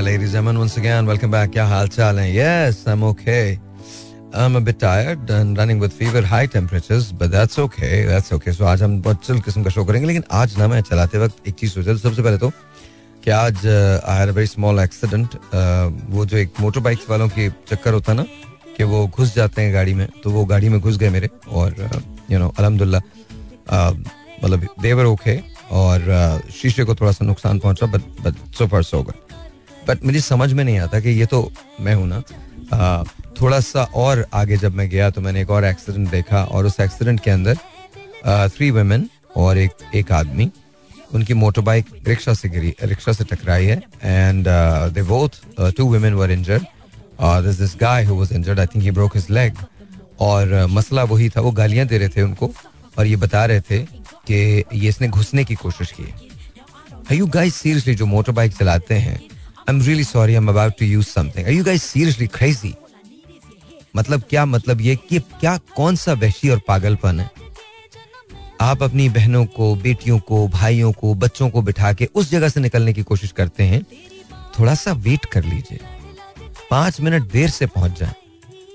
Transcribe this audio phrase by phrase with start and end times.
[0.00, 1.50] हैं ladies and once again welcome back.
[1.52, 2.26] क्या हाल चाल है?
[2.34, 3.58] Yes I'm okay.
[4.42, 8.54] I'm a bit tired and running with fever high temperatures but that's okay that's okay.
[8.58, 11.48] So आज हम बहुत chill किस्म का शो करेंगे लेकिन आज ना मैं चलाते वक्त
[11.48, 12.50] एक चीज़ सोचा सबसे पहले तो
[13.24, 15.36] कि आज I had a very small accident
[16.10, 18.24] वो जो एक मोटर बाइक्स वालों की चक्कर होता ना
[18.76, 21.74] कि वो घुस जाते हैं गाड़ी में तो वो गाड़ी में घुस गए मेरे और
[22.30, 23.00] यू नो अलहमदुल्ला
[24.44, 25.40] मतलब देवर ओके
[25.70, 29.29] और uh, शीशे को थोड़ा सा नुकसान पहुँचा but but so far so good
[29.90, 32.22] but मुझे समझ में नहीं आता कि ये तो मैं हूँ ना।
[33.40, 36.80] थोड़ा सा और आगे जब मैं गया तो मैंने एक और एक्सीडेंट देखा और उस
[36.80, 37.56] एक्सीडेंट के अंदर
[38.48, 40.50] थ्री वेमेन और एक एक आदमी,
[41.14, 44.44] उनकी मोटर बाइक रिक्शा से गिरी, रिक्शा से टकराई है and
[44.94, 45.40] they both
[45.76, 46.62] two women were injured
[47.46, 49.56] this this guy who was injured I think he broke his leg
[50.20, 52.50] और मसला वही था, वो गालियाँ दे रहे थे उनको
[52.98, 53.78] और ये बता रहे थे
[54.26, 54.34] कि
[54.74, 59.20] ये इसने घुसने की कोशिश की है। यू गाइस सीरियसली जो मोटर बाइक चलाते हैं
[59.70, 62.74] I am really sorry I am about to use something are you guys seriously crazy
[63.96, 67.30] मतलब क्या मतलब ये कि क्या कौन सा वहशी और पागलपन है?
[68.60, 72.60] आप अपनी बहनों को, बेटियों को, भाइयों को, बच्चों को बिठा के उस जगह से
[72.60, 73.82] निकलने की कोशिश करते हैं।
[74.58, 75.78] थोड़ा सा वेट कर लीजिए।
[76.70, 78.14] पाँच मिनट देर से पहुँच जाए।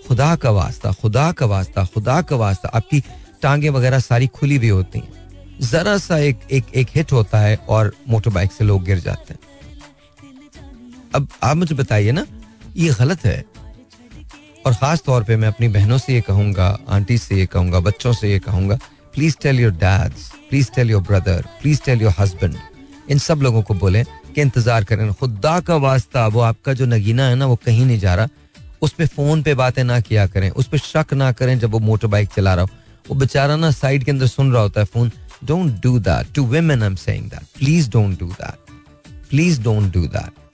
[0.08, 3.04] खुदा का वास्ता, खुदा का वास्ता, खुदा का वास्ता। आपकी
[3.42, 5.14] टांगे वगैरह सारी खुली भी होती हैं।
[5.62, 9.55] जरा सा एक एक एक हिट होता है और मोटरबाइक से लोग गिर जाते हैं।
[11.16, 12.26] अब आप मुझे बताइए ना,
[12.78, 13.44] ये गलत है।
[14.66, 18.14] और खास तौर पे मैं अपनी बहनों से ये कहूँगा, आंटी से ये कहूँगा, बच्चों
[18.14, 18.78] से ये कहूँगा
[19.14, 22.56] please tell your dads please tell your brother please tell your husband
[23.10, 27.28] इन सब लोगों को बोले कि इंतज़ार करें। खुदा का वास्ता, वो आपका जो नगीना
[27.28, 28.28] है ना, वो कहीं नहीं जा रहा।
[28.82, 31.80] उस पर फ़ोन पे बातें ना किया करें। उस पर शक ना करें जब वो
[31.82, 32.70] मोटर बाइक चला रहा हो।
[33.10, 35.12] वो बेचारा ना साइड के अंदर सुन रहा होता है phone.
[35.44, 38.74] Don't do that to women I am saying that please don't do that
[39.30, 40.45] please don't do that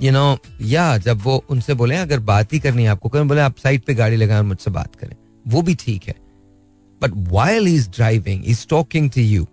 [0.00, 3.40] you know या जब वो उनसे बोले, अगर बात ही करनी है आपको करें बोले,
[3.40, 6.14] आप साइड पे गाड़ी लगाएँ मुझसे बात करें। वो भी ठीक है।
[7.00, 9.46] But while is driving is talking to you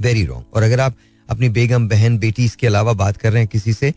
[0.00, 0.96] very wrong और अगर आप
[1.28, 3.92] अपनी बेगम, बहन, बेटी इसके अलावा बात कर रहे हैं किसी से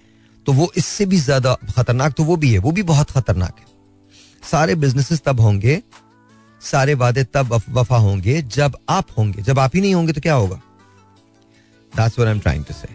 [0.45, 3.65] तो वो इससे भी ज़्यादा खतरनाक तो वो भी है। वो भी बहुत खतरनाक है।
[4.43, 5.81] सारे बिजनेसेस तब होंगे,
[6.61, 10.33] सारे वादे तब वफा होंगे जब आप होंगे। जब आप ही नहीं होंगे तो क्या
[10.33, 10.55] होगा?
[11.93, 12.87] That's what I am trying to say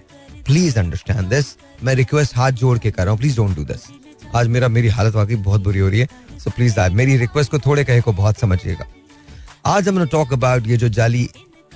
[0.42, 3.88] please understand this मैं रिक्वेस्ट हाथ जोड़ के कर रहा हूँ। प्लीज़ डोंट डू दिस
[4.34, 7.58] आज मेरा, मेरी हालत वाकई बहुत बुरी हो रही है। सो प्लीज़ मेरी रिक्वेस्ट को
[7.58, 8.86] थोड़े कहे को बहुत समझिएगा।
[9.66, 11.28] आज हम टॉक अबाउट ये जो जाली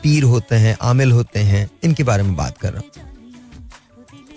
[0.02, 3.08] पीर होते हैं, आमिल होते हैं, इनके बारे में बात कर रहा हूँ।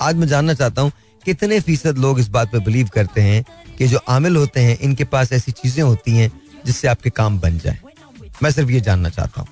[0.02, 0.92] आज मैं जानना चाहता हूँ,
[1.26, 3.44] कितने फ़ीसद लोग इस बात पे बिलीव करते हैं
[3.78, 6.32] कि जो आमिल होते हैं, इनके पास ऐसी चीज़ें होती हैं
[6.66, 7.78] जिससे आपके काम बन जाए?
[8.44, 9.48] मैं सिर्फ़ ये जानना चाहता हूँ।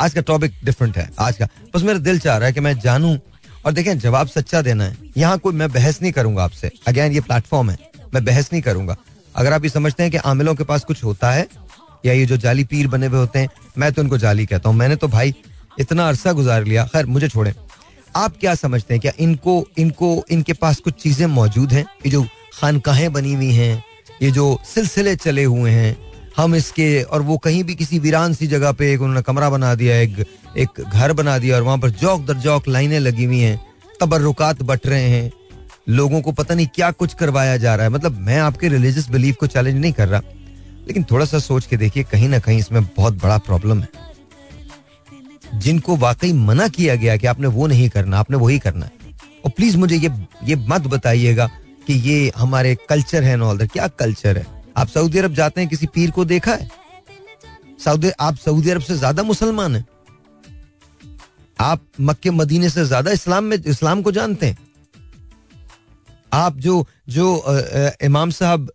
[0.00, 2.78] आज का टॉपिक डिफरेंट है। आज का, बस मेरा दिल चाह रहा है कि मैं
[2.78, 3.16] जानूं
[3.68, 7.20] और देखें जवाब सच्चा देना है, यहाँ कोई मैं बहस नहीं करूँगा आपसे। अगेन ये
[7.20, 7.76] प्लेटफॉर्म है।
[8.14, 8.96] मैं बहस नहीं करूँगा।
[9.36, 11.46] अगर आप ये समझते हैं कि आमिलों के पास कुछ होता है,
[12.06, 13.48] या ये जो जाली पीर बने हुए होते हैं,
[13.78, 15.34] मैं तो उनको जाली कहता हूँ। मैंने तो भाई
[15.80, 17.54] इतना अरसा गुजार लिया। खैर, मुझे छोड़े।
[18.16, 19.00] आप क्या समझते हैं?
[19.00, 21.84] क्या इनको इनको, इनके पास कुछ चीज़ें मौजूद हैं?
[22.06, 22.22] ये जो
[22.60, 23.84] खानकाहें बनी हुई हैं,
[24.22, 25.96] ये जो सिलसिले चले हुए हैं
[26.38, 29.74] हम इसके, और वो कहीं भी किसी वीरान सी जगह पे एक उन्होंने कमरा बना
[29.74, 30.24] दिया, एक
[30.56, 33.60] एक घर बना दिया, और वहाँ पर जौक दर जौक लाइनें लगी हुई हैं,
[34.00, 35.30] तबर्रुकात बट रहे हैं।
[35.88, 39.36] लोगों को पता नहीं क्या कुछ करवाया जा रहा है। मतलब मैं आपके रिलीजियस बिलीफ
[39.36, 40.20] को चैलेंज नहीं कर रहा,
[40.86, 43.88] लेकिन थोड़ा सा सोच के देखिए, कहीं ना कहीं इसमें बहुत बड़ा प्रॉब्लम है।
[45.54, 49.50] जिनको वाकई मना किया गया कि आपने वो नहीं करना, आपने वही करना है। और
[49.50, 50.10] प्लीज़ मुझे ये
[50.44, 51.46] ये मत बताइएगा
[51.86, 54.57] कि ये हमारे कल्चर है नॉल क्या कल्चर है?
[54.78, 56.70] आप सऊदी अरब जाते हैं किसी पीर को देखा है?
[57.84, 59.86] सऊदी आप सऊदी अरब से ज़्यादा मुसलमान हैं।
[61.60, 64.58] आप मक्के मदीने से ज़्यादा इस्लाम में इस्लाम को जानते हैं।
[66.32, 68.70] आप जो जो आ, इमाम साहब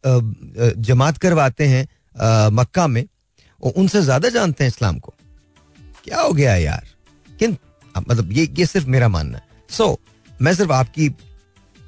[0.79, 3.05] जमात करवाते हैं आ, मक्का में
[3.63, 5.13] उनसे ज़्यादा जानते हैं इस्लाम को।
[6.03, 6.87] क्या हो गया यार?
[7.29, 7.57] किन
[7.95, 11.09] मतलब ये ये सिर्फ़ मेरा मानना है। सो so, मैं सिर्फ़ आपकी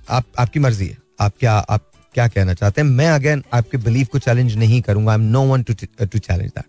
[0.09, 2.87] आप आपकी मर्ज़ी है। आप क्या आप क्या कहना चाहते हैं?
[2.89, 5.11] मैं अगेन आपके बिलीफ को चैलेंज नहीं करूँगा.
[5.11, 6.65] I am no one to to challenge that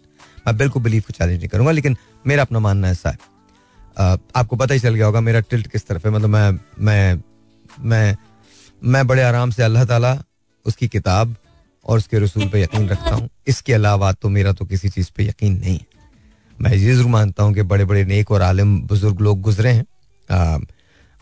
[0.47, 1.97] मैं बिल्कुल बिलीफ को चैलेंज नहीं करूँगा लेकिन
[2.27, 5.87] मेरा अपना मानना ऐसा है uh, आपको पता ही चल गया होगा मेरा टिल्ट किस
[5.87, 6.13] तरफ़ है?
[6.13, 7.21] मतलब मैं मैं
[7.81, 8.17] मैं
[8.83, 10.17] मैं बड़े आराम से अल्लाह ताला
[10.67, 11.35] उसकी किताब
[11.87, 15.25] और उसके रसूल पे यकीन रखता हूँ। इसके अलावा तो मेरा तो किसी चीज़ पे
[15.25, 15.95] यकीन नहीं। है
[16.59, 20.67] मैं ये ज़रूर मानता हूँ कि बड़े बड़े नेक और आलिम बुज़ुर्ग लोग गुजरे हैं।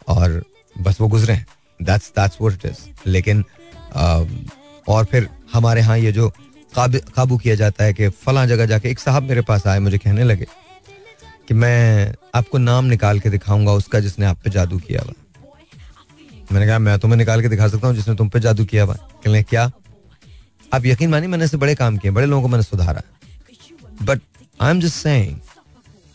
[0.09, 0.43] और
[0.77, 1.47] बस वो गुजरे हैं।
[1.81, 3.45] That's that's what it is लेकिन
[3.95, 6.33] और फिर हमारे यहाँ ये जो
[6.73, 10.25] काबू किया जाता है कि फला जगह जाके एक साहब मेरे पास आए, मुझे कहने
[10.25, 10.47] लगे
[11.49, 15.13] कि मैं आपको नाम निकाल के दिखाऊँगा, उसका जिसने आप पे जादू किया हुआ।
[16.53, 18.95] मैंने कहा, मैं तुम्हें निकाल के दिखा सकता हूँ जिसने तुम पे जादू किया हुआ।
[18.95, 19.71] कहने क्या?
[20.75, 23.03] आप यकीन मानिए, मैंने से बड़े काम किए, बड़े लोगों को मैंने सुधारा।
[24.03, 24.21] But
[24.61, 25.37] I am just saying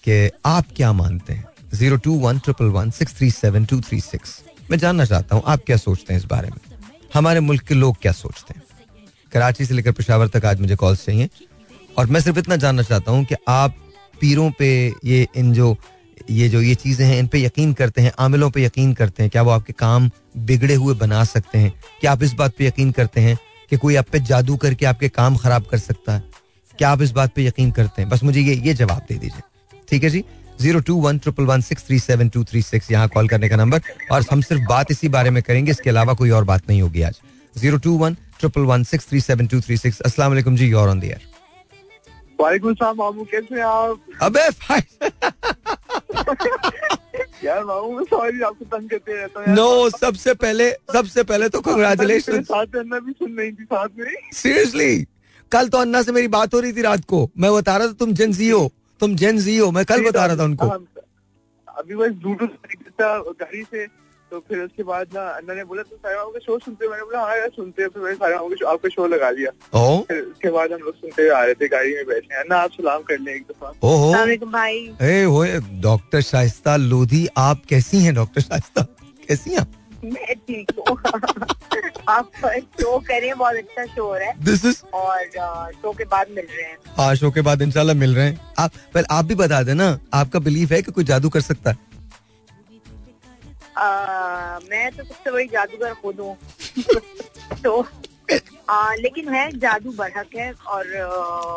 [0.03, 1.45] कि आप क्या मानते हैं?
[1.73, 4.39] Zero two one triple one six three seven two three six
[4.71, 6.68] मैं जानना चाहता हूँ, आप क्या सोचते हैं इस बारे में?
[7.13, 8.63] हमारे मुल्क के लोग क्या सोचते हैं?
[9.31, 11.29] कराची से लेकर पेशावर तक आज मुझे कॉल्स चाहिए।
[11.97, 13.75] और मैं सिर्फ़ इतना जानना चाहता हूँ कि आप
[14.21, 15.77] पीरों पे ये, इन जो,
[16.29, 19.29] ये जो, ये चीज़ें हैं, इन पे यकीन करते हैं, आमिलों पे यकीन करते हैं,
[19.29, 21.73] क्या वो आपके काम बिगड़े हुए बना सकते हैं?
[22.01, 23.37] क्या आप इस बात पे यकीन करते हैं
[23.69, 26.23] कि कोई आप पे जादू करके आपके काम खराब कर सकता है?
[26.77, 28.09] क्या आप इस बात पे यकीन करते हैं?
[28.09, 29.41] बस मुझे ये ये जवाब दे दीजिए।
[29.89, 30.25] ठीक है जी?
[30.61, 33.55] Zero two one triple one six three seven two three six यहाँ कॉल करने का
[33.55, 36.81] नंबर। और हम सिर्फ़ बात इसी बारे में करेंगे इसके अलावा कोई और बात नहीं
[36.81, 37.19] होगी आज।
[37.55, 40.01] Zero two one triple one six three seven two three six.
[40.01, 41.01] असला जी योर ऑन
[42.39, 43.99] वालेकुम सलाम मामू कैसे आप?
[44.21, 44.41] अबे
[47.45, 52.41] यार मामू सॉरी आपको तंग करते रहता हूँ नो सबसे पहले सबसे पहले तो कंग्रेचुलेशन
[52.43, 54.95] साथ में भी सुन रही थी साथ में। सीरियसली
[55.51, 57.93] कल तो अन्ना से मेरी बात हो रही थी रात को। मैं बता रहा था
[57.99, 60.85] तुम जेन हो। तुम जेन जी हो मैं कल बता रहा था उनको। हाँ,
[61.67, 62.47] अभी बस ब्लूटूथ
[63.01, 63.85] गाड़ी से
[64.31, 66.91] तो फिर उसके बाद ना अन्ना ने बोला तुम सारे का शो सुनते हो?
[66.91, 68.33] मैंने बोला हाँ यार सुनते हो। फिर मैंने सारे
[68.65, 70.01] आपका शो लगा लिया ओ?
[70.01, 72.71] फिर उसके बाद हम लोग सुनते हुए आ रहे थे गाड़ी में बैठे अन्ना आप
[72.71, 78.41] सलाम कर लें एक दफ़ा। भाई। ए होए डॉक्टर शाइस्ता लोधी आप कैसी हैं डॉक्टर
[78.41, 78.81] शाइस्ता?
[79.27, 79.59] कैसी हैं
[80.03, 80.97] मैं ठीक हूँ
[82.09, 82.31] आप
[82.81, 85.25] शो करें बहुत अच्छा शो हो रहा है दिस इज़ और
[85.81, 88.71] शो के बाद मिल रहे हैं हाँ शो के बाद इंशाल्लाह मिल रहे हैं। आप
[88.93, 89.87] पहले आप भी बता देना
[90.21, 91.77] आपका बिलीव है कि कोई जादू कर सकता है?
[93.77, 96.35] आ, मैं तो सबसे बड़ी जादूगर खुद हूँ।
[97.63, 97.81] तो
[98.69, 100.85] आ, लेकिन है जादू बरहक है और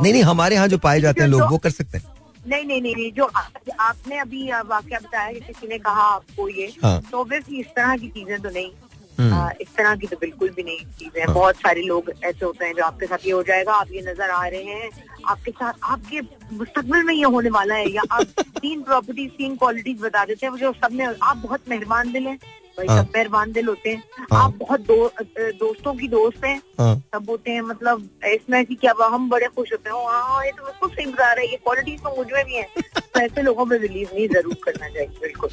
[0.03, 2.12] नहीं नहीं हमारे यहाँ जो पाए जाते हैं लोग वो कर सकते हैं।
[2.43, 6.67] नहीं नहीं नहीं जो आप, आपने अभी वाक्य बताया कि किसी ने कहा आपको ये
[6.85, 8.71] हाँ। तो ऑब्वियसली इस तरह की चीज़ें तो नहीं
[9.19, 12.44] हम्म। आ, इस तरह की तो बिल्कुल भी नहीं चीज़ें हाँ। बहुत सारे लोग ऐसे
[12.44, 14.91] होते हैं जो आपके साथ ये हो जाएगा आप ये नज़र आ रहे हैं
[15.29, 16.21] आपके साथ आपके
[16.53, 20.56] मुस्तकबिल में ये होने वाला है या आप तीन प्रॉपर्टीज़ तीन क्वालिटीज बता देते हैं
[20.56, 22.39] जो सबने आप बहुत मेहरबान दिल हैं
[22.79, 24.03] भाई हाँ। दिल होते हैं।
[24.33, 28.75] हाँ। आप बहुत दो, दोस्तों की दोस्त हैं। हाँ। सब होते हैं मतलब इसमें कि
[28.75, 32.01] क्या हम बड़े खुश होते हैं। हाँ ये तो बिल्कुल सही बता रहे ये क्वालिटीज
[32.01, 32.69] तो मुझमें भी है।
[33.01, 35.51] तो ऐसे लोगों पे बिलीव नहीं ज़रूर करना चाहिए बिल्कुल।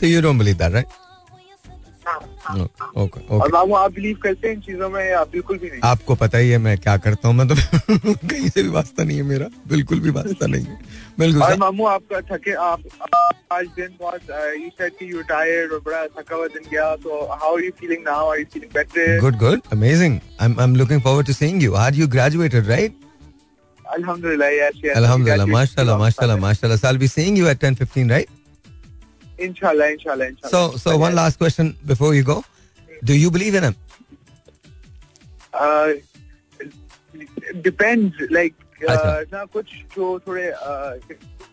[0.00, 0.86] तो you don't believe that right.
[2.08, 5.80] Okay और ओके मामू आप बिलीव करते हैं इन चीज़ों में या बिल्कुल भी नहीं।
[5.84, 7.36] आपको पता ही है मैं क्या करता हूँ?
[7.36, 7.54] मैं तो
[8.28, 10.78] कहीं से भी वास्ता नहीं है मेरा। बिल्कुल भी वास्ता नहीं है।
[11.18, 12.82] बिल्कुल और मामू आपका थके आप
[13.52, 14.30] आज दिन बहुत
[14.62, 17.70] यू सेड कि यू टायर्ड और बड़ा थका हुआ दिन गया तो how are you
[17.80, 20.20] feeling now are you feeling better Good, good, amazing.
[20.46, 21.76] I'm I'm looking forward to seeing you.
[21.84, 22.96] Had you graduated, right?
[23.84, 26.76] अल्हम्दुलिल्लाह yes yes Alhamdulillah, mashallah, mashallah, mashallah.
[26.80, 28.28] So I'll be seeing you at 10:15, right?
[29.46, 32.44] इंशाल्लाह इंशाल्लाह इंशाल्लाह So, so one last question before you go.
[33.04, 33.76] Do you believe in him?
[35.54, 35.88] uh,
[37.62, 38.54] depends like
[38.88, 40.92] uh, अच्छा। ना कुछ जो थोड़े uh,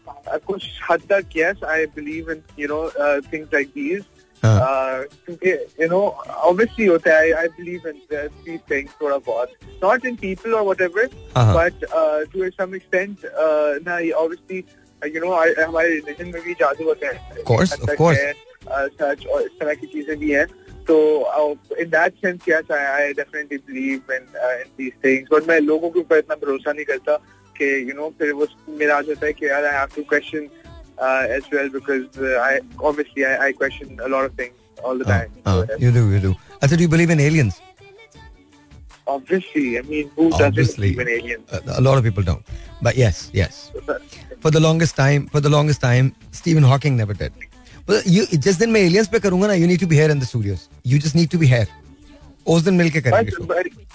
[0.08, 4.04] uh, कुछ हद तक yes I believe in you know uh, things like these
[4.44, 4.58] हाँ.
[4.66, 6.04] uh, क्योंकि you know
[6.50, 10.64] obviously होता है I believe in the- these things थोड़ा बहुत not in people or
[10.70, 11.56] whatever हाँ, हाँ.
[11.56, 13.26] but uh, to some extent
[15.01, 17.18] Uh, you know uh, हमारे religion में भी जादू होते हैं।
[18.65, 20.45] uh, सच और इस तरह की चीज़ें भी हैं।
[20.89, 20.95] तो
[21.80, 24.25] in that sense I definitely believe in
[24.62, 27.15] in these things but मैं लोगों के ऊपर इतना भरोसा नहीं करता
[27.55, 28.48] कि यू नो फिर वो
[28.79, 30.43] मेरा आज होता है कि यार I have to question
[31.36, 32.03] as well because
[32.39, 36.34] I obviously I question a lot of things all the time you do you do
[36.62, 37.62] अच्छा do you believe in aliens
[39.07, 40.90] obviously I mean who doesn't Obviously.
[40.95, 42.45] believe in aliens Uh, a lot of people don't.
[42.88, 43.62] But yes, yes.
[43.87, 47.33] But- For the longest time, for the longest time, Stephen Hawking never did.
[47.88, 50.23] But you जिस दिन मैं aliens पे करूंगा ना, you need to be here in
[50.23, 50.62] the studios.
[50.92, 51.66] You just need to be here.
[52.54, 53.47] उस दिन मिलके करेंगे बस show.
[53.50, 53.88] बस-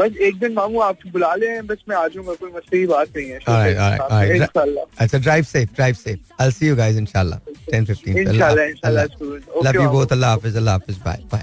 [0.00, 3.16] बस एक दिन मामू आप बुला लें बस मैं आ जाऊंगा कोई मसले की बात
[3.16, 4.34] नहीं है All right, all right, all right.
[4.36, 6.20] इंशाल्लाह अच्छा, drive safe, drive safe.
[6.38, 7.40] I'll see you guys inshallah.
[7.72, 8.18] 10, 15.
[8.26, 9.40] इंशाल्लाह इंशाल्लाह soon.
[9.40, 9.92] Love Okay, you मामू.
[9.98, 10.12] both.
[10.18, 10.56] Allah Hafiz.
[10.62, 10.98] Allah Hafiz.
[11.08, 11.18] Bye.
[11.34, 11.42] Bye.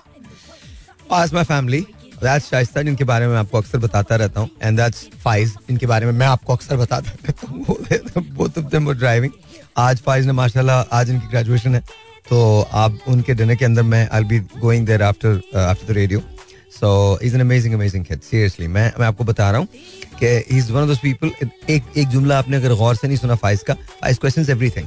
[1.10, 1.82] That's my family.
[2.23, 6.07] That's Shaista जिनके बारे में आपको अक्सर बताता रहता हूँ। एंड दैट्स फाइज जिनके बारे
[6.07, 9.33] में मैं आपको अक्सर बताता रहता हूँ। बोथ ऑफ़ देम ड्राइविंग
[9.76, 11.81] आज फाइज ने, माशाल्लाह, आज इनकी ग्रेजुएशन है।
[12.31, 16.21] तो आप उनके डिनर के अंदर मैं I be going there after after the radio
[16.73, 19.69] so is an amazing amazing kid seriously मैं मैं आपको बता रहा हूँ
[20.21, 21.31] कि is one of those people
[21.71, 24.87] एक एक जुमला आपने अगर गौर से नहीं सुना फाइज का Faiz questions everything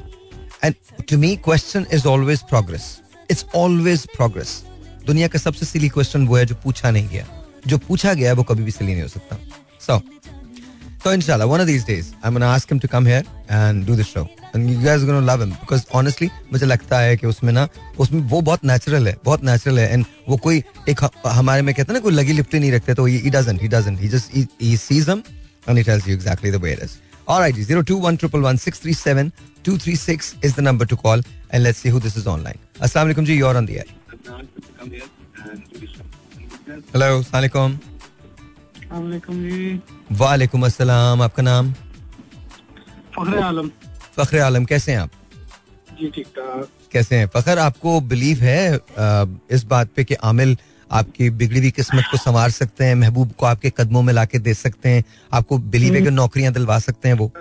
[0.63, 0.75] and
[1.10, 2.88] to me question is always progress
[3.32, 4.62] it's always progress
[5.08, 7.26] दुनिया का सबसे सिली क्वेश्चन वो है जो पूछा नहीं गया
[7.68, 9.38] जो पूछा गया वो कभी भी सिली नहीं हो सकता
[9.88, 10.02] सो
[11.04, 13.24] तो इंशाल्लाह these days I'm going to ask him to come here
[13.58, 16.66] and do the show and you guys are going to love him because honestly मुझे
[16.66, 17.68] लगता है कि उसमें ना
[18.06, 21.74] उसमें वो बहुत नेचुरल है बहुत नेचुरल है एंड वो कोई एक ह- हमारे में
[21.76, 24.32] कहते हैं ना कोई लगी लिपटी नहीं रखते तो he doesn't he doesn't he just
[24.38, 25.24] he, he sees them
[25.68, 26.98] and he tells you exactly the way it is
[27.28, 28.18] all right 021
[29.64, 31.22] 236 is the number to call
[31.52, 33.88] and let's see who this is online assalamu alaikum ji you're on the air
[38.91, 39.79] alaikum जी
[40.12, 41.72] वालेकुम अस्सलाम आपका नाम?
[43.15, 43.70] फखरे आलम।
[44.17, 45.10] फखर आलम कैसे हैं आप?
[46.00, 47.27] जी ठीक ठाक। कैसे हैं?
[47.27, 48.79] फखर आपको बिलीव है
[49.51, 50.58] इस बात पे कि आमिल
[50.91, 54.53] आपकी बिगड़ी हुई किस्मत को संवार सकते हैं महबूब को आपके कदमों में लाके दे
[54.53, 55.03] सकते हैं
[55.34, 57.32] आपको बिलीव है कि नौकरियाँ दिलवा सकते हैं वो?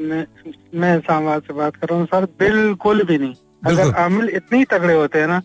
[0.00, 0.26] मैं
[0.74, 0.98] मैं
[1.40, 4.94] से बात कर रहा हूँ सर बिल्कुल भी नहीं। बिल्कुल। अगर आमिल इतने ही तगड़े
[4.94, 5.42] होते हैं ना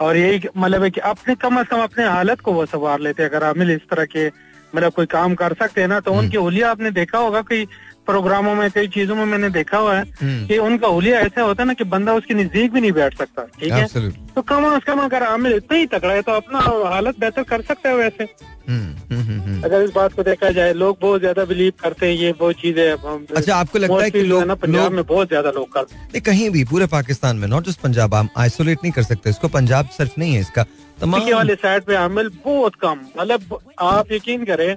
[0.00, 3.22] और यही मतलब है कि अपने कम अज कम अपने हालत को वो संवार लेते
[3.22, 4.26] हैं। अगर आमिल इस तरह के
[4.74, 7.66] मतलब कोई काम कर सकते हैं ना तो उनकी होलिया आपने देखा होगा कई
[8.06, 11.62] प्रोग्रामों में कई चीज़ों में मैंने देखा हुआ है हम्म। कि उनका हुलिया ऐसा होता
[11.62, 14.82] है ना कि बंदा उसके नज़दीक भी नहीं बैठ सकता ठीक है तो कम अज
[14.84, 18.28] कम अगर आमिल इतना ही तगड़ा है तो अपना हालत बेहतर कर सकता है वैसे
[18.68, 22.32] हम्म, हम्म। अगर इस बात को देखा जाए लोग बहुत ज़्यादा बिलीव करते हैं ये
[22.40, 26.22] वो चीज़ें अच्छा आपको लगता है कि लोग पंजाब में बहुत ज़्यादा लोग करते हैं
[26.22, 29.88] कहीं भी पूरे पाकिस्तान में नॉट जस्ट पंजाब हम आइसोलेट नहीं कर सकते इसको पंजाब
[29.96, 30.64] सिर्फ़ नहीं है इसका
[31.00, 34.76] तमाम वाले साइड पे आमिल बहुत कम मतलब आप यकीन करें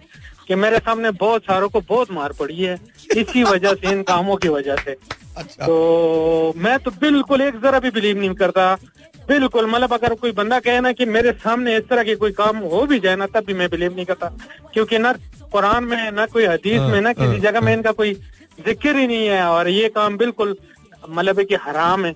[0.50, 2.78] कि मेरे सामने बहुत सारों को बहुत मार पड़ी है।
[3.18, 4.96] इसी वजह से इन कामों की वजह से।
[5.38, 8.74] अच्छा। तो मैं तो बिल्कुल एक जरा भी बिलीव नहीं करता।
[9.28, 12.58] बिल्कुल मतलब अगर कोई बंदा कहे ना कि मेरे सामने इस तरह के कोई काम
[12.72, 14.32] हो भी जाए ना तब भी मैं बिलीव नहीं करता।
[14.74, 15.12] क्योंकि ना
[15.52, 18.14] कुरान में ना कोई हदीस में ना हाँ, किसी जगह में इनका कोई
[18.66, 20.56] ज़िक्र ही नहीं है। और ये काम बिल्कुल
[21.10, 22.14] मतलब है कि हराम है।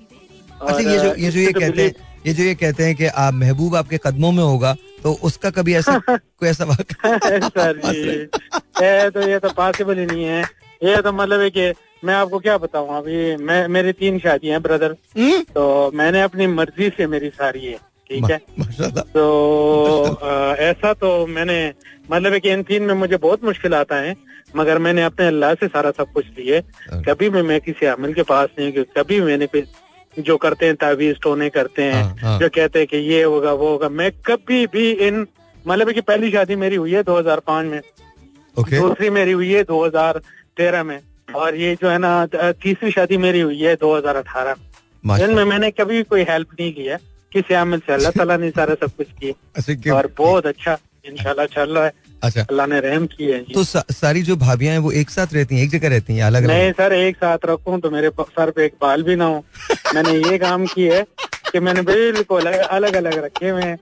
[0.62, 1.94] अच्छा ये जो ये जो ये तो कहते हैं
[2.26, 5.74] ये जो ये कहते हैं कि आप महबूब आपके कदमों में होगा तो उसका कभी
[5.76, 8.02] ऐसा कोई ऐसा सर। जी
[8.84, 10.42] ये तो ये तो पॉसिबल ही नहीं है।
[10.82, 11.72] ये तो मतलब है कि
[12.06, 15.42] मैं आपको क्या बताऊँ अभी मैं मेरी तीन शादियाँ हैं ब्रदर हम्म?
[15.56, 17.78] तो मैंने अपनी मर्ज़ी से मेरी सारी है
[18.10, 18.38] ठीक है?
[19.14, 19.26] तो
[20.60, 21.58] ऐसा तो मैंने
[22.12, 24.16] मतलब है कि इन तीन में मुझे बहुत मुश्किल आता है
[24.56, 26.62] मगर मैंने अपने अल्लाह से सारा सब कुछ लिए।
[27.08, 29.62] कभी भी मैं किसी अमल के पास नहीं कभी मैंने कोई
[30.20, 33.54] जो करते हैं तावीज टोने करते हैं हाँ, हाँ। जो कहते हैं कि ये होगा
[33.54, 35.26] वो होगा। मैं कभी भी इन
[35.68, 37.82] मतलब कि पहली शादी मेरी हुई है 2005 में।
[38.58, 41.00] ओके दूसरी मेरी हुई है 2013 में।
[41.36, 44.56] और ये जो है ना तीसरी शादी मेरी हुई है 2018
[45.04, 46.98] माशाल्लाह इनमें मैंने कभी कोई हेल्प नहीं किया
[47.34, 51.46] किसी अमल से। अल्लाह तला ने सारा सब कुछ किया। अच्छा और बहुत अच्छा इंशाल्लाह
[51.56, 51.92] चल रहा है
[52.24, 55.34] अच्छा। अल्लाह ने रहम किए हैं तो सा, सारी जो भाभियाँ हैं वो एक साथ
[55.34, 58.52] रहती हैं एक जगह रहती हैं अलग नहीं सर एक साथ रखूँ तो मेरे सर
[58.52, 59.44] पे एक बाल भी ना हो।
[59.96, 61.06] मैंने ये काम किया है
[61.52, 63.78] कि मैंने बिल्कुल अलग अलग रखे हुए हैं।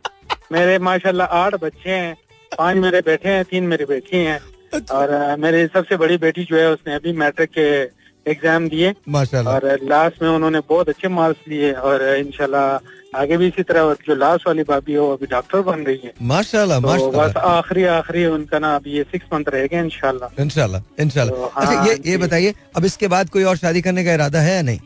[0.51, 2.15] मेरे माशाल्लाह आठ बच्चे हैं
[2.51, 4.39] पाँच मेरे बेटे हैं तीन मेरी बेटी हैं।
[4.91, 7.67] और अ, मेरी सबसे बड़ी बेटी जो है उसने अभी मैट्रिक के
[8.25, 12.77] एग्ज़ाम दिए। माशाल्लाह। और लास्ट में उन्होंने बहुत अच्छे मार्क्स लिए और इंशाल्लाह
[13.13, 16.13] आगे भी इसी तरह जो लास्ट वाली भाभी है वो अभी डॉक्टर बन रही है।
[16.23, 21.45] माशाल्लाह तो बस आखिरी आखिरी उनका ना अभी ये सिक्स मंथ इंशाल्लाह। इंशाल्लाह इंशाल्लाह। तो
[21.45, 24.55] अच्छा हाँ ये ये बताइए अब इसके बाद कोई और शादी करने का इरादा है
[24.55, 24.79] या नहीं?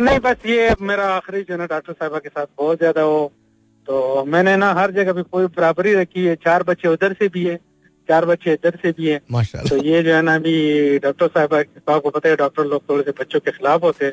[0.00, 3.20] नहीं बस ये मेरा आखिरी जो है ना डॉक्टर साहबा के साथ बहुत ज़्यादा हो।
[3.88, 7.44] तो मैंने ना हर जगह भी कोई बराबरी रखी है। चार बच्चे उधर से भी
[7.44, 7.56] है
[8.08, 9.18] चार बच्चे इधर से भी है।
[9.68, 13.10] तो ये जो है ना अभी डॉक्टर साहब को पता है डॉक्टर लोग थोड़े से
[13.20, 14.12] बच्चों के खिलाफ होते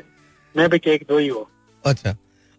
[0.54, 1.48] मैं भी एक दो ही हो।
[1.84, 2.16] अच्छा।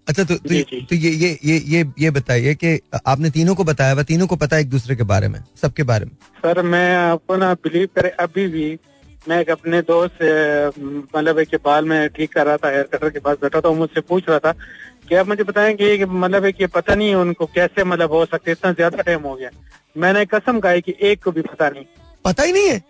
[0.10, 0.50] अच्छा तो तो।
[0.90, 4.36] तो ये ये ये ये ये बताइए कि आपने तीनों को बताया हुआ तीनों को
[4.36, 6.12] पता है एक दूसरे के बारे में सबके बारे में?
[6.38, 8.68] सर मैं आपको ना बिलीव करे अभी भी
[9.30, 10.18] मैं एक अपने दोस्त
[11.16, 13.70] मतलब है कि बाल में ठीक कर रहा था हेयर कटर के पास बैठा था
[13.70, 14.52] वो मुझसे पूछ रहा था
[15.10, 18.26] कि आप मुझे बताएँ कि मतलब है कि पता नहीं है उनको कैसे मतलब हो
[18.26, 19.50] सकते इतना ज़्यादा टाइम हो गया।
[19.96, 21.86] मैंने कसम खाई कि एक को भी पता नहीं।
[22.26, 22.82] पता ही नहीं है?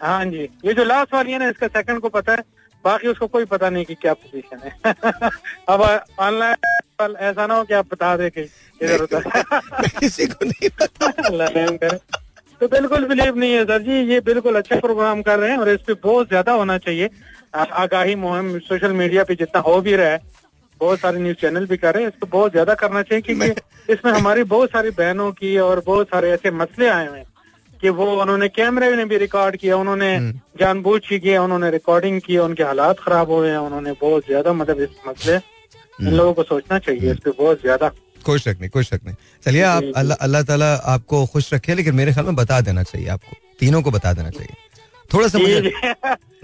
[0.00, 2.42] हाँ जी ये जो लास्ट वाली है ना इसका सेकंड को पता है।
[2.84, 4.94] बाकी उसको कोई पता नहीं कि क्या पोजीशन है।
[5.68, 5.82] अब
[6.18, 8.42] ऑनलाइन ऐसा ना हो कि आप बता दे कि
[8.80, 9.22] इधर उधर।
[9.98, 11.88] किसी को नहीं पता।
[12.60, 15.68] तो बिल्कुल बिलीव नहीं है सर जी ये बिल्कुल अच्छा प्रोग्राम कर रहे हैं और
[15.68, 17.08] इस पे बहुत ज़्यादा होना चाहिए।
[17.54, 20.20] आगाही मुहिम सोशल मीडिया पे जितना हो भी रहा है
[20.80, 24.12] बहुत सारे न्यूज़ चैनल भी कर रहे हैं इसको बहुत ज़्यादा करना चाहिए क्योंकि इसमें
[24.12, 27.26] हमारी बहुत सारी बहनों की और बहुत सारे ऐसे मसले आए हुए हैं।
[27.82, 30.10] कि वो उन्होंने कैमरे ने भी रिकॉर्ड किया उन्होंने
[30.60, 34.80] जानबूझ के किया उन्होंने रिकॉर्डिंग की उनके हालात खराब हुए हैं उन्होंने बहुत ज़्यादा मतलब
[34.80, 37.90] इस मसले इन लोगों को सोचना चाहिए इस पर बहुत ज़्यादा।
[38.24, 41.94] कोई शक नहीं कोई शक नहीं। चलिए आप। अल्लाह अल्लाह ताला आपको खुश रखे लेकिन
[41.94, 44.54] मेरे ख्याल में बता देना चाहिए आपको तीनों को बता देना चाहिए।
[45.12, 45.60] थोड़ा सा मुझे।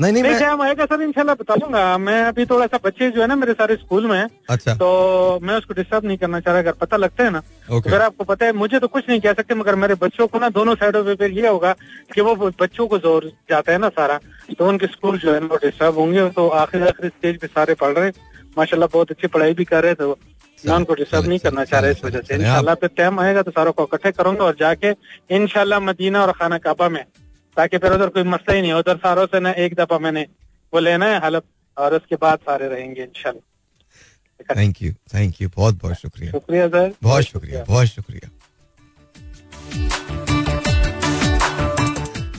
[0.01, 3.21] नहीं नहीं मैं टाइम आएगा सर इंशाल्लाह बता दूँगा मैं अभी थोड़ा सा बच्चे जो
[3.21, 6.53] है ना मेरे सारे स्कूल में हैं, अच्छा। तो मैं उसको डिस्टर्ब नहीं करना चाह
[6.53, 9.21] रहा अगर पता लगता है ना। ओके अगर आपको पता है मुझे तो कुछ नहीं
[9.21, 11.75] कह सकते मगर मेरे बच्चों को ना दोनों साइडों पे फिर ये होगा
[12.15, 14.19] कि वो बच्चों को ज़ोर जाता है ना सारा।
[14.59, 17.75] तो उनके स्कूल जो है ना वो डिस्टर्ब होंगे तो आखिर आखिर स्टेज पे सारे
[17.77, 18.13] पढ़ रहे हैं।
[18.59, 20.19] माशाल्लाह बहुत अच्छी पढ़ाई भी कर रहे थे वो
[20.59, 23.51] मैं उनको डिस्टर्ब नहीं करना चाह रहा इस वजह से। इंशाल्लाह पे टाइम आएगा तो
[23.51, 24.95] सारों को इकट्ठे करूँगा और जाके
[25.37, 27.05] इंशाल्लाह मदीना और खाना काबा में
[27.59, 30.23] ताकि फिर उधर कोई मसला ही नहीं हो। उधर सारों से ना एक दफ़ा मैंने
[30.73, 31.45] वो लेना है हलफ
[31.77, 33.45] और उसके बाद सारे रहेंगे इंशाल्लाह।
[34.57, 38.31] थैंक यू थैंक यू बहुत बहुत शुक्रिया। शुक्रिया सर। बहुत शुक्रिया बहुत शुक्रिया।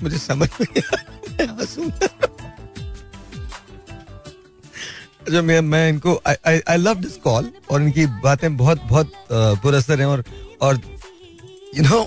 [0.03, 0.81] मुझे समझ नहीं
[1.37, 1.47] मैं
[5.21, 9.11] अच्छा मैं मैं इनको आई लव दिस कॉल और इनकी बातें बहुत बहुत
[9.63, 10.23] पुरअसर हैं और
[10.61, 10.79] और
[11.75, 11.99] यू नो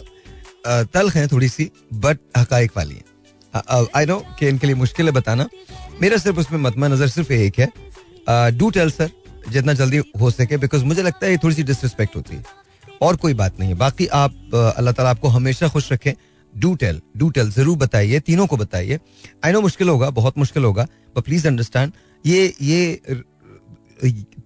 [0.64, 3.04] तल्ख हैं थोड़ी सी बट हकाइक वाली हैं।
[3.96, 5.48] आई नो कि इनके लिए मुश्किल है बताना।
[6.00, 7.68] मेरा सिर्फ़ उसमें मतमा नज़र सिर्फ़ एक है।
[8.52, 9.10] डू टेल सर
[9.48, 12.44] जितना जल्दी हो सके बिकॉज़ मुझे लगता है ये थोड़ी सी डिसरिस्पेक्ट होती है।
[13.02, 16.12] और कोई बात नहीं है। बाकी आप अल्लाह ताला आपको हमेशा खुश रखें।
[16.54, 18.98] डू टेल डू टेल ज़रूर बताइए, तीनों को बताइए।
[19.44, 21.92] आई नो मुश्किल होगा, बहुत मुश्किल होगा बट प्लीज़ अंडरस्टैंड
[22.24, 23.00] ये ये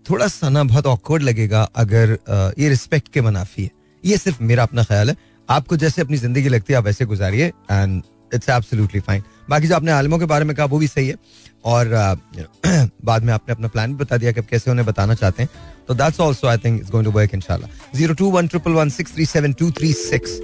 [0.08, 2.18] थोड़ा सा ना बहुत ऑकवर्ड लगेगा अगर
[2.58, 3.70] ये रिस्पेक्ट के मनाफी है।
[4.04, 5.16] ये सिर्फ़ मेरा अपना ख्याल है।
[5.50, 8.03] आपको जैसे अपनी ज़िंदगी लगती है आप वैसे गुजारिए एंड
[8.35, 11.17] इट्स एब्सोल्युटली फाइन बाकी जो आपने आलमों के बारे में कहा वो भी सही है।
[11.65, 12.15] और अ,
[13.05, 15.50] बाद में आपने अपना प्लान भी बता दिया कि आप कैसे उन्हें बताना चाहते हैं।
[15.88, 18.88] तो that's also I think it's going to work इंशाल्लाह zero two one triple one
[18.91, 20.41] six three seven two three six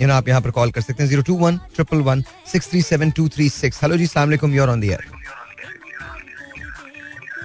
[0.00, 2.22] you know आप यहाँ पर कॉल कर सकते हैं। Zero two one triple one
[2.52, 5.04] six three seven two three six hello जी सलाम your on the air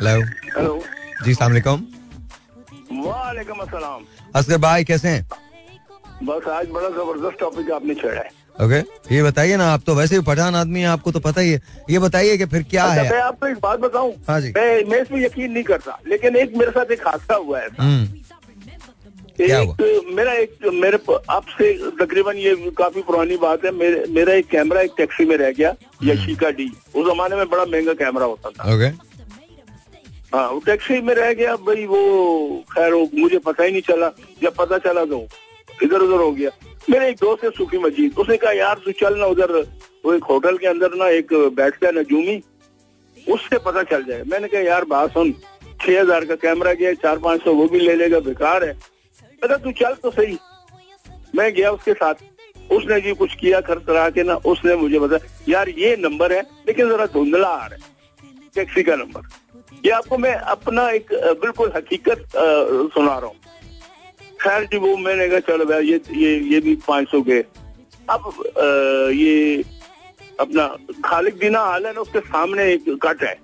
[0.01, 0.23] hello
[0.57, 0.83] hello
[1.25, 1.85] जी सलाम वालेकुम
[3.59, 4.03] अस्सलाम
[4.35, 5.27] असगर भाई कैसे हैं?
[6.23, 10.19] बस आज बड़ा ज़बरदस्त टॉपिक आपने छेड़ा है। ओके ये बताइए ना आप तो वैसे
[10.19, 13.01] भी पठान आदमी हैं आपको तो पता ही है। ये बताइए कि फिर क्या अच्छा,
[13.01, 13.09] है?
[13.11, 16.55] मैं आपको एक बात बताऊँ हाँ जी। मैं मैं इसमें यकीन नहीं करता लेकिन एक
[16.57, 18.05] मेरे साथ एक हादसा हुआ है। हम्म।
[19.37, 20.97] क्या एक मेरा एक मेरे
[21.29, 25.51] आपसे तकरीबन ये काफ़ी पुरानी बात है मेरे मेरा एक कैमरा एक टैक्सी में रह
[25.51, 28.95] गया हम्म। यशिका डी। उस जमाने में बड़ा महँगा कैमरा होता था। ओके
[30.33, 31.99] हाँ वो टैक्सी में रह गया भाई वो
[32.71, 34.09] खैर वो मुझे पता ही नहीं चला
[34.41, 35.27] जब पता चला तो।
[35.83, 36.49] इधर उधर हो गया।
[36.89, 39.51] मेरे एक दोस्त है, सूफी मजीद। उसने कहा, यार, तू चल ना उधर,
[40.05, 42.41] वो एक होटल के अंदर ना, एक बैठता है नजूमी
[43.27, 45.33] उससे पता चल जाए। मैंने कहा, यार, बात सुन,
[45.81, 48.73] छह हज़ार का कैमरा गया चार पाँच सौ वो भी ले लेगा, बेकार है।
[49.41, 50.37] मैं तू चल तो सही।
[51.35, 52.23] मैं गया उसके साथ।
[52.71, 56.41] उसने जी कुछ किया खर्च करा के ना, उसने मुझे बताया, यार, ये नंबर है,
[56.67, 57.79] लेकिन जरा धुंधला आ रहा है,
[58.55, 59.21] टैक्सी का नंबर।
[59.85, 63.35] ये आपको मैं अपना एक, बिल्कुल हकीकत सुना रहा हूँ।
[64.41, 67.39] खैर जी वो मैंने कहा चलो भाई ये ये ये भी पाँच सौ के।
[68.09, 69.63] अब अ, ये
[70.39, 70.67] अपना
[71.05, 73.35] खालिक दीना हाल है ना उसके सामने एक कट है।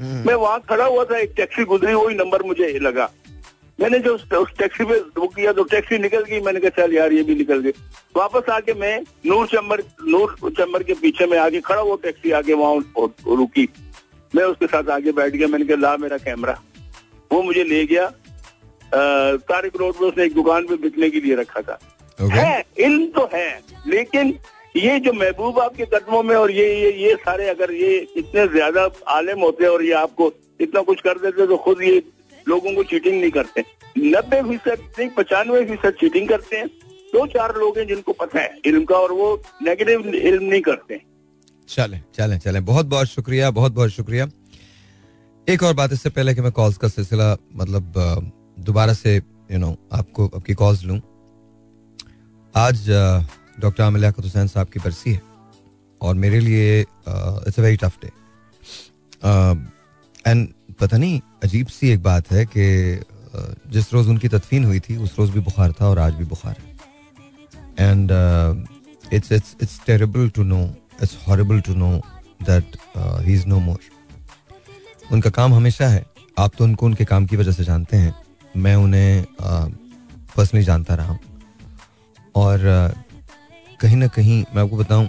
[0.00, 3.10] हम्म, मैं वहाँ खड़ा हुआ था एक टैक्सी गुजरी वही नंबर मुझे लगा।
[3.78, 6.94] मैंने जो उस, उस टैक्सी पे वो किया तो टैक्सी निकल गई मैंने कहा चल
[6.94, 7.70] यार ये भी निकल गई।
[8.16, 12.54] वापस आके मैं नूर चंबर नूर चंबर के पीछे में आगे खड़ा वो टैक्सी आगे
[12.54, 12.74] वहाँ
[13.28, 13.68] रुकी।
[14.32, 16.60] मैं उसके साथ आगे बैठ गया मैंने कहा ला मेरा कैमरा।
[17.32, 18.12] वो मुझे ले गया
[18.92, 21.78] तारिक रोड पे उसने एक दुकान पे बिकने के लिए रखा था।
[22.18, 23.48] ओके है इल्म तो है
[23.86, 24.38] लेकिन
[24.76, 28.88] ये जो महबूब आपके कदमों में और ये ये ये सारे अगर ये इतने ज़्यादा
[29.10, 32.02] आलिम होते और ये आपको इतना कुछ कर देते तो खुद ये
[32.46, 33.64] लोगों को चीटिंग नहीं करते।
[33.98, 36.66] नब्बे फ़ीसद नहीं पचानवे फ़ीसद चीटिंग करते हैं।
[37.12, 39.30] दो चार लोग हैं जिनको पता है इल्म का और वो
[39.62, 41.00] नेगेटिव इल्म नहीं करते
[41.68, 44.28] चलें चलें चलें। बहुत बहुत शुक्रिया बहुत बहुत शुक्रिया।
[45.46, 47.92] एक और बात इससे पहले कि मैं कॉल्स का सिलसिला मतलब
[48.60, 51.00] दोबारा से यू नो आपको आपकी कॉल्स लूँ।
[52.54, 52.86] आज
[53.60, 55.22] डॉक्टर आमिर लियाकत हुसैन साहब की बरसी है
[56.00, 58.10] और मेरे लिए it's a very tough day
[60.26, 60.48] and
[60.80, 62.66] पता नहीं अजीब सी एक बात है कि
[63.72, 66.56] जिस रोज़ उनकी तदफीन हुई थी उस रोज़ भी बुखार था और आज भी बुखार
[66.58, 68.10] है। And
[69.12, 70.64] it's it's it's terrible to know
[71.02, 71.94] it's horrible to know
[72.48, 73.80] that uh, he's no more.
[75.12, 76.04] उनका काम हमेशा है।
[76.38, 78.14] आप तो उनको उनके काम की वजह से जानते हैं।
[78.56, 79.24] मैं उन्हें
[80.36, 81.18] पर्सनली जानता रहा
[82.34, 82.60] और
[83.80, 85.08] कहीं ना कहीं मैं आपको बताऊँ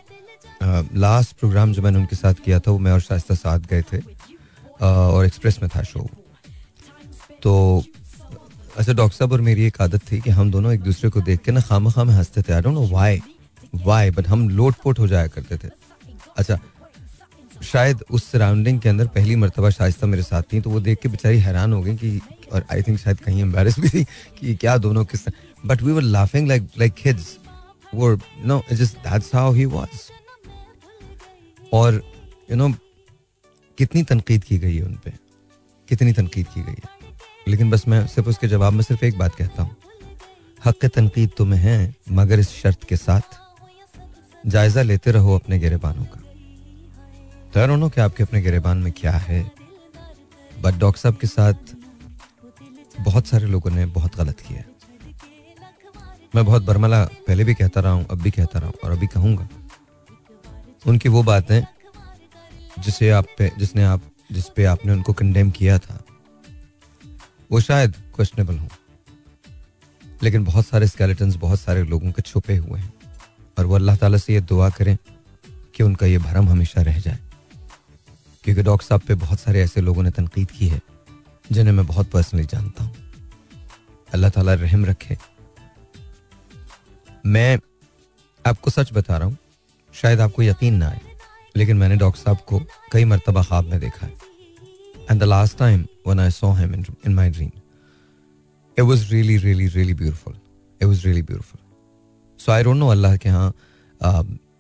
[0.96, 4.00] लास्ट प्रोग्राम जो मैंने उनके साथ किया था, वो मैं और शाइस्ता साथ गए थे
[4.82, 6.08] और एक्सप्रेस में था शो
[7.44, 7.84] तो
[8.78, 11.40] अच्छा डॉक्टर साहब, और मेरी एक आदत थी कि हम दोनों एक दूसरे को देख
[11.42, 13.22] के ना खाम खाम हँसते थे। I don't know why
[13.76, 15.70] why but हम लोट पोट हो जाया करते थे।
[16.38, 16.60] अच्छा
[17.64, 21.10] शायद उस सराउंडिंग के अंदर पहली मरतबा शाइस्ता मेरे साथ थी तो वो देख के
[21.10, 22.20] बेचारी हैरान हो गई कि
[22.52, 24.04] और आई थिंक शायद कहीं एम्बेरस भी थी
[24.40, 25.28] कि क्या दोनों किस
[25.66, 27.38] but we were laughing like like kids
[27.96, 30.10] वो no just that's how he was
[31.74, 32.02] और
[32.52, 32.70] यू नो
[33.78, 35.18] कितनी तनकीद की गई है उन पर
[35.90, 37.00] कितनी तनकीद की गई है।
[37.48, 39.76] लेकिन बस मैं सिर्फ़ उसके जवाब में सिर्फ़ एक बात कहता हूँ।
[40.66, 43.40] हक तनकीद तुम्हें है, मगर इस शर्त के साथ
[44.48, 46.20] जायजा लेते रहो अपने गिरेबानों का।
[47.54, 49.52] तो नो कि आपके अपने गिरेबान में क्या है
[50.62, 51.54] बट डॉक्टर साहब के साथ
[53.02, 54.64] बहुत सारे लोगों ने बहुत गलत किया
[56.36, 59.08] मैं बहुत बरमला पहले भी कहता रहा हूँ, अब भी कहता रहा हूँ और अभी
[59.08, 59.48] कहूँगा।
[60.88, 61.64] उनकी वो बातें
[62.80, 66.04] जिसे आप पे, जिसने आप, जिस पे आपने उनको कंडेम किया था,
[67.52, 68.68] वो शायद क्वेश्चनेबल हो।
[70.24, 72.94] लेकिन बहुत सारे स्केलेटन्स बहुत सारे लोगों के छुपे हुए हैं।
[73.60, 74.98] और वो अल्लाह ताला से ये दुआ करें
[75.76, 77.20] कि उनका ये भरम हमेशा रह जाए।
[78.44, 80.82] क्योंकि डॉक्टर साहब पे बहुत सारे ऐसे लोगों ने तनकीद की है।
[81.46, 82.94] जिन्हें मैं बहुत पर्सनली जानता हूँ।
[84.10, 85.18] अल्लाह ताला रहम रखे।
[87.26, 87.60] मैं
[88.46, 89.38] आपको सच बता रहा हूँ,
[89.94, 91.02] शायद आपको यकीन ना आए,
[91.56, 92.60] लेकिन मैंने डॉक्टर साहब को
[92.92, 94.14] कई मरतबा ख्वाब में देखा है।
[95.10, 97.52] And the last time one I saw him in my dream
[98.78, 100.34] it was really really really beautiful
[100.82, 101.60] it was really beautiful
[102.40, 103.54] so I don't know Allah के यहाँ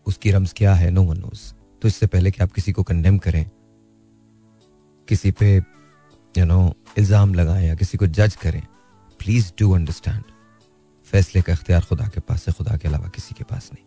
[0.07, 3.17] उसकी रम्स क्या है नो वन नोज़ तो इससे पहले कि आप किसी को कंडेम
[3.17, 3.45] करें,
[5.07, 5.59] किसी पे
[6.37, 6.59] यू नो
[6.97, 8.61] इल्ज़ाम लगाएँ या किसी को जज करें
[9.19, 10.23] प्लीज़ डू अंडरस्टैंड
[11.11, 13.85] फैसले का इख्तियार खुदा के पास है खुदा के अलावा किसी के पास नहीं।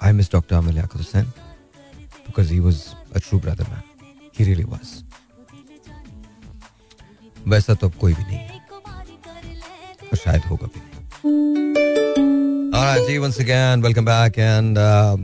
[0.00, 1.26] I miss doctor Aamir Liaquat Hussain
[2.26, 2.82] because he was
[3.14, 3.82] a true brother man
[4.38, 4.90] he really was
[7.48, 8.60] वैसा तो अब कोई भी नहीं है
[10.10, 10.80] और शायद होगा भी
[12.76, 15.16] Alright, जी once again, welcome back and uh,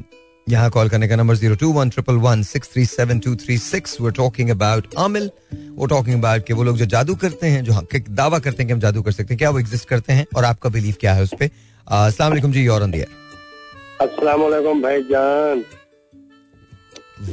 [0.48, 3.59] यहाँ कॉल करने का number zero two one triple one six three seven two three
[3.59, 7.64] six we're talking about Aamil वो टॉकिंग अबाउट कि वो लोग जो जादू करते हैं
[7.64, 10.26] जो दावा करते हैं कि हम जादू कर सकते हैं क्या वो एग्जिस्ट करते हैं
[10.37, 11.50] और आपका बिलीव क्या है उस पर
[11.87, 15.64] अस्सलाम जी और अस्सलाम वालेकुम भाईजान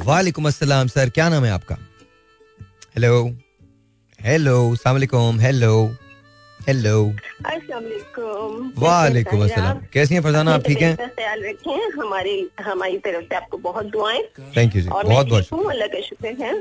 [0.04, 1.76] वालेकुम अस्सलाम सर क्या नाम है आपका?
[2.94, 3.30] हेलो
[4.20, 5.96] हेलो सलाम हेलो
[6.68, 6.94] हेलो
[8.78, 10.54] वालेकुम अस्सलाम कैसी हैं फरजाना?
[10.54, 10.96] आप ठीक हैं?
[10.96, 14.22] ख्याल रखें हमारी हमारी तरफ़ से आपको बहुत दुआएँ।
[14.56, 16.52] थैंक यू जी बहुत बहुत अल्लाह का शुक्र है।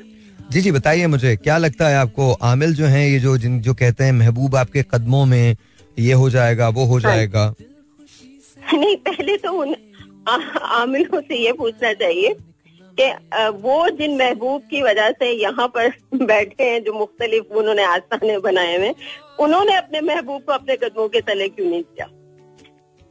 [0.52, 3.74] जी जी बताइए मुझे क्या लगता है आपको आमिल जो हैं ये जो जिन जो
[3.74, 5.56] कहते हैं महबूब आपके कदमों में
[6.00, 7.54] ये हो जाएगा वो हो हाँ। जाएगा?
[8.74, 9.76] नहीं पहले तो उन
[10.28, 12.36] आमिलों से ये पूछना चाहिए
[12.98, 13.12] कि
[13.62, 15.92] वो जिन महबूब की वजह से यहाँ पर
[16.26, 18.94] बैठे हैं जो मुख्तलिफ़ उन्होंने आस्थाने बनाए हुए
[19.40, 22.08] उन्होंने अपने महबूब को अपने कदमों के तले क्यों नहीं किया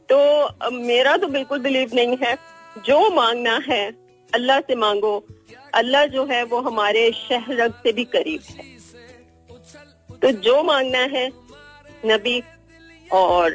[0.09, 2.37] तो मेरा तो बिल्कुल बिलीव नहीं है।
[2.77, 3.85] जो मांगना है,
[4.33, 5.13] अल्लाह से मांगो।
[5.75, 8.63] अल्लाह जो है, वो हमारे शहरग से भी करीब है।
[10.21, 11.27] तो जो मांगना है,
[12.05, 12.41] नबी
[13.13, 13.51] और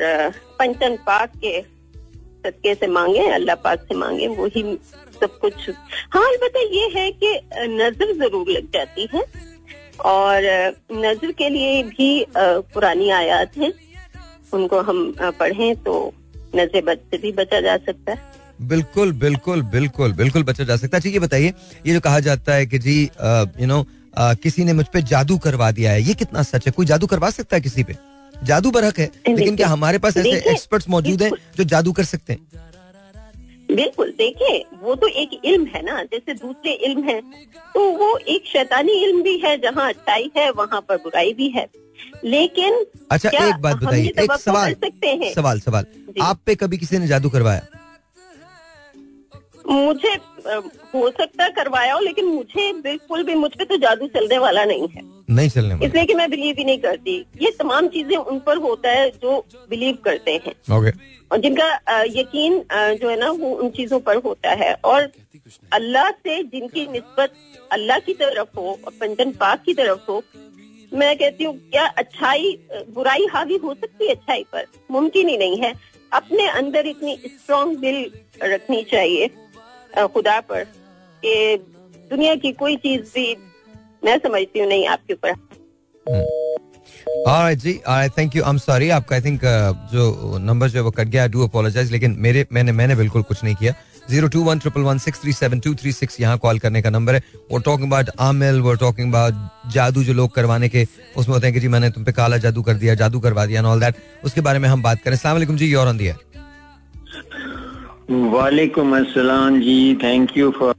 [0.59, 4.63] पंचन पाक के सदके से मांगे, अल्लाह पाक से मांगे, वही
[5.15, 5.71] सब कुछ।
[6.13, 7.35] हाँ अलबत् ये है कि
[7.73, 9.25] नज़र ज़रूर लग जाती है।
[10.05, 10.43] और
[10.95, 13.73] नज़र के लिए भी पुरानी आयात है।
[14.53, 16.13] उनको हम पढ़ें तो
[16.57, 20.99] नज़र बद से भी बचा जा सकता है। बिल्कुल बिल्कुल बिल्कुल बिल्कुल बचा जा सकता
[20.99, 21.53] है। ये बताइए
[21.87, 23.85] ये जो कहा जाता है कि जी यू नो
[24.17, 26.73] किसी ने मुझ पे जादू करवा दिया है ये कितना सच है?
[26.73, 27.97] कोई जादू करवा सकता है किसी पे?
[28.35, 32.33] जादू बरहक है लेकिन क्या हमारे पास ऐसे एक्सपर्ट्स मौजूद हैं जो जादू कर सकते
[32.33, 32.64] हैं?
[33.75, 37.21] बिल्कुल देखिए वो तो एक इल्म है ना जैसे दूसरे इल्म है
[37.75, 41.67] तो वो एक शैतानी इल्म भी है जहाँ अच्छाई है वहाँ पर बुराई भी है।
[42.25, 45.33] लेकिन अच्छा एक बात बताइए एक सवाल सकते हैं?
[45.35, 45.87] सवाल सवाल।
[46.23, 47.67] आप पे कभी किसी ने जादू करवाया?
[49.71, 50.13] मुझे
[50.95, 54.89] हो सकता करवाया हो लेकिन मुझे बिल्कुल भी मुझ पे तो जादू चलने वाला नहीं
[54.89, 58.57] है। नहीं चलने इसलिए कि मैं बिलीव ही नहीं करती। ये तमाम चीज़ें उन पर
[58.59, 59.39] होता है जो
[59.71, 60.93] बिलीव करते हैं। Okay.
[61.31, 61.69] और जिनका
[62.11, 62.63] यकीन
[62.97, 65.11] जो है ना वो उन चीज़ों पर होता है। और
[65.73, 67.33] अल्लाह से जिनकी नस्बत
[67.73, 70.23] अल्लाह की तरफ़ हो और पंचन पाक की तरफ़ हो
[70.93, 72.57] मैं कहती हूँ क्या अच्छाई
[72.91, 74.67] बुराई हावी हो सकती है अच्छाई पर?
[74.91, 75.73] मुमकिन ही नहीं है।
[76.13, 78.11] अपने अंदर इतनी स्ट्रॉन्ग दिल
[78.43, 79.29] रखनी चाहिए
[80.09, 80.65] खुदा पर
[81.23, 81.57] कि
[82.11, 83.35] दुनिया की कोई चीज़ भी
[84.05, 85.33] मैं समझती हूँ नहीं आपके ऊपर।
[87.29, 88.43] Alright जी alright thank you.
[88.49, 91.93] I'm sorry आपका I think uh, जो नंबर जो है वो कट गया डू अपोलोजाइज
[91.93, 93.73] लेकिन मेरे मैंने मैंने बिल्कुल कुछ नहीं किया।
[94.11, 96.91] Zero two one triple one six three seven two three six यहाँ कॉल करने का
[96.91, 100.87] नंबर है। वो टॉकिंग अबाउट आमिल वो टॉकिंग अबाउट जादू जो लोग करवाने के
[101.17, 103.63] उसमें होते हैं कि जी मैंने तुम पे काला जादू कर दिया जादू करवा दिया
[103.73, 106.17] ऑल दैट उसके बारे में हम बात करें। सलाम जी योर ऑन दिया
[108.11, 110.75] वालेकुम अस्सलाम जी थैंक यू फॉर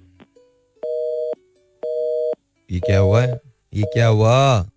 [2.69, 3.39] ये क्या हुआ है?
[3.73, 4.69] ये क्या हुआ?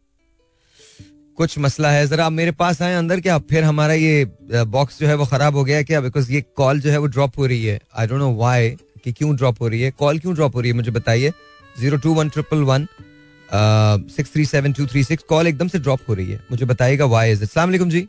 [1.39, 3.39] कुछ मसला है जरा आप मेरे पास आए अंदर क्या?
[3.51, 4.25] फिर हमारा ये
[4.67, 6.01] बॉक्स जो है वो खराब हो गया क्या?
[6.01, 8.71] बिकॉज़ ये कॉल जो है वो ड्रॉप हो रही है। आई डोंट नो व्हाई
[9.05, 11.33] कि क्यों ड्रॉप हो रही है। कॉल क्यों ड्रॉप हो रही है मुझे बताइए।
[11.81, 12.87] Zero two one triple one
[14.17, 17.05] six three seven two three six call एकदम से ड्रॉप हो रही है। मुझे बताइएगा
[17.07, 18.07] वाई इज़ इस्लाम जी।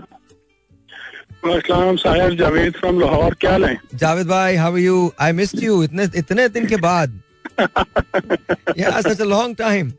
[2.36, 3.58] जावेद फ्रॉम लाहौर क्या
[3.96, 7.20] जावेद भाई how you I missed you इतने इतने दिन के बाद।
[8.76, 9.92] yeah such a long time.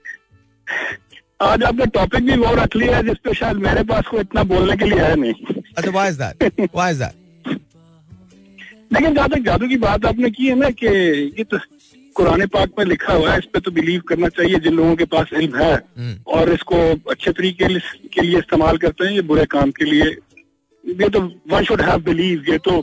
[1.43, 4.77] आज आपने टॉपिक भी वो रख लिया है जिसपे शायद मेरे पास को इतना बोलने
[4.77, 5.33] के लिए है नहीं।
[5.79, 6.35] अच्छा that?
[6.73, 7.15] Why is that?
[8.93, 10.87] लेकिन जहाँ तक जादू की बात आपने की है ना कि
[11.39, 11.59] ये तो
[12.17, 15.05] कुरान पाक में लिखा हुआ है इस पे तो बिलीव करना चाहिए जिन लोगों के
[15.05, 16.79] पास इल्म है हम्म। और इसको
[17.11, 17.69] अच्छे तरीके
[18.15, 20.05] के लिए इस्तेमाल करते हैं ये बुरे काम के लिए।
[20.85, 21.21] ये तो
[21.51, 22.81] वन शुड हैव बिलीव ये तो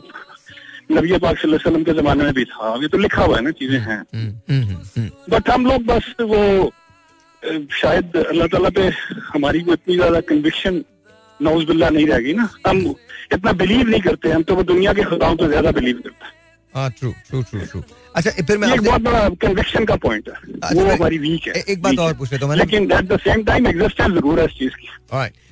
[0.90, 3.42] नबी पाक सल्लल्लाहु अलैहि वसल्लम के जमाने में भी था। ये तो लिखा हुआ है
[3.42, 6.72] ना चीज़ें हैं। हम्म, हम्म, हम्म। बट हम लोग बस वो
[7.72, 8.86] शायद अल्लाह ताला पे
[9.34, 10.82] हमारी को इतनी ज़्यादा कन्विक्शन
[11.40, 12.78] नौजबिल्ला नहीं रहेगी ना। हम
[13.32, 16.36] इतना बिलीव नहीं करते हम तो वो दुनिया के खुदाओं पे ज़्यादा बिलीव करते हैं।
[16.98, 17.82] ट्रू ट्रू ट्रू ट्रू
[18.16, 21.62] अच्छा फिर मैं एक बहुत बड़ा कन्विक्शन का पॉइंट है। अच्छा, वो हमारी वीक है।
[21.68, 24.58] एक बात और पूछ लेता हूँ लेकिन at the same time existence ज़रूर है इस
[24.58, 24.88] चीज़ की.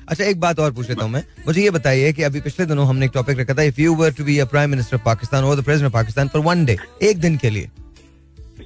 [0.09, 2.87] अच्छा एक बात और पूछ लेता हूँ मैं। मुझे ये बताइए कि अभी पिछले दिनों
[2.89, 5.45] हमने एक टॉपिक रखा था if you were to be a prime minister of Pakistan
[5.45, 7.71] और the president of Pakistan for one day एक दिन के लिए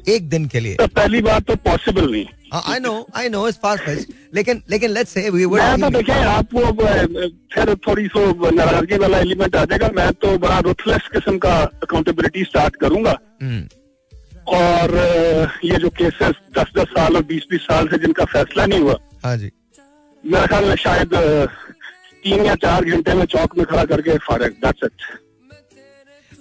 [0.08, 0.74] एक दिन के लिए.
[0.76, 2.24] तो पहली बात तो पॉसिबल नहीं।
[2.66, 6.12] I know I know it's fast fetched लेकिन लेकिन लेट्स से वी तो वर देखें
[6.14, 11.08] आप वो अ, फिर थोड़ी सो नाराज़गी वाला एलिमेंट आ जाएगा। मैं तो बड़ा रुथलेस
[11.12, 13.62] किस्म का अकाउंटेबिलिटी स्टार्ट करूँगा। हम्म,
[14.56, 14.96] और
[15.64, 18.96] ये जो केसेस दस दस साल और बीस बीस साल से जिनका फैसला नहीं हुआ
[19.24, 19.50] हाँ जी।
[20.24, 21.14] मेरा ख्याल में शायद
[22.24, 25.18] तीन या चार घंटे में चौक में खड़ा करके फारग दैट्स इट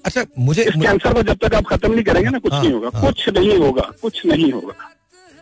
[0.06, 2.74] अच्छा मुझे इस कैंसर को जब तक आप खत्म नहीं करेंगे ना कुछ हाँ, नहीं
[2.74, 4.74] होगा हाँ। कुछ नहीं होगा कुछ नहीं होगा।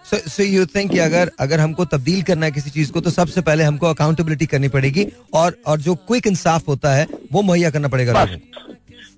[0.06, 3.42] सो यू थिंक कि अगर अगर हमको तब्दील करना है किसी चीज़ को तो सबसे
[3.42, 7.88] पहले हमको अकाउंटेबिलिटी करनी पड़ेगी और और जो क्विक इंसाफ होता है वो मुहैया करना
[7.88, 8.26] पड़ेगा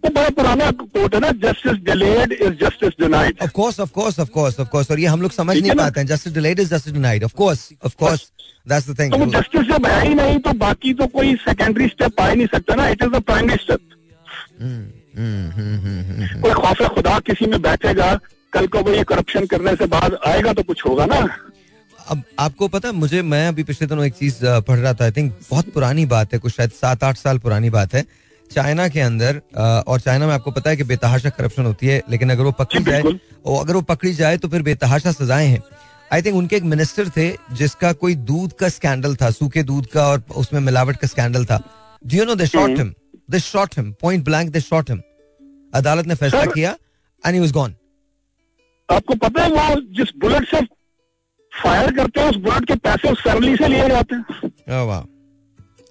[0.04, 4.20] वो बड़ा पुराना कोट है ना justice delayed is justice denied of course of course
[4.20, 6.70] of course of course और ये हम लोग समझ नहीं पाते हैं। Justice delayed is
[6.70, 8.32] justice denied of course of course
[8.70, 12.22] that's the तो थिंग जस्टिस जब है ही नहीं तो बाकी तो कोई सेकेंडरी स्टेप
[12.22, 13.82] आ ही नहीं सकता ना। It is the primary step
[16.42, 18.14] कोई खौफ खुदा किसी में बैठेगा
[18.54, 21.28] कल को वो ये करप्शन करने से बाद आएगा तो कुछ होगा ना।
[22.08, 25.12] अब आपको पता है मुझे मैं अभी पिछले दिनों एक चीज़ पढ़ रहा था आई
[25.12, 28.06] थिंक बहुत पुरानी बात है कुछ शायद सात आठ साल पुरानी बात है।
[28.52, 29.42] चाइना के अंदर
[29.88, 32.84] और चाइना में आपको पता है कि बेतहाशा करप्शन होती है लेकिन अगर वो पकड़ी
[32.84, 35.62] जाए और अगर वो पकड़ी जाए तो फिर बेतहाशा सजाएँ हैं।
[36.14, 40.08] आई थिंक उनके एक मिनिस्टर थे जिसका कोई दूध का स्कैंडल था सूखे दूध का
[40.08, 41.62] और उसमें मिलावट का स्कैंडल था।
[42.04, 42.94] Do you know they shot him
[43.32, 45.02] they shot him point blank they shot him
[45.74, 46.76] अदालत ने फैसला किया
[47.24, 47.76] एंड ही वाज गॉन
[48.90, 50.62] आपको पता है वो जिस बुलेट से
[51.54, 55.02] फायर करते हैं उस बुलेट के पैसे उस फैमिली से लिए जाते हैं। वाह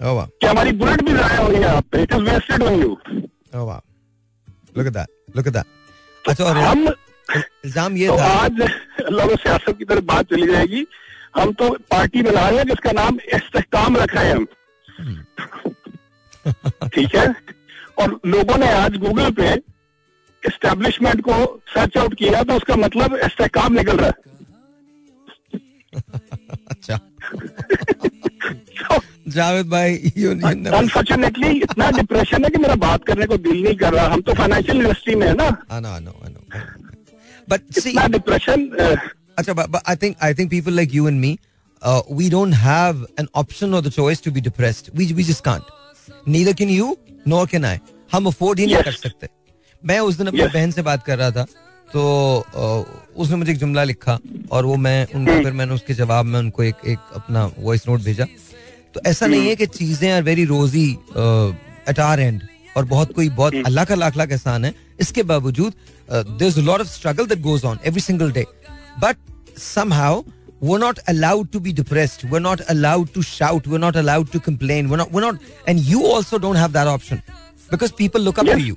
[0.01, 2.91] कि हमारी बुलेट भी जाया हो आप पे it is wasted on you.
[3.55, 3.81] Oh वाह
[4.79, 5.67] look at that look at that
[6.25, 6.87] अच्छा और हम
[7.29, 10.87] इल्ज़ाम ये तो था आज सियासत की तरफ़ बात चली जाएगी।
[11.37, 14.47] हम तो पार्टी बना रहे हैं जिसका नाम इस्तेकाम रखा है हम।
[16.95, 17.27] ठीक है?
[17.99, 19.53] और लोगों ने आज गूगल पे
[20.43, 21.35] इस्टेब्लिशमेंट को
[21.75, 24.15] सर्च आउट किया तो उसका मतलब इस्तेकाम निकल रहा है।
[26.71, 26.99] अच्छा।
[29.29, 33.75] जावेद भाई यू यू अनफॉर्चुनेटली इतना डिप्रेशन है कि मेरा बात करने को दिल नहीं
[33.75, 36.63] कर रहा। हम तो फाइनेंशियल इंडस्ट्री में है ना। I know, I know.
[37.79, 38.71] इतना depression
[39.41, 41.37] but, but I think I think people like you and me,
[41.87, 44.97] uh, we don't have an option or the choice to be depressed.
[44.97, 45.67] We we just can't.
[46.29, 46.95] Neither can you,
[47.29, 47.79] nor
[48.13, 49.29] हम afford ही नहीं कर सकते।
[49.85, 51.47] मैं उस दिन अपनी बहन से बात कर रहा था
[51.93, 52.45] तो
[53.17, 54.19] उसने मुझे एक जुमला लिखा
[54.51, 58.01] और वो मैं उनको फिर मैंने उसके जवाब में उनको एक एक अपना वॉइस नोट
[58.01, 58.27] भेजा।
[58.95, 60.91] तो ऐसा नहीं है हम्म। कि चीज़ें are very rosy
[61.91, 62.43] at are and
[62.77, 65.75] और बहुत कोई बहुत हम्म। अल्लाह का लाख लाख एहसान है। इसके बावजूद
[66.59, 68.45] lot of struggle that goes on every single day
[69.01, 69.17] but
[69.93, 70.23] somehow
[70.63, 74.39] वो not allowed to be depressed वो नॉट अलाउड टू शाउट वो नॉट अलाउड टू
[74.47, 77.23] कंप्लेन वो not and you also don't have that option
[77.71, 78.77] because people look up you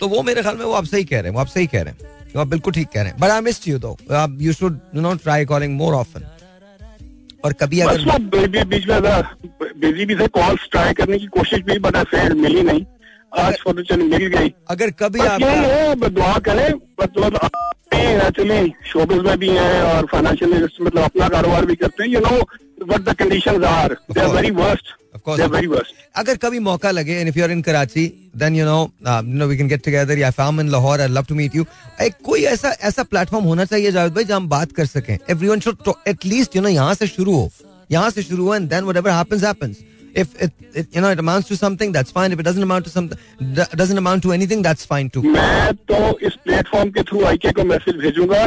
[0.00, 1.82] तो वो मेरे ख्याल में वो आप सही कह रहे हैं वो आप सही कह
[1.82, 3.96] रहे हैं आप बिल्कुल ठीक कह रहे हैं। But I miss you though
[4.40, 6.26] you should not try calling more often
[7.44, 9.02] और कभी अगर वो बी- बी- बीच में
[9.80, 12.84] बिज़ी भी थे कॉल्स ट्राई करने की कोशिश भी बना फेल मिली नहीं।
[13.38, 15.40] आज फॉर्चुन मिल गई। अगर कभी आप
[15.98, 16.70] दुआ करें
[17.02, 17.50] मतलब
[17.94, 22.40] एक्चुअली शोबिस में भी हैं और फाइनेंशियल मतलब अपना कारोबार भी करते हैं। You know
[22.94, 24.94] what the conditions are they are very worst
[26.16, 28.06] अगर कभी मौका लगे and if you are in Karachi
[28.36, 31.24] then you know you know we can get together या farm in Lahore I love
[31.28, 31.64] to meet you
[32.02, 35.60] एक कोई ऐसा ऐसा platform होना चाहिए जावेद भाई जहाँ हम बात कर सकें। Everyone
[35.60, 37.50] should at least you know यहाँ से शुरू हो।
[37.92, 39.76] यहाँ से शुरू हो and then whatever happens happens
[40.20, 42.32] if it, it you know it amounts to something that's fine.
[42.32, 43.18] If it doesn't amount to something
[43.80, 45.22] doesn't amount to anything that's fine too.
[45.34, 48.46] मैं तो इस प्लेटफॉर्म के थ्रू आईके को message भेजूँगा।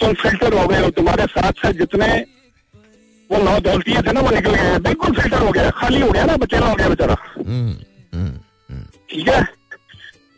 [0.00, 2.08] तुम filter हो गए हो तुम्हारे साथ साथ जितने
[3.34, 6.24] वो नौ दौलतिये थे ना वो निकल गए बिल्कुल फ़िल्टर हो गया खाली हो गया
[6.24, 7.14] ना बचेरा हो गया बेचारा।
[9.10, 9.42] ठीक है?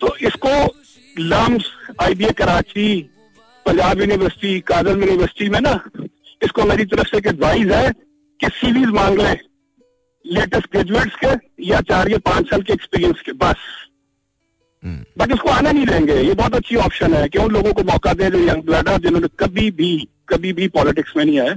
[0.01, 0.53] तो इसको
[1.17, 1.71] लम्स
[2.03, 2.89] आईबीए कराची
[3.67, 5.81] पंजाब यूनिवर्सिटी काजल यूनिवर्सिटी में ना
[6.43, 7.91] इसको मेरी तरफ़ से एक एडवाइस है
[8.41, 9.39] कि सीवीज मांग लें
[10.25, 11.33] लेटेस्ट ग्रेजुएट्स के
[11.67, 13.57] या चार या पाँच साल के एक्सपीरियंस के बस।
[15.19, 18.13] बट इसको आने नहीं देंगे। ये बहुत अच्छी ऑप्शन है कि उन लोगों को मौका
[18.13, 19.93] दे जो यंग ब्लड है जिन्होंने कभी भी
[20.29, 21.55] कभी भी पॉलिटिक्स में नहीं आए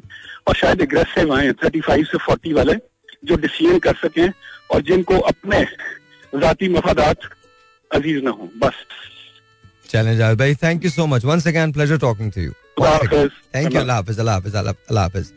[0.48, 2.76] और शायद एग्रेसिव आए थर्टी फाइव से फोर्टी वाले
[3.26, 4.28] जो डिसीज़न कर सकें
[4.74, 5.64] और जिनको अपने
[6.34, 7.30] जाती मफादात
[7.92, 8.86] अज़ीज़ ना हो बस।
[9.90, 12.52] चलें जावेद भाई thank you so much once again pleasure talking to you
[12.82, 15.32] thank you अल्लाह हाफिज अल्लाह हाफिज अल्लाह हाफिज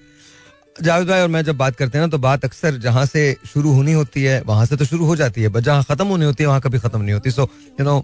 [0.83, 3.73] जावेद भाई और मैं जब बात करते हैं ना तो बात अक्सर जहाँ से शुरू
[3.73, 6.42] होनी होती है वहाँ से तो शुरू हो जाती है बट जहाँ खत्म होनी होती
[6.42, 7.49] है वहाँ कभी खत्म नहीं होती। So
[7.81, 7.99] you know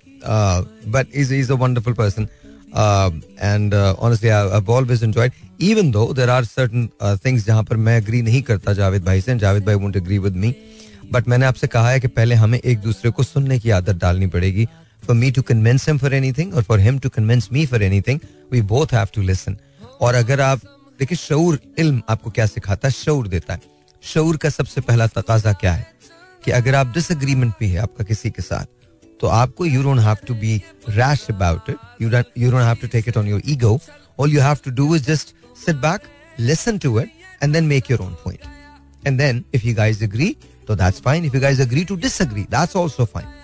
[0.97, 2.29] but is is a wonderful person
[3.41, 8.23] and honestly I always enjoyed even though there are certain things जहाँ पर मैं एग्री
[8.23, 10.55] नहीं करता जावेद भाई से जावेद भाई won't agree with me
[11.13, 14.27] but मैंने आपसे कहा है कि पहले हमें एक दूसरे को सुनने की आदत डालनी
[14.27, 14.67] पड़ेगी
[15.07, 18.21] for me to convince him for anything और for him to convince me for anything
[18.53, 19.57] we both have to listen
[20.01, 20.61] और अगर आप,
[20.99, 22.93] देखिए शऊर इल्म आपको क्या सिखाता है?
[22.93, 23.61] शऊर देता है।
[24.03, 25.87] शऊर का सबसे पहला तकाजा क्या है?
[26.45, 28.65] कि अगर आप डिसएग्रीमेंट भी है आपका किसी के साथ
[29.21, 30.57] तो आपको you don't have to be
[30.89, 33.79] rash about it you you don't have to take it on your ego
[34.21, 36.09] all you have to do is just sit back
[36.41, 37.11] listen to it
[37.43, 40.37] and then make your own point and then if you guys agree
[40.69, 43.37] तो that's fine if you guys agree to disagree that's also fine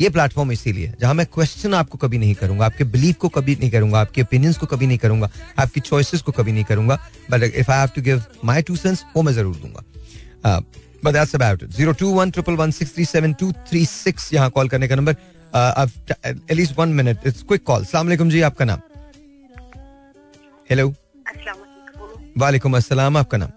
[0.00, 3.70] ये platform इसीलिए जहाँ मैं question आपको कभी नहीं करूँगा, आपके बिलीफ को कभी नहीं
[3.70, 6.98] करूँगा, आपके ओपिनियंस को कभी नहीं करूँगा, आपकी चॉइसेस को कभी नहीं करूँगा
[7.30, 10.60] but if I have to give my two cents वो मैं ज़रूर दूँगा।
[11.04, 15.12] बट दैट्स अबाउट इट 02111637236 यहाँ कॉल करने का number
[15.54, 18.80] at least one minute it's quick call अस्सलाम वालेकुम जी आपका नाम?
[20.70, 20.94] हेलो
[22.38, 23.50] वालेकुम अस्सलाम आपका नाम?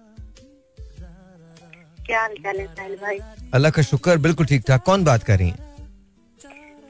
[2.06, 3.20] क्या हाल चाल है साहिल भाई?
[3.54, 5.58] अल्लाह का शुक्र बिल्कुल ठीक ठाक। कौन बात कर रही हैं?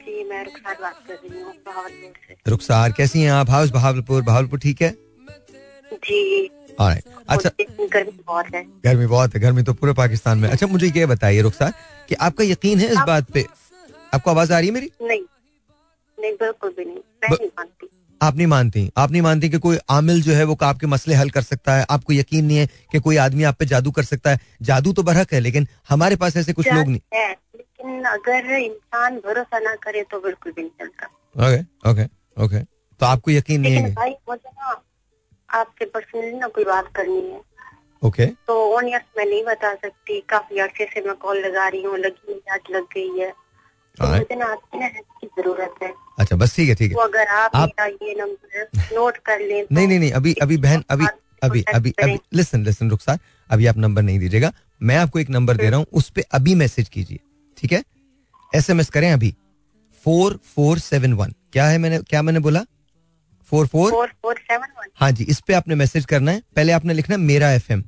[0.06, 1.52] जी मैं रुखसार बात कर रही हूँ
[2.48, 3.50] रुखसार कैसी हैं आप?
[3.50, 4.90] हाउस बहावलपुर बहावलपुर ठीक है?
[5.94, 6.50] जी.
[6.78, 11.06] अच्छा गर्मी बहुत है गर्मी बहुत है गर्मी तो पूरे पाकिस्तान में। अच्छा मुझे ये
[11.06, 11.72] बताइए रुखसार
[12.08, 13.44] कि आपका यकीन है इस बात पे?
[14.14, 14.90] आपको आवाज़ आ रही है मेरी?
[15.02, 15.20] नहीं।
[16.18, 17.88] नहीं बिल्कुल भी नहीं। मैं नहीं मानती।
[18.20, 18.90] आप नहीं मानती?
[18.96, 21.86] आप नहीं मानती कि कोई आमिल जो है वो आपके मसले हल कर सकता है?
[21.90, 24.38] आपको यकीन नहीं है कि कोई आदमी आप पे जादू कर सकता है?
[24.62, 29.16] जादू तो बरहक है लेकिन हमारे पास ऐसे कुछ लोग नहीं। है लेकिन अगर इंसान
[29.18, 31.06] भरोसा ना करे तो बिल्कुल भी नहीं चलता।
[31.46, 32.04] ओके ओके
[32.36, 32.62] ओके
[33.00, 34.72] तो आपको यकीन नहीं है। भाई मुझे ना
[35.54, 37.40] आपसे पर्सनली ना कोई बात करनी है।
[38.02, 41.82] ओके तो ऑन ईयर मैं नहीं बता सकती। काफ़ी अर्से से मैं कॉल लगा रही
[41.82, 43.30] हूँ लगी हुई आज लग गई है।
[43.96, 47.00] तो मुझे ना आपकी ना हेल्प की ज़रूरत है। अच्छा बस ठीक है ठीक तो
[47.00, 50.56] है अगर आप, आप- ये नंबर नोट कर लें तो नहीं नहीं नहीं अभी अभी
[50.56, 51.06] बहन अभी
[51.42, 53.18] अभी अभी अभी लिसन लिसन रुखसार
[53.50, 56.54] अभी आप नंबर नहीं दीजिएगा। मैं आपको एक नंबर दे रहा हूँ उस पर अभी
[56.54, 57.18] मैसेज कीजिए
[57.58, 57.82] ठीक है?
[58.54, 59.34] एस एम एस करें अभी।
[60.04, 62.64] फोर फोर सेवन वन क्या है मैंने क्या मैंने बोला?
[63.52, 64.06] Four four?
[64.22, 64.88] Four seven one.
[64.94, 67.84] हाँ जी इस पे आपने मैसेज करना है। पहले आपने लिखना है मेरा एफ़ एम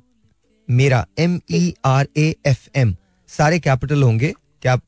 [0.69, 2.95] मेरा M E R A F M
[3.29, 4.83] सारे कैपिटल होंगे कैप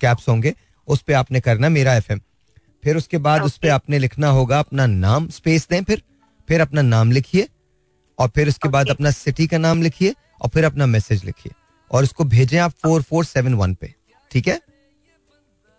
[0.00, 0.54] कैप्स होंगे
[0.88, 2.20] उस पे आपने करना है मेरा एफ़ एम
[2.82, 6.02] फिर उसके बाद उस पे आपने लिखना होगा अपना नाम स्पेस दें फिर।
[6.48, 7.48] फिर अपना नाम लिखिए
[8.18, 11.52] और फिर उसके बाद अपना सिटी का नाम लिखिए और फिर अपना मैसेज लिखिए।
[11.90, 13.94] और इसको भेजें आप फोर फोर सेवन वन पे
[14.30, 14.54] ठीक है?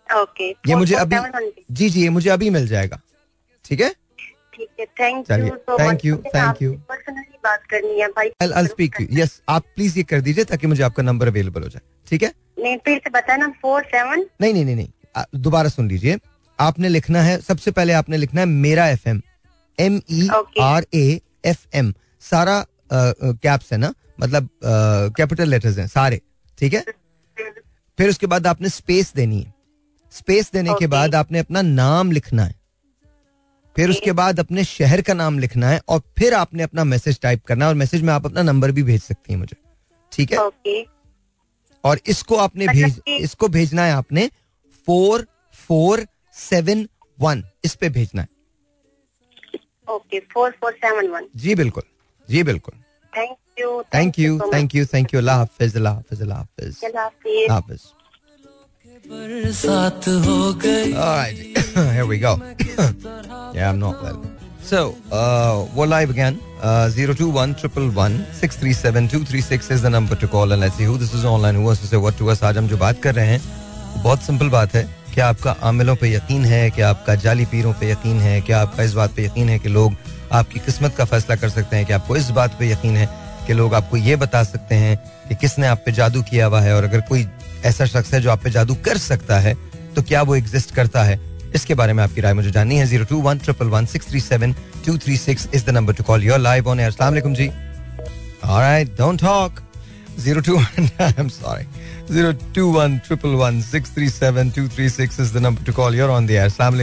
[0.08, 1.16] ओके ये मुझे अभी
[1.70, 3.00] जी जी ये मुझे अभी मिल जाएगा
[3.64, 3.94] ठीक है?
[4.54, 6.74] ठीक है। थैंक यू आपसे you.
[6.88, 10.66] पर्सनली बात करनी है भाई। I'll, I'll speak to आप प्लीज़ ये कर दीजिए ताकि
[10.66, 12.32] मुझे आपका नंबर अवेलेबल हो जाए। ठीक है?
[12.58, 16.18] नहीं फिर से बताना फोर सेवन नहीं नहीं नहीं नहीं। दोबारा सुन लीजिए।
[16.58, 19.22] आपने लिखना है सबसे पहले आपने लिखना है मेरा F M
[19.78, 20.28] M E
[20.60, 23.92] R A F M सारा कैप्स है ना?
[24.20, 24.48] मतलब
[25.16, 26.20] कैपिटल लेटर्स हैं सारे।
[26.58, 26.84] ठीक है?
[27.98, 29.54] फिर उसके बाद आपने स्पेस देनी है।
[30.12, 32.54] स्पेस देने के बाद आपने अपना नाम लिखना है।
[33.76, 37.44] फिर उसके बाद अपने शहर का नाम लिखना है और फिर आपने अपना मैसेज टाइप
[37.46, 39.56] करना है और मैसेज में आप अपना नंबर भी भेज सकती हैं मुझे।
[40.12, 40.38] ठीक है?
[40.38, 40.82] ओके
[41.84, 44.28] और इसको आपने मतलब भेज इसको भेजना है आपने
[44.88, 46.06] फोर फोर
[46.36, 46.86] सेवन
[47.18, 48.28] वन इस पे भेजना है।
[49.88, 51.82] Okay four four seven one जी बिल्कुल
[52.28, 52.74] जी बिल्कुल।
[53.12, 57.54] Thank you thank you thank you thank you अल्लाह हाफिज अल्लाह हाफिज। अल्लाह हाफिज। अल्लाह
[57.54, 57.80] हाफिज।
[60.94, 61.36] Alright,
[61.74, 62.36] here we go.
[63.52, 64.22] yeah, I'm not well.
[64.60, 66.38] So, uh, we're live again.
[66.60, 71.24] Uh, 021 637 236 is the number to call and let's see who this is
[71.24, 72.42] online who wants to say what to us.
[72.42, 73.40] आज हम जो बात कर रहे हैं
[74.02, 77.90] बहुत simple बात है क्या आपका आमिलों पे यकीन है क्या आपका जाली पीरों पे
[77.90, 79.96] यकीन है क्या आपका इस बात पे यकीन है कि लोग
[80.32, 83.08] आपकी किस्मत का फैसला कर सकते हैं कि आपको इस बात पे यकीन है
[83.46, 84.96] कि लोग आपको ये बता सकते हैं
[85.28, 87.26] कि किसने आप पे जादू किया हुआ है और अगर कोई
[87.64, 89.54] ऐसा शख्स है जो आप पे जादू कर सकता है
[89.96, 91.20] तो क्या वो एग्जिस्ट करता है?
[91.54, 94.20] इसके बारे में आपकी राय मुझे जाननी है। Zero two one triple one six three
[94.20, 94.52] seven
[94.86, 97.48] two three six is the number to call your live on air सलाम जी
[98.44, 99.60] alright don't talk
[100.20, 101.64] zero two one I am sorry
[102.14, 105.72] zero two one triple one six three seven two three six is the number to
[105.72, 106.74] call your on the air सलाम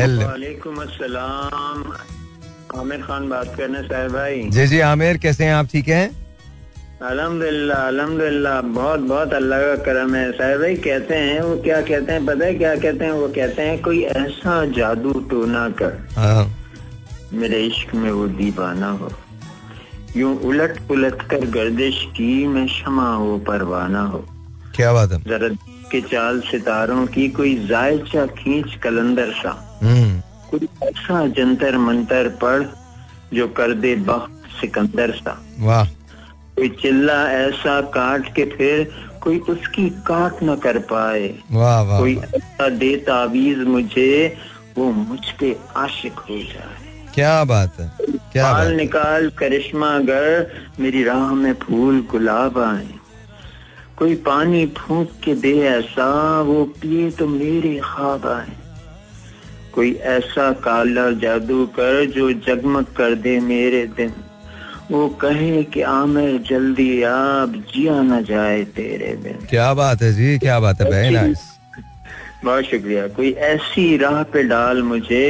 [0.00, 1.92] hello वालेकुम अस्सलाम
[2.80, 5.68] आमिर खान बात साहब भाई जी जी आमिर कैसे हैं आप?
[5.72, 6.27] ठीक हैं?
[6.98, 12.12] अल्हम्दुलिल्लाह अलहमदिल्ला बहुत बहुत अल्लाह का करम है। साहब भाई कहते हैं वो क्या कहते
[12.12, 13.12] हैं पता है क्या कहते हैं?
[13.12, 16.42] वो कहते हैं कोई ऐसा जादू टोना कर हाँ।
[17.32, 19.10] मेरे इश्क में वो दीवाना हो।
[20.16, 24.18] यूँ उलट पुलट कर गर्दिश की मैं क्षमा हो परवाना हो।
[24.76, 25.22] क्या बात है?
[25.22, 25.48] जरा
[25.90, 30.20] के चाल सितारों की कोई जायचा खींच कलंदर सा। हम्म।
[30.50, 32.62] कोई ऐसा जंतर मंतर पढ़
[33.34, 35.86] जो कर दे बख्त सिकंदर सा। वाह।
[36.58, 38.90] कोई चिल्ला ऐसा काट के फिर
[39.22, 44.36] कोई उसकी काट न कर पाए। वाह वाह कोई ऐसा दे तावीज मुझे
[44.78, 47.90] वो मुझ पे आशिक हो जाए। क्या बात है
[48.32, 52.88] क्या बाल बात निकाल करिश्मा गर मेरी राह में फूल गुलाब आए।
[53.98, 56.10] कोई पानी फूंक के दे ऐसा
[56.42, 58.56] वो पिए तो मेरे ख्वाब आए।
[59.74, 64.14] कोई ऐसा काला जादू कर जो जगमग कर दे मेरे दिन।
[64.90, 70.38] वो कहे कि आमिर जल्दी आप जिया न जाए तेरे बिन। क्या बात है जी
[70.38, 71.40] क्या बात है वेरी नाइस
[72.44, 75.24] बहुत शुक्रिया। कोई ऐसी राह पे डाल मुझे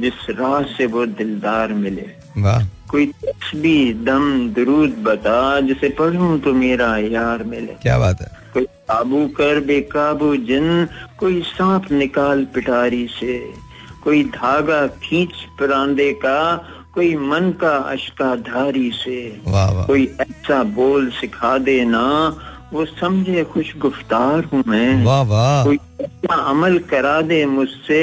[0.00, 2.06] जिस राह से वो दिलदार मिले।
[2.38, 8.30] वाह। कोई तस्बी दम दरूद बता जिसे पढ़ूं तो मेरा यार मिले। क्या बात है।
[8.54, 10.88] कोई काबू कर बेकाबू जिन
[11.18, 13.38] कोई सांप निकाल पिटारी से।
[14.04, 16.38] कोई धागा खींच परांदे का
[16.94, 19.20] कोई मन का अशका धारी से
[19.86, 22.02] कोई ऐसा बोल सिखा देना
[22.72, 28.00] वो समझे खुश गुफ्तार हूँ मैं। वाह वाह। कोई ऐसा अमल करा दे मुझसे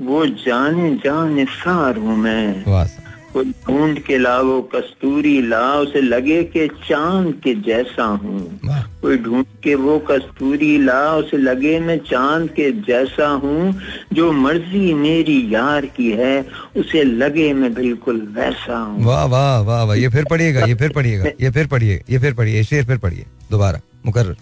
[0.00, 2.84] वो जाने जाने सार हूँ मैं। वाह
[3.32, 8.60] कोई ढूंढ के ला वो कस्तूरी ला उसे लगे के चाँद के जैसा हूँ।
[9.02, 13.74] कोई ढूंढ के वो कस्तूरी ला उसे लगे मैं चाँद के जैसा हूँ।
[14.12, 16.34] जो मर्ज़ी मेरी यार की है
[16.76, 20.92] उसे लगे मैं बिल्कुल वैसा हूँ। वाह वाह वाह वाह। ये फिर पढ़िएगा ये फिर
[20.92, 24.36] पढ़िएगा ये फिर पढ़िए ये फिर पढ़िए शेर फिर पढ़िए। दोबारा मुकर्र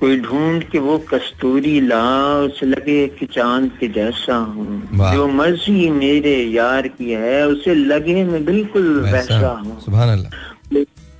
[0.00, 5.90] कोई ढूंढ के वो कस्तूरी ला उसे लगे कि चाँद के जैसा हूँ। जो मर्ज़ी
[5.90, 9.80] मेरे यार की है उसे लगे मैं बिल्कुल वैसा। हूँ।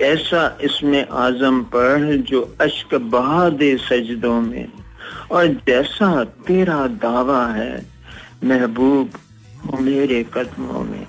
[0.03, 4.68] ऐसा इसमें आज़म पढ़ जो अश्क बहा दे सजदों में।
[5.31, 7.87] और जैसा तेरा दावा है
[8.45, 9.11] महबूब
[9.81, 11.05] मेरे कदमों में।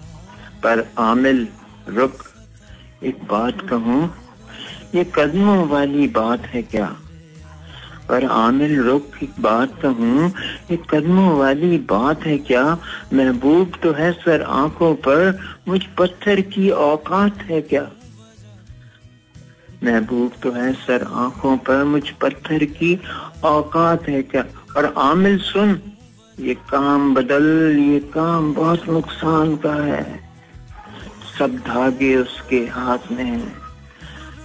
[0.63, 1.47] पर आमिल
[1.89, 2.13] रुक
[3.03, 4.15] एक बात कहूँ
[4.95, 6.95] ये कदमों वाली बात है क्या?
[8.11, 10.29] पर आमिल रुक एक बात कहूँ
[10.71, 12.63] ये कदमों वाली बात है क्या?
[13.13, 17.87] महबूब तो है सर आँखों पर, मुझ पत्थर की औकात है क्या?
[19.83, 22.99] महबूब तो है सर आँखों पर, मुझ पत्थर की
[23.43, 24.45] औकात है क्या?
[24.77, 25.79] और आमिल सुन,
[26.39, 30.03] ये काम बदल, ये काम बहुत नुकसान का है।
[31.39, 33.53] सब धागे उसके हाथ में हैं,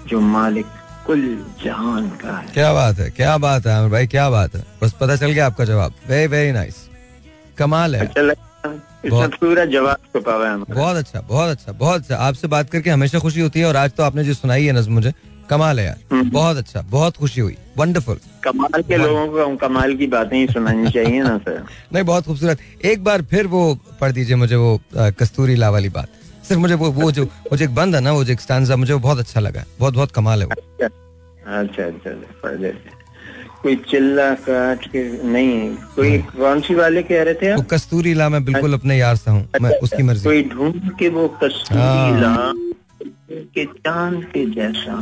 [0.07, 0.67] जो मालिक
[1.07, 1.20] कुल
[1.64, 4.92] जहान का है। क्या बात है क्या बात है आमिर भाई क्या बात है। बस
[5.00, 6.76] पता चल गया आपका जवाब। वेरी वेरी नाइस
[7.59, 8.22] कमाल है। अच्छा
[9.11, 12.90] बहुत- पूरा जवाब छुपा हुआ है बहुत अच्छा बहुत अच्छा बहुत अच्छा। आपसे बात करके
[12.90, 15.12] हमेशा खुशी होती है और आज तो आपने जो सुनाई है नज्म मुझे
[15.50, 19.94] कमाल है यार। हम्म। बहुत अच्छा बहुत खुशी हुई। वंडरफुल कमाल के लोगों को कमाल
[19.96, 23.62] की बातें ही सुनानी चाहिए ना सर। नहीं बहुत खूबसूरत। एक बार फिर वो
[24.00, 26.09] पढ़ दीजिए मुझे वो कस्तूरी ला वाली बात।
[26.49, 28.76] सिर्फ़ मुझे वो वो जो वो जो एक बंद है ना वो जो एक स्टैंजा
[28.76, 32.70] मुझे वो बहुत अच्छा लगा बहुत बहुत कमाल है वो। अच्छा अच्छा अच्छा
[33.62, 35.59] कोई चिल्ला काट के नहीं
[35.97, 39.16] कोई कौन सी वाले कह रहे थे वो आप कस्तूरी ला मैं बिल्कुल अपने यार
[39.16, 42.53] सा हूँ मैं उसकी मर्ज़ी। कोई ढूंढ के वो हाँ। कस्तूरी ला
[43.55, 44.99] के चाँद के जैसा।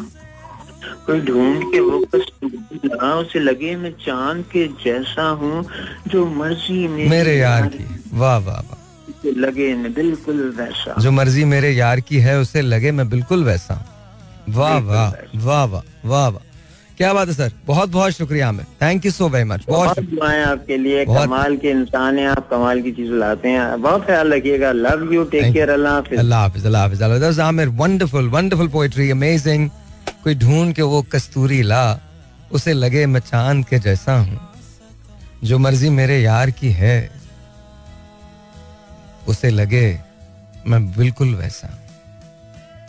[1.07, 5.65] कोई ढूंढ के वो कस्तूरी ला उसे लगे मैं चाँद के जैसा हूँ
[6.09, 7.85] जो मर्ज़ी मेरी मेरे यार। की।
[8.19, 8.81] वाह वाह वाह।
[9.25, 13.45] के लगे मैं बिल्कुल वैसा। जो मर्ज़ी मेरे यार की है उसे लगे मैं बिल्कुल
[13.45, 13.85] वैसा।
[14.51, 16.43] वाह वाह वाह वाह वाह वाह।
[16.99, 17.53] क्या बात है सर?
[17.67, 21.71] बहुत बहुत शुक्रिया Aamir thank you so very much बहुत दुआएँ आपके लिए। कमाल के
[21.71, 25.71] इंसान हैं आप कमाल की चीज़ लाते हैं। बहुत ख्याल रखिएगा। लव यू टेक केयर
[25.71, 29.69] अल्लाह हाफिज अल्लाह हाफिज। अल्लाह हाफिज। Aamir wonderful wonderful poetry amazing
[30.25, 31.85] कोई ढूंढ के वो कस्तूरी ला
[32.53, 34.41] उसे लगे मैं चाँद के जैसा हूँ।
[35.45, 36.97] जो मर्ज़ी मेरे यार की है
[39.29, 40.01] उसे लगे
[40.67, 41.69] मैं बिल्कुल वैसा।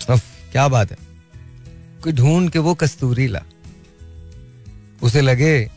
[0.09, 0.97] उफ, क्या बात है।
[2.03, 3.41] कोई ढूंढ के वो कस्तूरी ला।
[5.03, 5.71] उसे लगे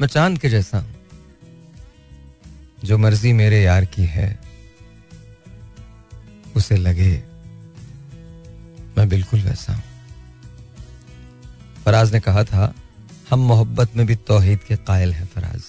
[0.00, 0.94] मैं चाँद के जैसा हूँ
[2.84, 4.38] जो मर्ज़ी मेरे यार की है।
[6.56, 7.24] उसे लगे
[8.98, 9.82] मैं बिल्कुल वैसा हूँ।
[11.84, 12.74] फराज ने कहा था
[13.30, 15.62] हम मोहब्बत में भी तौहीद के कायल हैं फराज।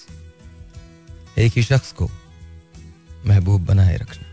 [1.38, 2.10] एक ही शख्स को
[3.28, 4.26] महबूब बनाए रखना।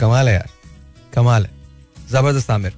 [0.00, 0.48] कमाल है यार
[1.14, 1.50] कमाल है।
[2.10, 2.72] ज़बरदस्त आमिर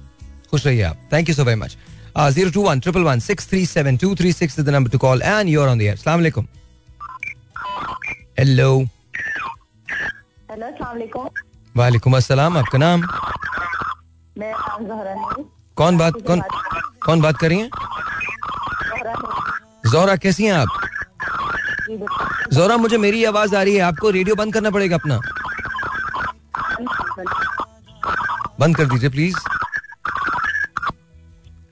[0.51, 1.77] खुश रहिए आप। Thank you so very much
[2.17, 4.97] zero two one triple one six three seven two three six is the number to
[4.99, 6.19] call and your on the air सलाम
[8.39, 8.69] हेलो
[10.51, 11.29] हेलो
[11.77, 13.01] वालेकुम अस्सलाम आपका नाम?
[14.37, 15.13] मैं जहरा
[15.75, 16.41] कौन बात कौन
[17.05, 17.69] कौन बात कर रही हैं?
[19.91, 20.82] जोरा कैसी हैं आप?
[22.53, 25.19] जोरा मुझे मेरी आवाज़ आ रही है। आपको रेडियो बंद करना पड़ेगा अपना।
[28.59, 29.35] बंद कर दीजिए प्लीज़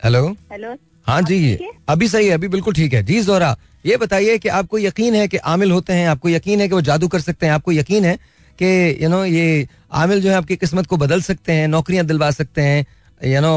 [0.03, 0.75] हेलो हेलो
[1.07, 1.57] हाँ जी?
[1.89, 3.55] अभी सही है अभी बिल्कुल ठीक है। जी जोरा
[3.85, 6.07] ये बताइए कि आपको यकीन है कि आमिल होते हैं?
[6.07, 7.53] आपको यकीन है कि वो जादू कर सकते हैं?
[7.53, 8.15] आपको यकीन है
[8.59, 12.31] कि यू नो ये आमिल जो है आपकी किस्मत को बदल सकते हैं नौकरियाँ दिलवा
[12.31, 12.85] सकते हैं
[13.33, 13.53] यू नो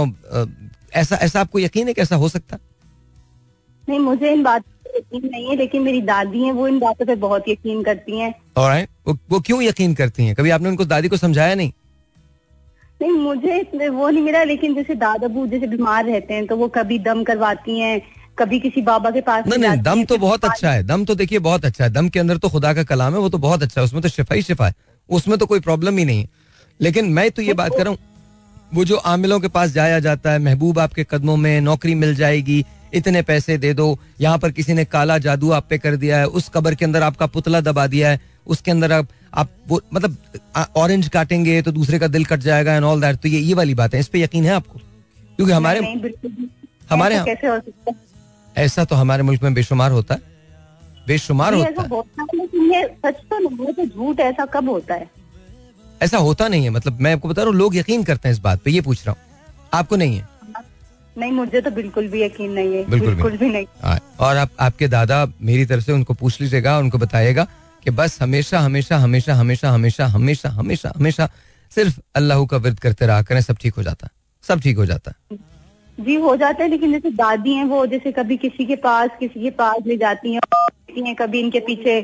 [0.95, 2.59] ऐसा ऐसा आपको यकीन है कि ऐसा हो सकता?
[3.89, 7.15] नहीं मुझे इन बातों यकीन नहीं है। लेकिन मेरी दादी हैं वो इन बातों पे
[7.17, 8.89] बहुत यकीन करती हैं। Alright.
[9.07, 10.35] वो वो क्यों यकीन करती हैं?
[10.35, 11.73] कभी आपने उनको दादी को समझाया नहीं?
[13.03, 16.57] नहीं मुझे इसमें वो नहीं मिला लेकिन जैसे दादा बू जैसे बीमार रहते हैं तो
[16.57, 18.01] वो कभी दम करवाती हैं
[18.39, 21.39] कभी किसी बाबा के पास नहीं नहीं दम तो बहुत अच्छा है। दम तो देखिए
[21.41, 23.81] बहुत अच्छा है। दम के अंदर तो खुदा का कलाम है वो तो बहुत अच्छा
[23.81, 24.75] है। उसमें तो शिफा ही शिफा है
[25.09, 26.29] उसमें तो कोई प्रॉब्लम ही नहीं है।
[26.81, 27.99] लेकिन मैं तो ये बात कर रहा हूँ
[28.75, 32.65] वो जो आमिलों के पास जाया जाता है महबूब आपके कदमों में नौकरी मिल जाएगी
[32.95, 33.87] इतने पैसे दे दो
[34.21, 37.03] यहाँ पर किसी ने काला जादू आप पे कर दिया है उस कबर के अंदर
[37.03, 40.17] आपका पुतला दबा दिया है उसके अंदर आप आप वो मतलब
[40.77, 43.75] ऑरेंज काटेंगे तो दूसरे का दिल कट जाएगा एंड ऑल दैट तो ये ये वाली
[43.75, 44.79] बात है इस पे यकीन है आपको?
[45.37, 45.81] क्योंकि हमारे
[46.91, 47.95] हमारे यहाँ-
[48.57, 50.21] ऐसा तो हमारे मुल्क में बेशुमार होता है
[51.09, 51.89] बेशुमार होता है।
[52.85, 55.11] सच तो नहीं झूठ ऐसा कब होता है।
[56.03, 58.39] ऐसा होता नहीं है मतलब मैं आपको बता रहा हूँ लोग यकीन करते हैं इस
[58.41, 59.21] बात पे ये पूछ रहा हूँ
[59.75, 60.29] आपको नहीं है।
[61.19, 64.37] नहीं मुझे तो बिल्कुल भी यकीन नहीं है। बिल्कुल भी बिल्कुल भी नहीं। हाँ, और
[64.37, 67.47] आप आपके दादा मेरी तरफ़ से उनको पूछ लीजिएगा उनको बताइएगा
[67.85, 71.29] कि बस हमेशा हमेशा हमेशा हमेशा हमेशा हमेशा हमेशा हमेशा
[71.73, 74.11] सिर्फ़ अल्लाह का विरद करते रहा करें सब ठीक हो जाता है
[74.45, 75.39] सब ठीक हो जाता। है
[75.99, 79.43] जी हो जाता है लेकिन जैसे दादी हैं वो जैसे कभी किसी के पास किसी
[79.43, 80.41] के पास ले जाती हैं
[80.99, 82.01] हैं कभी इनके पीछे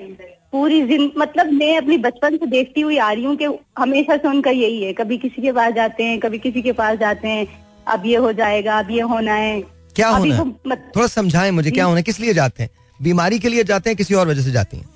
[0.53, 3.45] पूरी जिन मतलब मैं अपनी बचपन से देखती हुई आ रही हूँ कि
[3.79, 6.99] हमेशा से उनका यही है। कभी किसी के पास जाते हैं कभी किसी के पास
[6.99, 7.47] जाते हैं
[7.89, 9.63] अब ये हो जाएगा अब ये होना है।
[9.97, 10.55] क्या होना है?
[10.67, 12.03] मत- थोड़ा समझाएँ मुझे क्या होना है?
[12.03, 12.71] किस लिए जाते हैं?
[13.03, 14.89] बीमारी के लिए जाते हैं किसी और वजह से जाती हैं?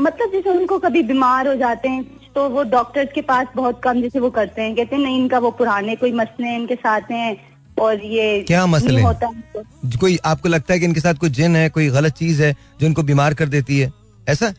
[0.00, 4.02] मतलब जैसे उनको कभी बीमार हो जाते हैं तो वो डॉक्टर्स के पास बहुत कम
[4.02, 7.00] जैसे वो करते हैं। कहते हैं नहीं इनका वो पुराने कोई मसले हैं इनके साथ
[7.00, 7.36] हैं
[7.80, 9.66] और ये क्या मसले होता है।
[10.00, 12.86] कोई आपको लगता है कि इनके साथ कोई जिन है कोई गलत चीज़ है जो
[12.86, 13.92] इनको बीमार कर देती है?
[14.28, 14.54] ऐसा?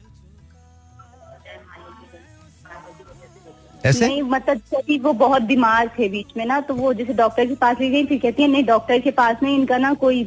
[3.85, 4.07] ऐसे?
[4.07, 7.55] नहीं मतलब जब वो बहुत बीमार थे बीच में ना तो वो जैसे डॉक्टर के
[7.55, 10.23] पास ले गई फिर कहती है नहीं डॉक्टर के पास नहीं इनका ना कोई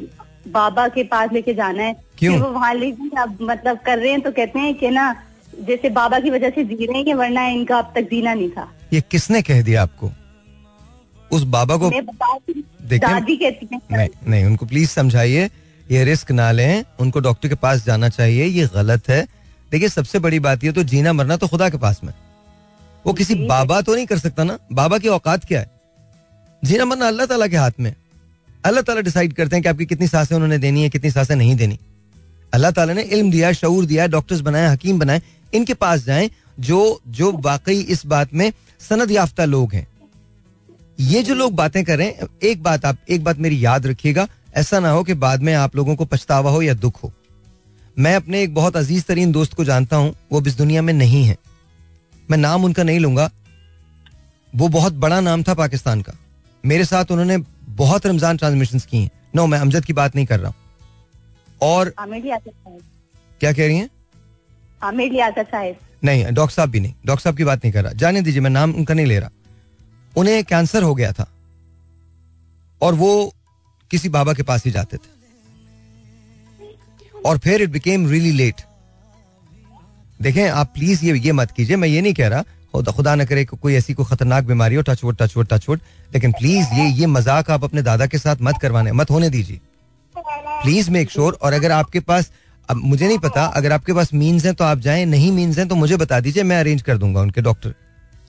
[0.48, 2.38] बाबा के पास लेके जाना है। क्यों?
[2.40, 5.14] वो वहाँ ले गई अब मतलब कर रहे हैं तो कहते हैं कि ना
[5.61, 8.68] जैसे बाबा की वजह से जी रहे हैं वरना इनका अब तक जीना नहीं था।
[8.92, 10.11] ये किसने कह दिया आपको?
[11.30, 15.48] उस बाबा को दादी कहती है। नहीं नहीं उनको प्लीज़ समझाइए
[15.90, 19.22] ये रिस्क ना लें उनको डॉक्टर के पास जाना चाहिए ये गलत है।
[19.72, 22.12] देखिए सबसे बड़ी बात ये तो जीना मरना तो खुदा के पास में।
[23.07, 24.59] वो किसी बाबा तो नहीं कर सकता ना?
[24.72, 25.70] बाबा की औकात क्या है?
[26.62, 27.94] जीना मरना अल्लाह ताला के हाथ में
[28.64, 31.57] अल्लाह ताला डिसाइड करते हैं कि आपकी कितनी साँसें उन्होंने देनी है कितनी साँसें नहीं
[31.57, 31.78] देनी।
[32.52, 35.22] अल्लाह ताला ने इल्म दिया शऊर दिया डॉक्टर्स बनाए हकीम बनाए
[35.54, 36.30] इनके पास जाएँ
[36.61, 39.86] जो जो वाकई इस बात में सनद याफ्ता लोग हैं।
[40.98, 44.26] ये जो लोग बातें कर रहे हैं एक बात आप एक बात मेरी याद रखिएगा
[44.54, 47.12] ऐसा ना हो कि बाद में आप लोगों को पछतावा हो या दुख हो।
[47.96, 51.24] मैं अपने एक बहुत अज़ीज़ तरीन दोस्त को जानता हूँ वो इस दुनिया में नहीं
[51.24, 51.36] है।
[52.31, 53.31] मैं नाम उनका नहीं लूँगा।
[54.53, 56.12] वो बहुत बड़ा नाम था पाकिस्तान का।
[56.64, 57.37] मेरे साथ उन्होंने
[57.77, 60.57] बहुत रमज़ान ट्रांसमिशन की हैं। नो मैं अमजद की बात नहीं कर रहा हूँ।
[61.62, 63.89] और क्या कह रही हैं?
[64.83, 67.93] आमिर लियाकत साहब। नहीं डॉक्टर साहब भी नहीं। डॉक्टर साहब की बात नहीं कर रहा।
[67.93, 69.31] जाने दीजिए मैं नाम उनका नहीं ले रहा।
[70.16, 71.27] उन्हें कैंसर हो गया था।
[72.81, 73.35] और वो
[73.91, 75.14] किसी बाबा के पास ही जाते थे।
[77.27, 78.61] और फिर इट बिकेम रियली लेट
[80.21, 82.43] देखें, आप प्लीज़ ये ये मत कीजिए, मैं ये नहीं कह रहा,
[82.75, 85.79] खुदा खुदा न करे कोई ऐसी कोई खतरनाक बीमारी हो touch wood touch touchwood touchwood
[85.79, 85.81] touchwood
[86.14, 89.61] लेकिन प्लीज़ ये ये मज़ाक आप अपने दादा के साथ मत करवाने, मत होने दीजिए।
[90.14, 92.31] प्लीज़ मेक श्योर और अगर आपके पास,
[92.69, 95.69] अब मुझे नहीं पता, अगर आपके पास मीन्स हैं तो आप जाएँ, नहीं मीन्स हैं
[95.69, 97.75] तो मुझे बता दीजिए, मैं अरेंज कर दूँगा उनके डॉक्टर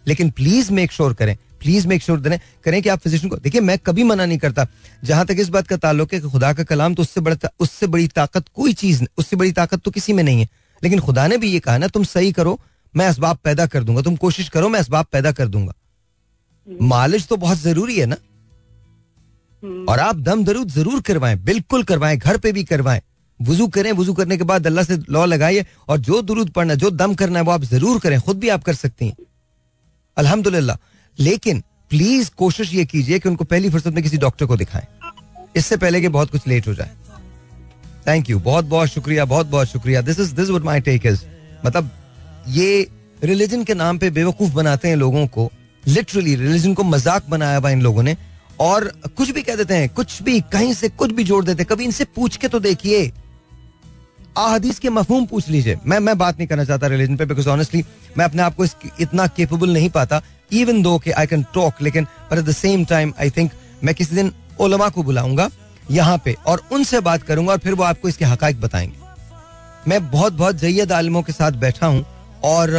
[0.07, 3.61] लेकिन प्लीज़ मेक श्योर करें प्लीज़ मेक श्योर करें करें कि आप फिजिशियन को, देखिए,
[3.61, 4.65] मैं कभी मना नहीं करता,
[5.03, 7.87] जहाँ तक इस बात का ताल्लुक है कि खुदा का कलाम तो उससे बड़ा, उससे
[7.87, 10.47] बड़ी ताकत कोई चीज़, उससे बड़ी ताकत तो किसी में नहीं है।
[10.81, 12.59] लेकिन खुदा ने भी ये कहा ना तुम सही करो
[12.93, 15.73] मैं इसबाब पैदा कर दूँगा। तुम कोशिश करो मैं इसबाब पैदा कर दूँगा।
[16.67, 18.15] मालिश तो बहुत ज़रूरी है ना?
[19.85, 23.01] और आप दम दरूद ज़रूर करवाएँ बिल्कुल करवाएँ घर पे भी करवाएँ।
[23.39, 26.89] वज़ू करें वज़ू करने के बाद अल्लाह से लॉ लगाइए और जो दुरूद पढ़ना जो
[26.91, 29.15] दम करना है वो आप ज़रूर करें खुद भी आप कर सकती हैं।
[30.17, 30.77] अल्हम्दुलिल्लाह।
[31.17, 34.87] लेकिन प्लीज़ कोशिश ये कीजिए कि उनको पहली फुर्सत में किसी डॉक्टर को दिखाएँ।
[35.55, 36.95] इससे पहले कि बहुत कुछ लेट हो जाए।
[38.07, 40.01] थैंक यू बहुत बहुत शुक्रिया, बहुत बहुत शुक्रिया.
[40.01, 41.23] This is this my take is
[41.65, 41.89] मतलब
[42.49, 42.87] ये
[43.23, 45.51] रिलीजन के नाम पे बेवकूफ़ बनाते हैं लोगों को.
[45.83, 48.15] लिटरली रिलीजन को मज़ाक बनाया हुआ इन लोगों ने.
[48.59, 48.85] और
[49.17, 51.67] कुछ भी कह देते हैं, कुछ भी, कहीं से कुछ भी जोड़ देते हैं.
[51.69, 53.05] कभी इनसे पूछ के तो देखिए.
[54.37, 55.77] अहदीस के मफहूम पूछ लीजिए.
[55.85, 57.83] मैं मैं बात नहीं करना चाहता रिलीजन पे बिकॉज़ ऑनेस्टली
[58.17, 58.65] मैं अपने आप को
[59.01, 60.21] इतना केपेबल नहीं पाता.
[60.53, 63.51] इवन दो कि आई कैन टॉक लेकिन पर at the same time I think
[63.83, 65.49] मैं किसी दिन ओलमा को बुलाऊँगा.
[65.91, 69.05] यहाँ पे और उनसे बात करूँगा और फिर वो आपको इसके हक बताएँगे।
[69.87, 72.05] मैं बहुत बहुत जैद आलमों के साथ बैठा हूँ
[72.45, 72.71] और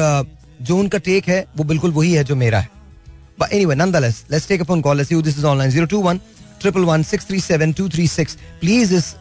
[0.63, 2.77] जो उनका टेक है वो बिल्कुल वही है जो मेरा है।
[3.41, 4.97] But anyway, nonetheless, let's take a phone call.
[4.97, 5.71] Let's see who this is online.
[5.73, 6.19] 021
[6.61, 9.15] triple one six three seven two three six please इस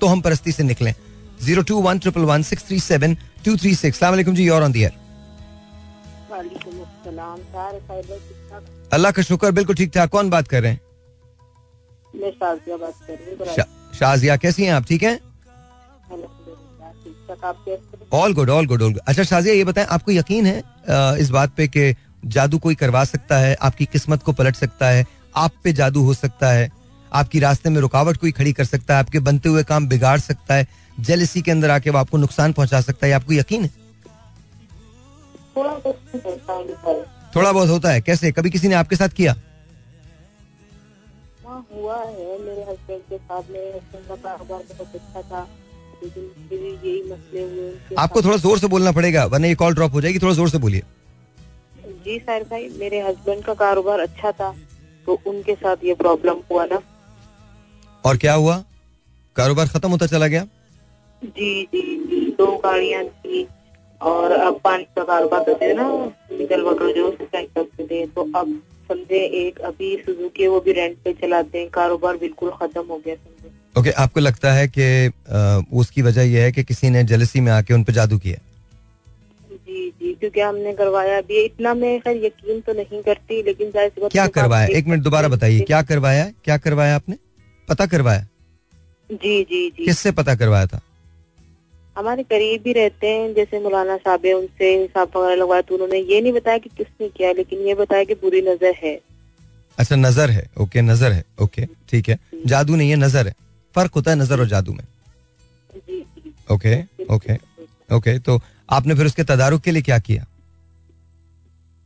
[0.00, 0.94] तो हम परस्ती से निकलें।
[1.42, 3.14] Zero two one triple one six three seven
[3.44, 4.84] two three six सलाम जी और on the
[8.92, 10.80] अल्लाह का शुक्र बिल्कुल ठीक ठाक। कौन बात कर रहे हैं?
[13.94, 14.84] शाजिया कैसी हैं आप?
[14.84, 15.18] ठीक हैं?
[18.12, 20.62] All good all good all good अच्छा शाजिया ये बताएँ आपको यकीन है
[21.20, 21.94] इस बात पे कि
[22.24, 23.54] जादू कोई करवा सकता है?
[23.62, 25.06] आपकी किस्मत को पलट सकता है?
[25.36, 26.70] आप पे जादू हो सकता है?
[27.12, 29.00] आपकी रास्ते में रुकावट कोई खड़ी कर सकता है?
[29.00, 30.66] आपके बनते हुए काम बिगाड़ सकता है?
[31.00, 33.12] जेलसी के अंदर आके वो आपको नुकसान पहुँचा सकता है?
[33.12, 33.70] आपको यकीन है।
[37.36, 38.32] थोड़ा बहुत होता है। कैसे?
[38.32, 39.34] कभी किसी ने आपके साथ किया?
[41.52, 45.40] हाँ, हुआ है मेरे हस्बैंड के साथ मेरे हस्बैंड का कारोबार बहुत अच्छा था।
[46.02, 49.92] लेकिन फिर यही मसले हुए आपको थोड़ा ज़ोर से बोलना पड़ेगा वरना ये कॉल ड्रॉप
[49.94, 50.82] हो जाएगी थोड़ा ज़ोर से बोलिए।
[52.04, 54.50] जी सर भाई मेरे हस्बैंड का कारोबार अच्छा था
[55.06, 56.80] तो उनके साथ ये प्रॉब्लम हुआ ना।
[58.04, 58.56] और क्या हुआ?
[59.36, 60.44] कारोबार खत्म होता चला गया?
[61.22, 63.46] जी जी जी दो गाड़ियाँ थी
[64.00, 65.88] और अब पानी का कारोबार करते थे ना
[66.32, 71.12] डीजल वगैरह जो करते थे तो अब समझे एक अभी सुजुकी वो भी रेंट पे
[71.12, 74.86] चलाते हैं कारोबार बिल्कुल खत्म हो गया समझे। ओके okay, आपको लगता है कि
[75.76, 78.38] उसकी वजह यह है कि किसी ने जलसी में आके उन पे जादू किया?
[79.52, 84.26] जी जी क्योंकि हमने करवाया अभी इतना मैं खैर यकीन तो नहीं करती लेकिन क्या
[84.28, 84.66] करवाया?
[84.68, 86.30] एक मिनट दोबारा बताइए क्या करवाया?
[86.44, 87.16] क्या करवाया आपने?
[87.68, 88.26] पता करवाया?
[89.12, 90.80] जी जी जी। किससे पता करवाया था?
[91.96, 95.98] हमारे करीब ही रहते हैं जैसे मौलाना साहब है उनसे हिसाब वगैरह लगवाया तो उन्होंने
[96.00, 98.94] ये नहीं बताया कि किसने किया लेकिन ये बताया कि बुरी नज़र है।
[99.78, 103.34] अच्छा नज़र है ओके नज़र है ओके ठीक है। जादू नहीं है नज़र है।
[103.74, 104.84] फ़र्क होता है नज़र और जादू में।
[106.50, 106.80] ओके
[107.14, 107.34] ओके
[107.88, 110.24] ओके तो आपने फिर उसके तदारुक के लिए क्या किया?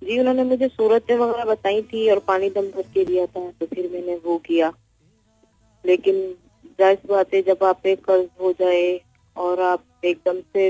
[0.03, 3.67] जी उन्होंने मुझे सूरतें वगैरह बताई थी और पानी दम भर के दिया था तो
[3.67, 4.73] फिर मैंने वो किया।
[5.85, 6.15] लेकिन
[6.79, 9.01] ज़ाहिर बात है जब आप कर्ज हो जाए
[9.37, 10.67] और आप एकदम से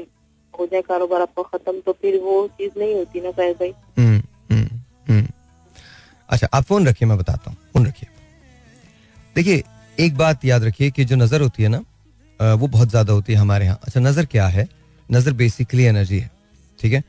[0.54, 4.20] हो जाए कारोबार आपका खत्म तो फिर वो चीज़ नहीं होती ना शायद भाई। हम्म,
[4.50, 4.68] हम्म,
[5.08, 5.26] हम्म।
[6.28, 8.08] अच्छा आप फ़ोन रखिए मैं बताता हूँ। फ़ोन रखिए।
[9.36, 9.62] देखिए
[9.98, 11.84] एक बात याद रखिए कि जो नज़र होती है ना
[12.40, 14.68] वो बहुत ज़्यादा होती है हमारे यहाँ। अच्छा नज़र क्या है?
[15.08, 16.30] नज़र बेसिकली एनर्जी है
[16.78, 17.02] ठीक है?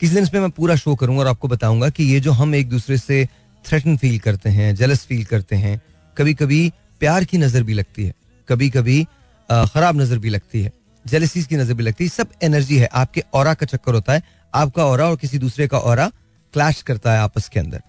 [0.00, 2.68] किसी दिन इसमें मैं पूरा शो करूँगा और आपको बताऊँगा कि ये जो हम एक
[2.68, 3.24] दूसरे से
[3.64, 5.80] थ्रेटन फील करते हैं जेलस फील करते हैं
[6.16, 8.14] कभी कभी प्यार की नज़र भी लगती है
[8.48, 9.02] कभी कभी
[9.48, 10.72] खराब नज़र भी लगती है।
[11.04, 14.22] जेलसीज की नज़र भी लगती है। सब एनर्जी है। आपके और का चक्कर होता है।
[14.52, 16.08] आपका और और किसी दूसरे का और
[16.54, 17.82] क्लैश करता है आपस के अंदर।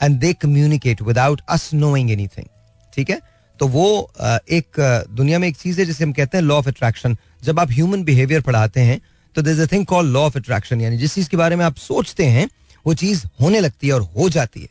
[0.00, 2.46] And they communicate without us knowing anything
[2.92, 3.20] ठीक है?
[3.60, 7.16] तो वो एक दुनिया में एक चीज़ है जिसे हम कहते हैं लॉ ऑफ़ अट्रैक्शन
[7.44, 9.00] जब आप ह्यूमन बिहेवियर पढ़ाते हैं
[9.34, 12.26] तो there thing call law of attraction यानी जिस चीज़ के बारे में आप सोचते
[12.26, 12.48] हैं,
[12.84, 14.68] वो चीज़ होने लगती है और हो जाती है।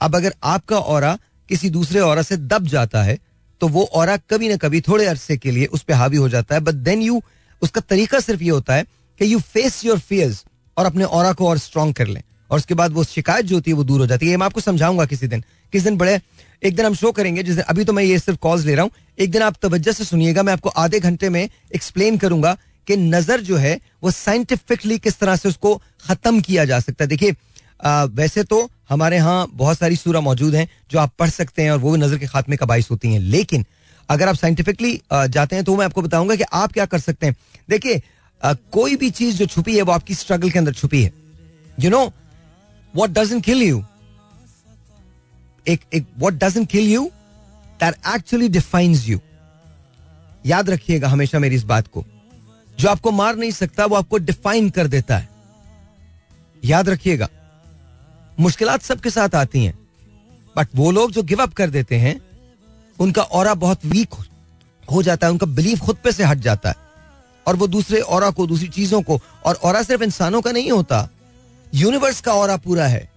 [0.00, 1.04] अब अगर आपका और
[1.48, 3.18] किसी दूसरे और से दब जाता है
[3.60, 6.54] तो वो और कभी ना कभी थोड़े अरसे के लिए उस पर हावी हो जाता
[6.54, 7.22] है। बट देन यू
[7.62, 8.84] उसका तरीका सिर्फ़ ये होता है
[9.20, 10.44] कि यू फेस योर फियर्स
[10.76, 13.70] और अपने और को और स्ट्रॉन्ग कर लें। और उसके बाद वो शिकायत जो होती
[13.70, 15.40] है वो दूर हो जाती है। मैं आपको समझाऊँगा किसी दिन।
[15.72, 16.20] किसी दिन बड़े,
[16.62, 18.82] एक दिन हम शो करेंगे, जिस दिन, अभी तो मैं ये सिर्फ़ कॉल्स ले रहा
[18.82, 22.96] हूँ। एक दिन आप तवज्जो से सुनिएगा, मैं आपको आधे घंटे में एक्सप्लेन करूँगा कि
[22.96, 25.74] नज़र जो है वो साइंटिफिकली किस तरह से उसको
[26.06, 27.34] खत्म किया जा सकता है। देखिए
[28.16, 31.78] वैसे तो हमारे यहाँ बहुत सारी सूरा मौजूद हैं जो आप पढ़ सकते हैं और
[31.78, 33.64] वो नज़र के खात्मे का बाइस होती हैं। लेकिन
[34.08, 37.36] अगर आप साइंटिफिकली जाते हैं तो मैं आपको बताऊँगा कि आप क्या कर सकते हैं।
[37.68, 38.02] देखिए
[38.42, 41.12] कोई भी चीज़ जो छुपी है वो आपकी स्ट्रगल के अंदर छुपी है।
[41.78, 42.04] You know
[42.94, 43.84] what doesn't kill you
[45.66, 47.10] एक एक what doesn't kill you
[47.80, 49.20] that actually defines you
[50.46, 52.04] याद रखिएगा हमेशा मेरी इस बात को।
[52.78, 55.28] जो आपको मार नहीं सकता, वो आपको डिफाइन कर देता है।
[56.62, 57.28] याद रखिएगा,
[58.38, 59.78] मुश्किलात सबके साथ आती हैं
[60.56, 62.20] बट वो लोग जो गिव अप कर देते हैं
[63.00, 64.14] उनका और बहुत वीक
[64.84, 66.74] हो जाता है उनका बिलीव खुद पे से हट जाता है।
[67.46, 71.08] और वो दूसरे और को दूसरी चीज़ों को और और सिर्फ़ इंसानों का नहीं होता
[71.74, 73.08] यूनिवर्स का और पूरा है।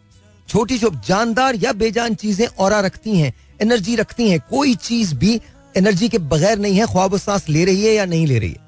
[0.47, 5.39] छोटी छोटी जानदार या बेजान चीज़ें और रखती हैं एनर्जी रखती हैं कोई चीज़ भी
[5.75, 8.67] एनर्जी के बगैर नहीं है ख्वाब सांस ले रही है या नहीं ले रही है।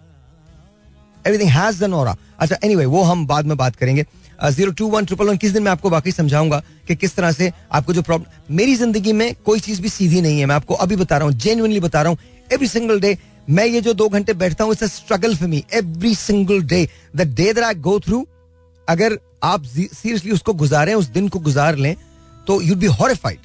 [1.27, 4.05] एवरीथिंग हैज़ एन और अच्छा एनीवे anyway, वो हम बाद में बात करेंगे।
[4.49, 7.51] Zero two one triple one किस दिन मैं आपको बाकी समझाऊँगा कि किस तरह से
[7.71, 10.95] आपको जो प्रॉब्लम मेरी ज़िंदगी में कोई चीज़ भी सीधी नहीं है। मैं आपको अभी
[10.95, 12.17] बता रहा हूँ जेन्युइनली बता रहा हूँ
[12.53, 13.17] एवरी सिंगल डे
[13.49, 17.53] मैं ये जो दो घंटे बैठता हूँ struggle for me every single day the day
[17.53, 18.25] that I go through
[18.87, 21.95] अगर आप सीरियसली उसको गुजारें, उस दिन को गुजार लें
[22.47, 23.39] तो you'd be horrified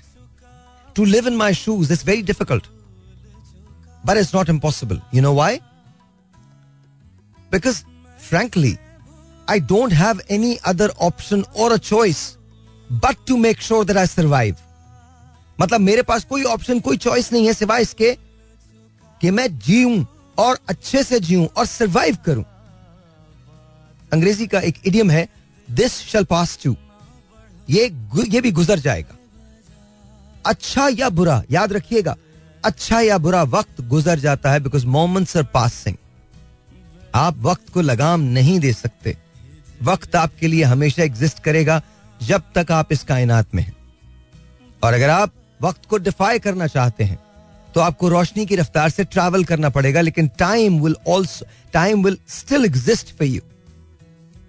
[0.97, 2.67] to live in my shoes it's very difficult
[4.07, 5.57] but it's not impossible you know why
[7.53, 7.83] because
[8.21, 8.77] frankly
[9.49, 12.37] I don't have any other option or a choice
[13.03, 14.55] but to make sure that I survive.
[15.59, 18.13] मतलब मेरे पास कोई option कोई choice नहीं है सिवाय इसके
[19.21, 20.05] कि मैं जीऊं
[20.39, 22.45] और अच्छे से जीऊं और सरवाइव करूँ।
[24.13, 25.29] अंग्रेज़ी का एक इडियम है
[25.69, 26.77] दिस शल पास टू
[27.71, 27.85] ये
[28.29, 29.17] ये भी गुजर जाएगा।
[30.47, 32.17] अच्छा या बुरा, याद रखिएगा
[32.65, 35.97] अच्छा या बुरा वक्त गुजर जाता है बिकॉज़ मोमेंट्स आर पासिंग
[37.15, 39.17] आप वक्त को लगाम नहीं दे सकते।
[39.83, 41.81] वक्त आपके लिए हमेशा एग्जिस्ट करेगा
[42.21, 43.75] जब तक आप इस कायनात में हैं।
[44.83, 47.19] और अगर आप वक्त को डिफाई करना चाहते हैं
[47.75, 52.19] तो आपको रोशनी की रफ्तार से ट्रैवल करना पड़ेगा, लेकिन time will also time will
[52.31, 53.41] still exist for you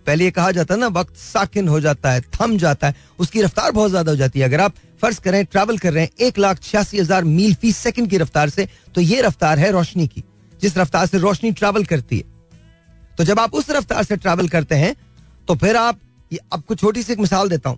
[0.07, 3.41] पहले ये कहा जाता है ना, वक्त साकिन हो जाता है, थम जाता है, उसकी
[3.41, 6.37] रफ्तार बहुत ज़्यादा हो जाती है। अगर आप फ़र्ज़ करें ट्रैवल कर रहे हैं, एक
[6.39, 10.23] लाख छियासी हज़ार मील फ़ी सेकंड की रफ्तार से तो ये रफ्तार है रोशनी की,
[10.59, 12.23] जिस रफ्तार से रोशनी ट्रैवल करती है।
[13.17, 14.95] तो जब आप उस रफ्तार से ट्रैवल करते हैं
[15.47, 15.99] तो फिर आप
[16.53, 17.77] आपको छोटी सी एक मिसाल देता हूँ।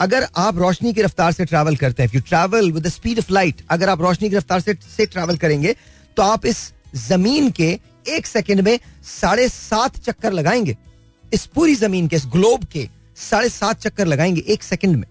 [0.00, 3.62] अगर आप रोशनी की रफ्तार से ट्रैवल करते हैं you travel with speed of light
[3.70, 5.74] अगर आप रोशनी की रफ्तार से से ट्रैवल करेंगे
[6.16, 7.68] तो आप इस ज़मीन के
[8.08, 10.76] एक सेकंड में साढ़े सात चक्कर लगाएँगे।
[11.24, 12.88] इस पूरी ज़मीन के, इस ग्लोब के
[13.20, 15.06] साढ़े सात चक्कर लगाएँगे एक सेकंड में।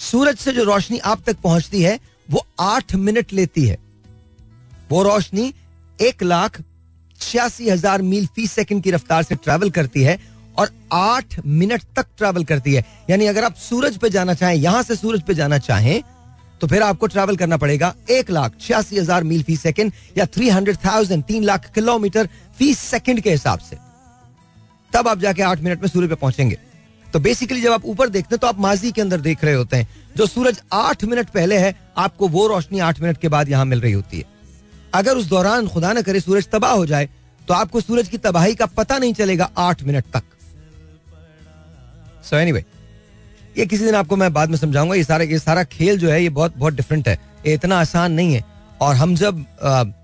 [0.00, 1.98] सूरज से जो रोशनी आप तक पहुँचती है,
[2.30, 3.78] वो आठ मिनट लेती है।
[4.90, 5.52] वो रोशनी
[5.98, 6.60] एक लाख
[7.20, 10.18] छियासी हज़ार मील फ़ी सेकंड की रफ्तार से ट्रैवल करती है
[10.56, 14.82] और आठ मिनट तक ट्रैवल करती है। यानी अगर आप सूरज पे जाना चाहें, यहाँ
[14.82, 16.02] से सूरज पे जाना चाहें
[16.60, 20.48] तो फिर आपको ट्रैवल करना पड़ेगा एक लाख छियासी हज़ार मील फ़ी सेकंड या थ्री
[20.48, 23.76] हंड्रेड थाउज़ेंड तीन लाख किलोमीटर फ़ी सेकंड के हिसाब से।
[24.92, 26.58] तब आप जाके आठ मिनट में सूरज पे पहुँचेंगे।
[27.06, 29.76] तो बेसिकली जब आप ऊपर देखते हैं तो आप माजी के अंदर देख रहे होते
[29.76, 33.64] हैं। जो सूरज आठ मिनट पहले है, आपको वो रोशनी आठ मिनट के बाद यहाँ
[33.64, 34.24] मिल रही होती है।
[34.94, 37.08] अगर उस दौरान खुदा न करे सूरज तबाह हो जाए
[37.48, 40.22] तो आपको सूरज की तबाही का पता नहीं चलेगा आठ मिनट तक।
[42.22, 42.62] सो so anyway,
[43.58, 46.22] ये किसी दिन आपको मैं बाद में समझाऊँगा ये सारा ये सारा खेल जो है
[46.22, 48.44] ये बहुत बहुत डिफरेंट है। ये इतना आसान नहीं है।
[48.80, 49.44] और हम जब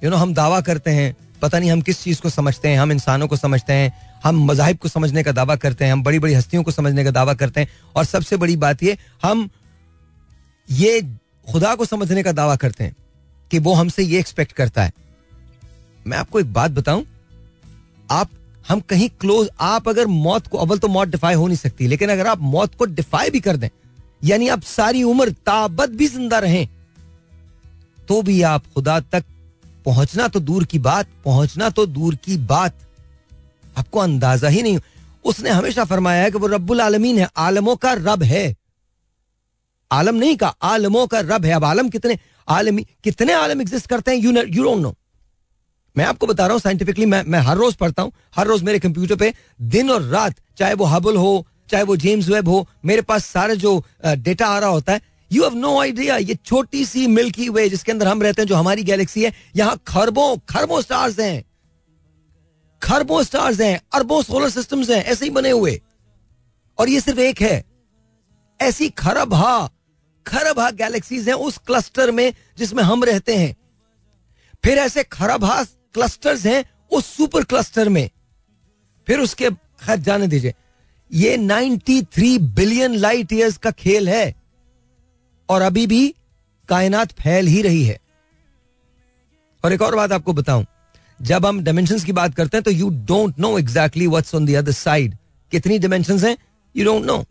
[0.04, 2.92] यू नो हम दावा करते हैं पता नहीं हम किस चीज़ को समझते हैं हम
[2.92, 3.92] इंसानों को समझते हैं
[4.24, 7.10] हम मजाहिब को समझने का दावा करते हैं हम बड़ी बड़ी हस्तियों को समझने का
[7.10, 9.48] दावा करते हैं और सबसे बड़ी बात ये हम
[10.68, 11.00] ये
[11.52, 12.94] खुदा को समझने का दावा करते हैं।
[13.50, 14.92] कि वो हमसे ये एक्सपेक्ट करता है।
[16.06, 17.04] मैं आपको एक बात बताऊँ,
[18.10, 18.30] आप,
[18.68, 22.10] हम कहीं क्लोज आप अगर मौत को, अव्वल तो मौत डिफाई हो नहीं सकती, लेकिन
[22.10, 23.68] अगर आप मौत को डिफाई भी कर दें,
[24.22, 26.68] यानी आप सारी उम्र ताबत भी ज़िंदा रहें
[28.08, 29.24] तो भी आप खुदा तक
[29.84, 32.74] पहुँचना तो दूर की बात, पहुँचना तो दूर की बात।
[33.78, 34.78] आपको अंदाज़ा ही नहीं,
[35.24, 38.54] उसने हमेशा फरमाया है कि वो रब्बुल आलमीन है, आलमों का रब है।
[39.90, 42.18] आलम नहीं का, आलमों का रब है। अब आलम कितने,
[42.48, 44.18] आलमी, कितने आलम एग्जिस्ट करते हैं?
[44.18, 44.94] यू यू डोंट नो
[45.96, 48.78] मैं आपको बता रहा हूँ साइंटिफिकली मैं मैं हर रोज पढ़ता हूँ, हर रोज मेरे
[48.78, 53.02] कंप्यूटर पे दिन और रात, चाहे वो हबल हो, चाहे वो जेम्स वेब हो, मेरे
[53.02, 57.06] पास सारे जो डेटा आ रहा होता है। यू हैव नो आइडिया ये छोटी सी
[57.06, 61.18] मिल्की वे जिसके अंदर हम रहते हैं, जो हमारी गैलेक्सी है, यहाँ खरबों खरबों स्टार्स
[61.20, 61.44] हैं।
[62.82, 65.80] खरबों स्टार्स हैं, अरबों सोलर सिस्टम्स हैं, ऐसे ही बने हुए।
[66.78, 67.64] और ये सिर्फ़ एक है।
[68.60, 69.70] ऐसी खरब, हा
[70.26, 73.54] खरब गैलेक्सीज हैं उस क्लस्टर में जिसमें हम रहते हैं।
[74.64, 75.44] फिर ऐसे खरब
[75.94, 78.08] क्लस्टर्स हैं उस सुपर क्लस्टर में।
[79.08, 80.54] फिर उसके खैर जाने दीजिए,
[81.10, 84.34] ये 93 बिलियन लाइट ईयर्स का खेल है
[85.48, 86.08] और अभी भी
[86.68, 87.98] कायनात फैल ही रही है।
[89.64, 90.66] और एक और बात आपको बताऊँ,
[91.20, 94.54] जब हम डायमेंशन की बात करते हैं तो you don't know exactly what's on the
[94.56, 95.16] other side
[95.52, 96.36] कितनी डायमेंशन हैं?
[96.74, 97.24] यू डोंट नो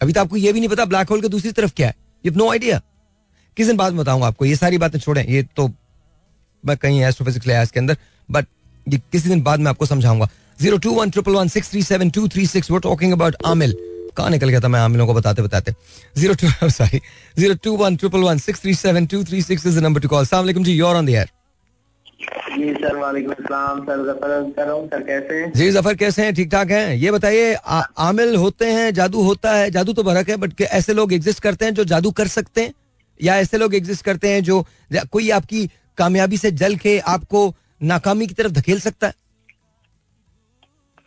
[0.00, 1.94] अभी तो आपको ये भी नहीं पता ब्लैक होल के दूसरी तरफ़ क्या है।
[2.24, 2.80] यू नो आइडिया
[3.56, 4.44] किस दिन बाद में बताऊँगा आपको?
[4.44, 5.68] ये सारी बातें छोड़ें। ये तो
[6.64, 7.96] मैं कहीं एस्ट्रोफिजिक्स ले इसके अंदर
[8.28, 8.46] बट
[8.86, 10.28] ये किसी दिन बाद में आपको समझाऊँगा।
[10.60, 13.76] Zero two one triple one six three seven two three six वो टॉकिंग अबाउट आमिल
[14.16, 15.74] कहाँ निकल गया था मैं आमिलों को बताते बताते?
[16.18, 17.00] Zero two sorry
[17.38, 20.26] zero two one triple one six three seven two three six is number to call
[20.26, 21.30] सलाम जी योर ऑन द एयर
[22.50, 25.52] जी सर वालेकुम सर ज़फ़र कर। रहा हूँ सर कैसे हैं?
[25.52, 26.34] जी ज़फ़र कैसे हैं?
[26.34, 26.94] ठीक ठाक हैं?
[26.96, 27.54] ये बताइए
[28.00, 31.64] आमिल होते हैं जादू होता है। जादू तो भरक है बट ऐसे लोग एग्जिस्ट करते
[31.64, 32.72] हैं जो जादू कर सकते हैं?
[33.20, 34.64] या ऐसे लोग एग्जिस्ट करते हैं जो
[35.12, 35.66] कोई आपकी
[35.98, 37.46] कामयाबी से जल के आपको
[37.84, 39.14] नाकामी की तरफ़ धकेल सकता है?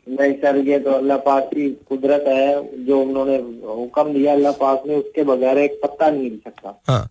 [0.08, 4.84] नहीं सर ये तो अल्लाह पाक की कुदरत है। जो उन्होंने हुक्म दिया अल्लाह पाक
[4.88, 7.08] ने उसके बगैर एक पत्ता नहीं हिल सकता। हाँ।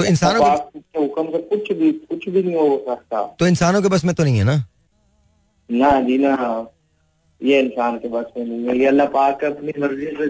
[0.00, 3.88] तो इंसानों के हुक्म से कुछ भी कुछ भी नहीं हो सकता। तो इंसानों के
[3.88, 4.54] बस में तो नहीं है ना?
[5.70, 6.34] ना जी ना।
[7.40, 10.26] ये इंसान के बस में नहीं है। ये अल्लाह पाक अपनी मर्ज़ी से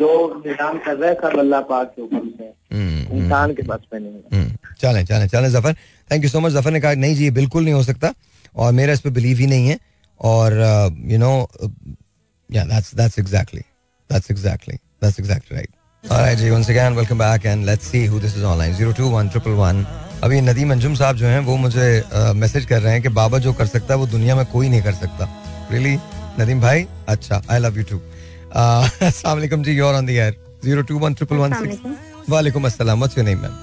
[0.00, 0.10] जो
[0.46, 4.00] निज़ाम कर रहा है सब अल्लाह पाक के हुक्म से। हम्म, इंसान के बस में
[4.00, 5.74] नहीं है। हम्म, चलें चलें चलें Zafar.
[6.10, 8.12] Thank you so much Zafar ने कहा नहीं जी बिल्कुल नहीं हो सकता।
[8.56, 9.78] और मेरा इस पे बिलीव ही नहीं है।
[10.20, 10.52] और
[11.12, 11.34] you know
[12.50, 13.60] yeah that's that's exactly
[14.10, 15.70] that's exactly that's exactly right
[16.04, 18.72] Alright जी once again welcome back and let's see who this is online.
[18.74, 19.84] 021
[20.24, 22.02] अभी नदीम अंजुम साहब जो हैं वो मुझे
[22.36, 24.82] मैसेज कर रहे हैं कि बाबा जो कर सकता है वो दुनिया में कोई नहीं
[24.82, 25.28] कर सकता।
[25.70, 25.94] रियली
[26.40, 26.86] नदीम भाई?
[27.08, 31.78] अच्छा आई लव यू टू अस्सलाम वालेकुम जी योर ऑन द एयर 021
[32.30, 33.54] वालेकुम अस्सलाम what's your name ma'am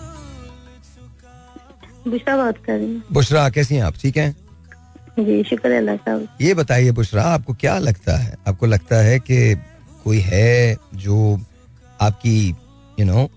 [2.07, 3.93] Bushra बात कर रही हूँ। बुशरा कैसी हैं आप?
[4.01, 4.35] ठीक हैं?
[5.19, 8.35] जी शुक्र अल्लाह साहब ये बताइए बुशरा आपको क्या लगता है?
[8.47, 9.55] आपको लगता है कि
[10.03, 11.39] कोई है जो
[12.01, 12.35] आपकी
[12.99, 13.29] यू नो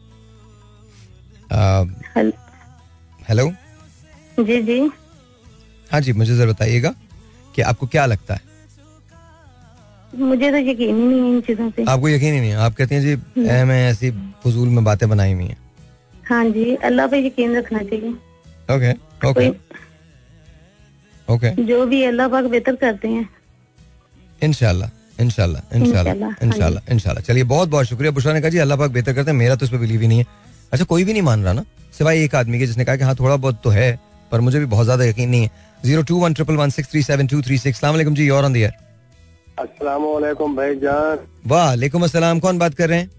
[3.29, 3.51] हेलो
[4.39, 4.79] जी जी।
[5.93, 6.95] हाँ जी मुझे जरा बताइएगा
[7.55, 8.41] कि आपको क्या लगता है?
[10.13, 12.57] मुझे तो यकीन ही नहीं है इन चीज़ों पे। आपको यकीन ही नहीं है?
[12.57, 14.11] आप कहते हैं जी ऐ मैं ऐसी
[14.45, 15.57] फजूल में बातें बनाई हुई हैं।
[16.29, 18.11] हाँ जी अल्लाह पे यकीन रखना चाहिए।
[18.75, 18.93] ओके
[19.29, 19.49] ओके
[21.29, 23.29] ओके जो भी अल्लाह पाक बेहतर करते हैं।
[24.43, 24.91] इनशाला
[25.23, 28.91] इनशाला इनशाला हाँ इनशाला इनशाला चलिए बहुत बहुत शुक्रिया। बुशरा ने कहा जी अल्लाह पाक
[28.91, 30.27] बेहतर करते हैं। मेरा तो इस पर बिलीव ही नहीं है।
[30.73, 31.65] अच्छा कोई भी नहीं मान रहा ना
[31.99, 33.99] सिवाय एक आदमी के जिसने कहा कि हाँ थोड़ा बहुत तो है
[34.33, 35.51] पर मुझे भी बहुत ज़्यादा यकीन नहीं है।
[35.85, 37.81] Zero two one triple one six three seven two three six.
[37.81, 38.73] सलाम जी और ऑन दियर
[39.59, 43.11] अस्सलाम वालेकुम भाईजान वालेकुम अस्सलाम। कौन बात कर रहे हैं?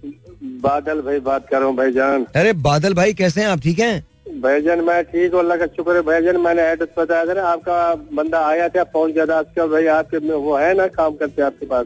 [0.62, 3.48] बादल भाई बात कर रहा हूँ भाईजान अरे बादल भाई कैसे हैं?
[3.48, 4.06] आप ठीक हैं?
[4.42, 7.78] भाईजान मैं ठीक हूँ अल्लाह का शुक्र है। भाईजान मैंने एड्रेस बताया था ना आपका
[8.14, 11.42] बंदा आया था पहुँच गया था असगर भाई आपके में वो है ना काम करते
[11.42, 11.86] आपके पास?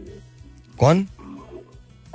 [0.80, 1.06] कौन?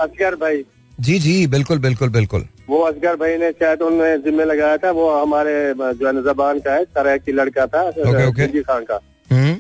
[0.01, 0.65] असगर भाई।
[0.99, 5.09] जी जी बिल्कुल बिल्कुल बिल्कुल। वो असगर भाई ने शायद उन्होंने जिम्मे लगाया था वो
[5.13, 9.01] हमारे जो है ना जबान का है तरह की लड़का था ओके। खिलजी खान का।
[9.31, 9.57] हम्म।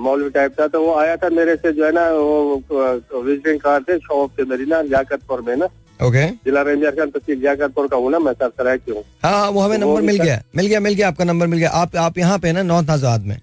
[0.00, 3.88] मौलवी टाइप था तो वो आया था मेरे से जो है ना वो विजिटिंग कार्ड
[3.88, 5.66] थे शॉप से मेरी ना लियाकतपुर में ना
[6.00, 9.60] ओके जिला रेंजर का तहसील लियाकतपुर का हूँ ना मैं सरसराय की हूँ। हाँ वो
[9.60, 12.18] हमें तो नंबर मिल गया मिल गया मिल गया आपका नंबर मिल गया। आप आप
[12.18, 13.36] यहाँ पे हैं ना नॉर्थ आज़ाद में?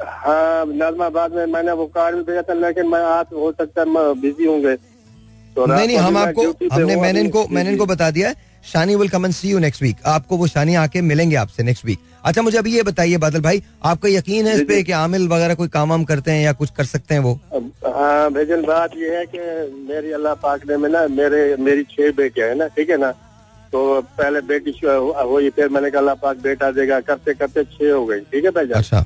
[0.00, 4.14] हाँ नाजमाबाद में मैंने वो कार्ड भी भेजा था लेकिन मैं आज हो सकता है
[4.20, 4.74] बिज़ी होंगे।
[5.56, 6.42] तो नहीं नहीं हम आपको
[6.72, 9.82] हमने मैंने इनको मैंने इनको बता दिया है। Shani will come and see you next
[9.82, 13.40] week आपको वो शानी आके मिलेंगे आपसे नेक्स्ट वीक अच्छा मुझे अभी ये बताइए बादल
[13.40, 16.52] भाई आपका यकीन है इस पे कि आमिल वगैरह कोई काम वाम करते हैं या
[16.60, 17.32] कुछ कर सकते हैं वो?
[17.86, 19.38] हाँ भेजन बात ये है कि
[19.92, 23.10] मेरी अल्लाह पाक ने में ना मेरे मेरी छह बेटियाँ है ना ठीक है ना?
[23.72, 28.04] तो पहले बेटी हुई फिर मैंने कहा अल्लाह पाक बेटा देगा। करते करते छह हो
[28.06, 29.00] गई ठीक है भाई अच्छा।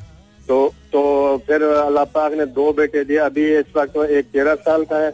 [0.48, 0.56] तो
[0.92, 1.02] तो
[1.46, 5.10] फिर अल्लाह पाक ने दो बेटे दिए अभी इस वक्त एक तेरह साल का है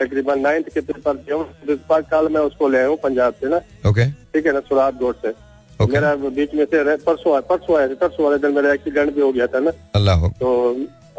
[0.00, 1.76] तकरीबन नाइन्थ के पेपर दिया हूँ।
[2.10, 5.16] कल मैं उसको ले आया हूँ पंजाब से ना। ओके ठीक है ना सुरात रोड
[5.22, 5.28] से।
[5.80, 9.14] ओके मेरा बीच में से परसों आया परसों आया था, परसों वाले दिन मेरा एक्सीडेंट
[9.14, 10.50] भी हो गया था ना। अल्लाह तो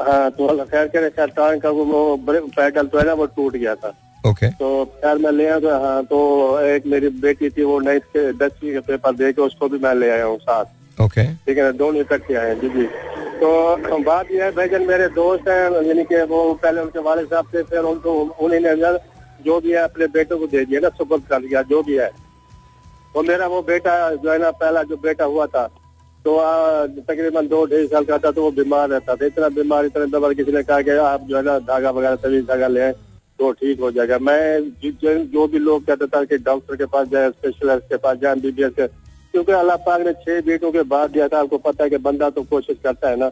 [0.01, 3.55] हाँ तो अल्लाह खैर करे खैर टांग का वो पैडल तो है ना वो टूट
[3.55, 4.69] गया था। ओके तो
[5.01, 6.17] खैर मैं ले आया तो हाँ तो
[6.61, 9.93] एक मेरी बेटी थी वो नाइन्थ के दसवीं के पेपर दे के उसको भी मैं
[9.95, 12.87] ले आया हूँ साथ। ओके ठीक है ना दोनों इकट्ठे आए जी जी।
[13.37, 17.23] तो बात यह है भाई जन मेरे दोस्त हैं यानी कि वो पहले उनके वाले
[17.23, 20.89] साहब थे फिर उनको उन्हीं ने जो- भी है अपने बेटों को दे दिया ना
[20.89, 22.09] सुबह कर दिया जो भी है।
[23.15, 25.65] वो मेरा वो बेटा जो है ना पहला जो बेटा हुआ था
[26.25, 26.37] तो
[27.01, 30.33] तकरीबन दो ढाई साल का था तो वो बीमार रहता था। इतना बीमार इतना बीमार
[30.33, 32.91] किसी ने कहा कि आप जो है ना धागा वगैरह सभी धागा ले
[33.39, 34.41] तो ठीक हो जाएगा। मैं
[34.85, 38.31] जो, जो भी लोग कहते था कि डॉक्टर के पास जाए स्पेशलिस्ट के पास जाए
[38.33, 38.87] एमबीबीएस के
[39.37, 42.29] क्योंकि अल्लाह पाक ने छह बेटों के बाद दिया था आपको पता है कि बंदा
[42.29, 43.29] तो कोशिश करता है ना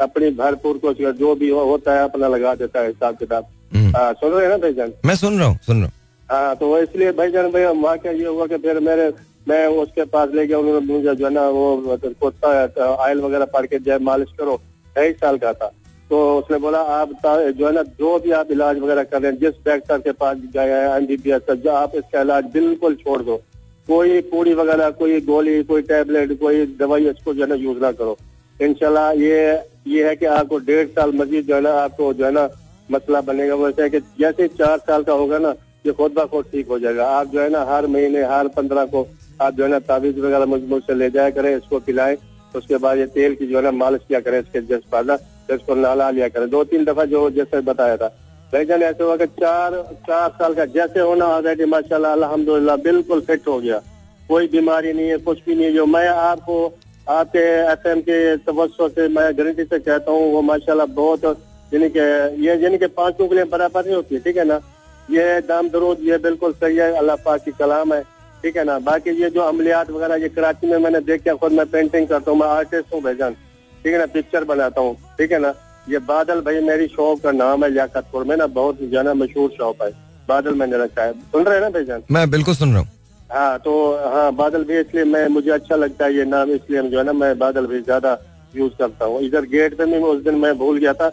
[0.00, 3.90] अपनी भरपूर कोशिश जो भी हो, होता है अपना लगा देता है हिसाब किताब। हम्म।
[3.96, 4.92] हाँ, सुन रहे हैं ना भाईजान?
[5.04, 5.92] मैं सुन रहा हूँ सुन रहा हूँ।
[6.28, 9.10] हाँ तो इसलिए भाईजान भैया वहाँ क्या ये हुआ कि फिर मेरे
[9.48, 13.66] मैं उसके पास ले गया उन्होंने मुझे जो है ना वो कुत्ता ऑयल वगैरह पड़
[13.66, 14.56] के जय मालिश करो
[14.96, 15.72] ढाई साल का था।
[16.10, 19.38] तो उसने बोला आप जो है ना जो भी आप इलाज वगैरह कर रहे हैं
[19.40, 23.40] जिस डॉक्टर के पास गए हैं एमबीबीएस का जो आप इसका इलाज बिल्कुल छोड़ दो।
[23.88, 27.92] कोई पूड़ी वगैरह, कोई गोली, कोई टैबलेट कोई दवाई उसको जो है ना यूज़ ना
[27.92, 28.16] करो।
[28.60, 29.38] इंशाल्लाह ये
[29.88, 32.48] ये है कि आपको डेढ़ साल मजीद जो है ना, आपको जो है ना
[32.90, 35.54] मसला बनेगा। वैसे है कि जैसे चार साल का होगा ना,
[35.86, 38.84] ये खुद ब खुद ठीक हो जाएगा। आप जो है ना हर महीने, हर पंद्रह
[38.86, 39.06] को
[39.40, 42.16] आप जो है ना ताबीज वगैरह मज़बूत से ले जाया करें, इसको पिलाएँ।
[42.54, 45.14] उसके बाद ये तेल की जो है ना मालिश किया करें, इसके जस्ट पाला
[45.50, 48.06] इसको नहला लिया करें। दो तीन दफ़ा जो जैसे बताया था
[48.52, 49.74] भाईजान ऐसे हुआ कि चार
[50.06, 53.78] चार साल का जैसे होना ऑलरेडी माशाल्लाह, अल्हम्दुलिल्लाह, बिल्कुल फिट हो गया।
[54.28, 56.56] कोई बीमारी नहीं है, कुछ भी नहीं है। जो मैं आपको,
[57.08, 61.24] आपके एफ़ एम के तवस्सो से मैं गारंटी से कहता हूँ, वो माशाल्लाह बहुत,
[61.74, 61.98] यानी कि
[62.46, 64.60] ये, यानी कि के लिए बराबर नहीं होती, ठीक है ना?
[65.10, 68.02] ये दाम दरूद ये बिल्कुल सही है, अल्लाह पाक की कलाम है,
[68.42, 68.78] ठीक है ना?
[68.80, 72.38] बाकी ये जो अमलियात वगैरह, ये कराची में मैंने देखा खुद मैं पेंटिंग करता हूँ,
[72.40, 73.32] मैं आर्टिस्ट हूँ भाईजान
[73.84, 74.06] ठीक है ना?
[74.06, 75.54] पिक्चर बनाता हूँ, ठीक है ना?
[75.88, 79.14] ये बादल भाई मेरी शॉप का नाम है लियाकतपुर में ना बहुत जो है ना
[79.14, 79.90] मशहूर शॉप है।
[80.28, 82.02] बादल मैंने रखा है सुन रहे हैं ना भाईजान?
[82.10, 82.88] मैं बिल्कुल सुन रहा हूँ।
[83.30, 83.72] हाँ तो
[84.14, 87.12] हाँ बादल भी इसलिए मैं मुझे अच्छा लगता है ये नाम इसलिए जो है ना
[87.14, 88.16] मैं बादल भी ज़्यादा
[88.56, 91.08] यूज़ करता हूँ। इधर गेट पे भी उस दिन मैं भूल गया था।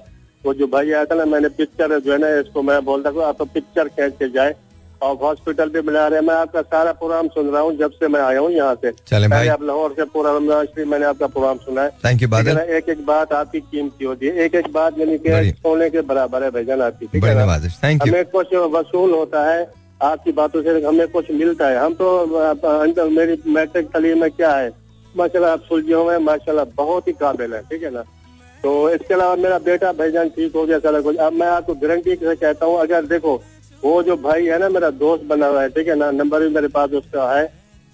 [0.46, 3.24] वो जो भाई आया था ना मैंने पिक्चर जो है ना इसको मैं बोलता हूँ
[3.24, 4.56] आप तो पिक्चर खींच के जाए।
[5.02, 8.08] और हॉस्पिटल भी मिला रहे हैं। मैं आपका सारा प्रोग्राम सुन रहा हूँ जब से
[8.08, 11.28] मैं आया हूँ यहाँ से। चलें भाई। आप लाहौर से पूरा रमज़ान शरीफ मैंने आपका
[11.28, 14.72] प्रोग्राम सुना है। थैंक यू बादल एक एक बात आपकी कीमती होती है। एक एक
[14.74, 19.14] बात यानी कि सोने के बराबर है भाईजान आपकी है थैंक यू हमें कुछ वसूल
[19.14, 19.62] होता है
[20.04, 24.72] आपकी बातों से हमें कुछ मिलता है। हम तो मेरी मैट्रिक तालीम में क्या है?
[25.16, 28.04] माशाल्लाह आप सुलझे हुए हैं माशाल्लाह बहुत ही काबिल है ठीक है ना?
[28.64, 32.16] तो इसके अलावा मेरा बेटा भाईजान ठीक हो गया सारा कुछ। अब मैं आपको गारंटी
[32.16, 33.36] से कहता हूँ अगर देखो
[33.84, 36.50] वो जो भाई है ना, मेरा दोस्त बना हुआ है, ठीक है ना, नंबर भी
[36.52, 37.46] मेरे पास उसका है।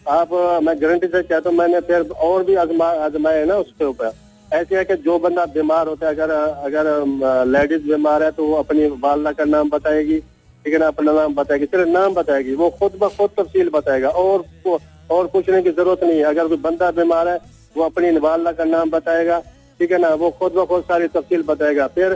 [0.09, 3.85] आप मैं गारंटी से कहता हूँ, मैंने फिर और भी आजमा, आजमाए हैं ना उसके
[3.85, 4.11] ऊपर।
[4.51, 8.55] ऐसे है कि जो बंदा बीमार होता है, अगर अगर लेडीज़ बीमार है तो वो
[8.55, 12.69] अपनी वालदा का नाम बताएगी, ठीक है ना, अपना नाम बताएगी, सिर्फ़ नाम बताएगी, वो
[12.71, 14.43] खुद ब खुद तफसील बताएगा, और
[15.11, 17.39] और पूछने की ज़रूरत नहीं है। अगर कोई बंदा बीमार है,
[17.75, 19.39] वो अपनी वालदा का नाम बताएगा,
[19.79, 22.13] ठीक है ना, वो खुद ब खुद सारी तफसील बताएगा। फिर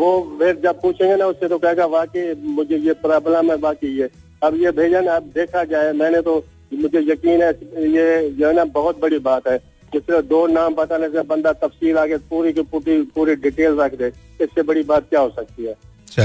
[0.00, 2.22] वो फिर जब पूछेंगे ना उससे तो कहेगा वाकई
[2.58, 4.08] मुझे ये प्रॉब्लम है बाकी ये।
[4.42, 6.36] अब ये भेजन अब देखा जाए मैंने तो
[6.74, 7.50] मुझे यकीन है
[7.92, 9.56] ये जो है ना बहुत बड़ी बात है।
[9.92, 14.10] जिससे दो नाम बताने से बंदा तफसील आगे पूरी की पूरी पूरी डिटेल रख दे
[14.40, 15.74] इससे बड़ी बात क्या हो सकती है?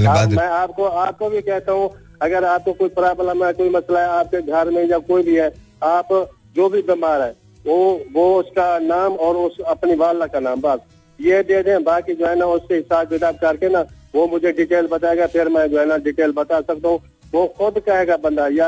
[0.08, 1.90] आप- मैं आपको आपको भी कहता हूँ
[2.22, 5.52] अगर आपको कोई प्रॉब्लम है कोई मसला है आपके घर में या कोई भी है
[5.84, 6.14] आप
[6.56, 7.34] जो भी बीमार है
[7.66, 7.78] वो
[8.14, 10.80] वो उसका नाम और उस अपनी वाला का नाम बस।
[11.20, 13.82] ये दे दें बाकी जो है ना उससे हिसाब किताब करके ना
[14.16, 17.00] वो मुझे डिटेल बताएगा फिर मैं जो है ना डिटेल बता सकता हूँ।
[17.34, 18.68] वो खुद कहेगा बंदा या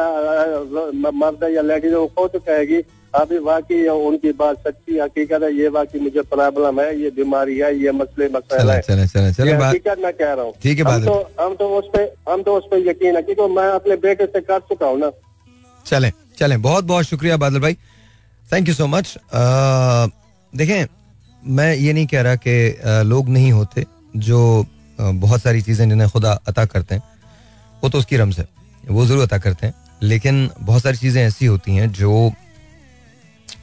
[1.14, 2.82] मर्द या लेडीज़ वो खुद कहेगी
[3.14, 7.70] अभी वाकई उनकी बात सच्ची हकीकत है ये वाकई मुझे प्रॉब्लम है ये बीमारी है
[7.84, 11.06] ये मसले मसला है। चलें चलें ये हकीकत मैं कह रहा हूँ। ठीक है, हम
[11.06, 14.26] तो हम तो उस पे हम तो उस पे यकीन है क्योंकि मैं अपने बेटे
[14.26, 15.12] से कर चुका हूँ ना।
[15.86, 17.78] चले चले बहुत बहुत शुक्रिया बादल भाई।
[18.50, 19.18] थैंक यू सो मच
[20.54, 20.86] देखें
[21.43, 23.85] मैं ये नहीं कह रहा कि लोग नहीं होते
[24.17, 24.65] जो
[24.99, 27.03] बहुत सारी चीज़ें जिन्हें खुदा अता करते हैं,
[27.83, 28.47] वो तो उसकी रमज है,
[28.83, 32.31] वो ज़रूर अता करते हैं। लेकिन बहुत सारी चीज़ें ऐसी होती हैं जो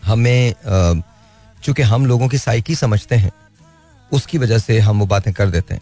[0.04, 0.54] हमें
[1.62, 3.30] चूँकि हम लोगों की साइकी समझते हैं,
[4.12, 5.80] उसकी वजह से हम वो बातें कर देते हैं।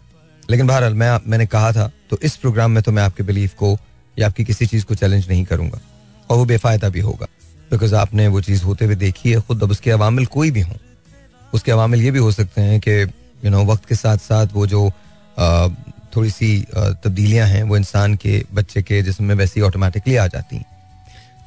[0.49, 3.77] लेकिन बहरहाल मैं, मैंने कहा था तो इस प्रोग्राम में तो मैं आपके बिलीफ को
[4.17, 5.79] या आपकी किसी चीज़ को चैलेंज नहीं करूँगा,
[6.29, 7.27] और वो बेफायदा भी होगा,
[7.71, 10.75] बिकॉज़ आपने वो चीज़ होते हुए देखी है, खुद अब उसके अवामिल कोई भी हों।
[11.53, 12.91] उसके अवामिल ये भी हो सकते हैं कि
[13.45, 15.67] यू नो वक्त के साथ साथ वो जो अ,
[16.15, 20.27] थोड़ी सी तब्दीलियाँ हैं वो इंसान के बच्चे के जिसम में वैसे ही ऑटोमेटिकली आ
[20.27, 20.65] जाती हैं।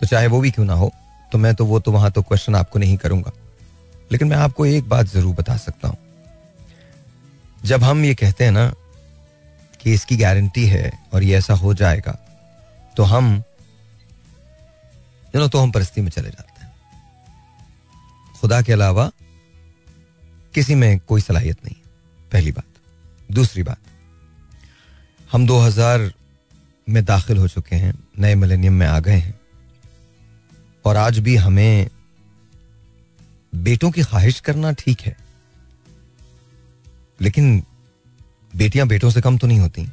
[0.01, 0.91] तो चाहे वो भी क्यों ना हो
[1.33, 3.33] तो मैं तो वो तो वहाँ तो क्वेश्चन आपको नहीं करूँगा।
[4.11, 5.97] लेकिन मैं आपको एक बात ज़रूर बता सकता हूँ।
[7.65, 8.69] जब हम ये कहते हैं ना
[9.81, 12.17] कि इसकी गारंटी है और ये ऐसा हो जाएगा
[12.97, 13.35] तो हम
[15.35, 16.73] यू नो तो हम परस्ती में चले जाते हैं।
[18.41, 19.11] खुदा के अलावा
[20.57, 21.75] किसी में कोई सलाहियत नहीं
[22.31, 23.79] पहली बात। दूसरी बात,
[25.31, 26.11] हम 2000
[26.87, 29.35] में दाखिल हो चुके हैं, नए मिलेनियम में आ गए हैं,
[30.85, 31.91] और आज भी हमें
[33.53, 35.17] बेटों की ख्वाहिश करना ठीक है,
[37.21, 37.63] लेकिन
[38.55, 39.87] बेटियाँ बेटों से कम तो नहीं होती।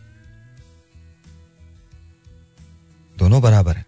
[3.16, 3.86] दोनों बराबर हैं,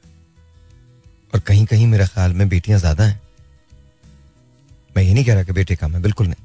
[1.34, 3.22] और कहीं कहीं मेरे ख्याल में बेटियाँ ज़्यादा हैं।
[4.98, 6.44] मैं ये नहीं कह रहा कि बेटे कम है, बिल्कुल नहीं।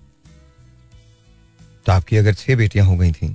[1.91, 3.27] तो आपकी अगर छह बेटियाँ हो गई थी,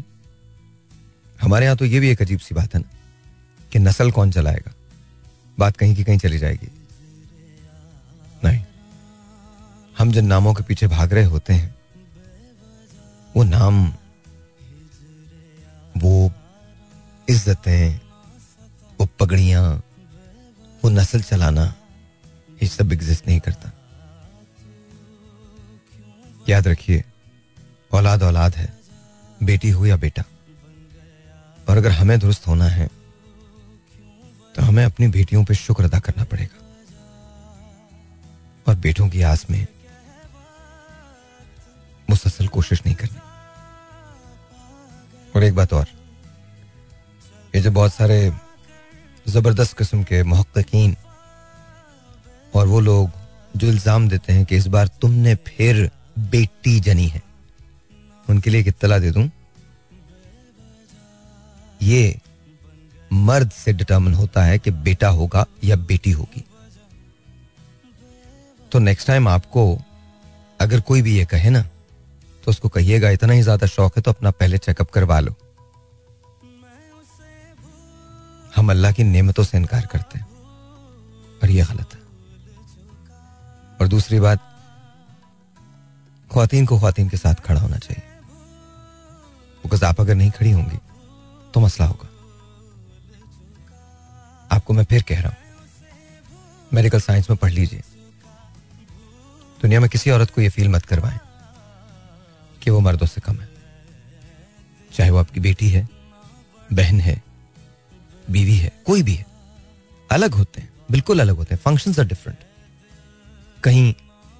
[1.41, 2.89] हमारे यहाँ तो ये भी एक अजीब सी बात है ना,
[3.71, 4.71] कि नस्ल कौन चलाएगा?
[5.57, 6.67] बात कहीं की कहीं चली जाएगी।
[8.43, 8.61] नहीं,
[9.97, 11.75] हम जिन नामों के पीछे भाग रहे होते हैं,
[13.35, 13.87] वो नाम,
[15.97, 16.31] वो
[17.27, 17.99] इज्जतें,
[18.99, 19.65] वो पगड़ियाँ,
[20.83, 21.65] वो नस्ल चलाना,
[22.63, 23.71] ये सब एग्जिस्ट नहीं करता।
[26.49, 27.03] याद रखिए
[27.95, 28.67] औलाद औलाद है,
[29.41, 30.23] बेटी हो या बेटा।
[31.67, 32.87] और अगर हमें दुरुस्त होना है
[34.55, 36.63] तो हमें अपनी बेटियों पर शुक्र अदा करना पड़ेगा।
[38.67, 39.65] और बेटों की आस में
[42.07, 43.19] मुसलसल कोशिश नहीं करनी।
[45.35, 45.85] और एक बात और,
[47.53, 48.31] ये जो बहुत सारे
[49.25, 50.95] ज़बरदस्त किस्म के महक्कीन
[52.53, 53.09] और वो लोग
[53.55, 55.89] जो इल्ज़ाम देते हैं कि इस बार तुमने फिर
[56.31, 57.21] बेटी जनी है।
[58.27, 59.29] उनके लिए एक इत्तला दे दूँ।
[61.81, 62.19] ये
[63.11, 66.43] मर्द से डिटर्मन होता है कि बेटा होगा या बेटी होगी।
[68.71, 69.77] तो नेक्स्ट टाइम आपको
[70.59, 71.61] अगर कोई भी ये कहे ना
[72.43, 75.35] तो उसको कहिएगा, इतना ही ज़्यादा शौक है तो अपना पहले चेकअप करवा लो।
[78.55, 80.27] हम अल्लाह की नेमतों से इनकार करते हैं,
[81.43, 81.99] और यह गलत है।
[83.79, 84.39] और दूसरी बात
[86.31, 88.04] खातन को खातन के साथ खड़ा होना चाहिए।
[89.65, 90.77] बिकॉज़ आप अगर नहीं खड़ी होंगी
[91.53, 92.09] तो मसला होगा।
[94.51, 95.37] आपको मैं फिर कह रहा हूँ
[96.73, 97.81] मेडिकल साइंस में पढ़ लीजिए।
[99.61, 101.19] दुनिया में किसी औरत को यह फील मत करवाएँ
[102.61, 103.49] कि वो मर्दों से कम है।
[104.91, 105.87] चाहे वो आपकी बेटी है,
[106.69, 107.21] बहन है,
[108.31, 109.25] बीवी है, कोई भी है,
[110.09, 112.43] अलग होते हैं, बिल्कुल अलग होते हैं फ़ंक्शन आर डिफरेंट
[113.63, 113.93] कहीं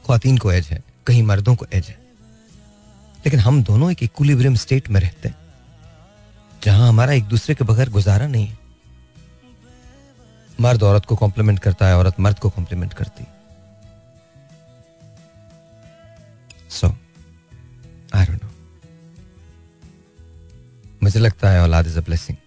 [0.06, 2.05] खातन को एज है, कहीं मर्दों को एज है।
[3.26, 5.36] लेकिन हम दोनों एक इक्विलिब्रियम स्टेट में रहते हैं,
[6.64, 8.58] जहाँ हमारा एक दूसरे के बगैर गुजारा नहीं है।
[10.62, 13.26] मर्द औरत को कॉम्प्लीमेंट करता है, औरत मर्द को कॉम्प्लीमेंट करती
[16.72, 16.88] सो
[18.16, 18.50] आई डोंट नो
[21.04, 22.38] मुझे लगता है औलाद इज़ अ ब्लेसिंग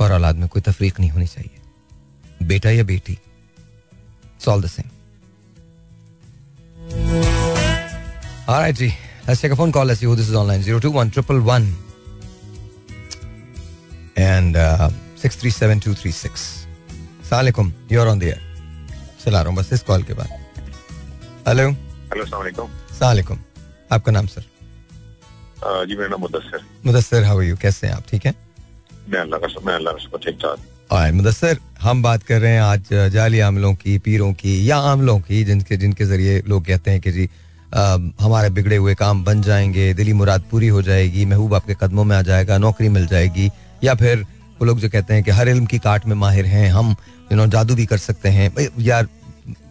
[0.00, 4.90] और औलाद में कोई तफरीक नहीं होनी चाहिए। बेटा या बेटी it's all the same
[8.48, 8.94] Alright, जी.
[9.26, 9.84] Let's take a phone call.
[9.84, 10.62] Let's see who this is online.
[10.62, 11.76] 021 111
[14.16, 16.66] and uh, 637236.
[17.22, 17.72] Assalamualaikum.
[17.90, 18.40] You're on the air.
[19.24, 20.28] चला रहा हूँ बस इस कॉल के बाद
[21.48, 21.68] हेलो
[22.14, 23.38] हेलो सलामकुम
[23.92, 24.44] आपका नाम सर
[25.86, 28.34] जी मेरा नाम मुदस्सर मुदस्सर हाउ यू कैसे हैं आप ठीक हैं
[29.08, 32.60] मैं अल्लाह का मैं अल्लाह का ठीक ठाक और मुदस्सर हम बात कर रहे हैं
[32.62, 37.00] आज जाली आमलों की पीरों की या आमलों की जिनके जिनके ज़रिए लोग कहते हैं
[37.00, 37.28] कि जी
[38.20, 42.16] हमारे बिगड़े हुए काम बन जाएँगे दिली मुराद पूरी हो जाएगी महबूब आपके कदमों में
[42.16, 43.50] आ जाएगा नौकरी मिल जाएगी
[43.84, 44.24] या फिर
[44.60, 46.94] वो लोग जो कहते हैं कि हर इल्म की काट में माहिर हैं हम
[47.32, 49.08] यू नो जादू भी कर सकते हैं। यार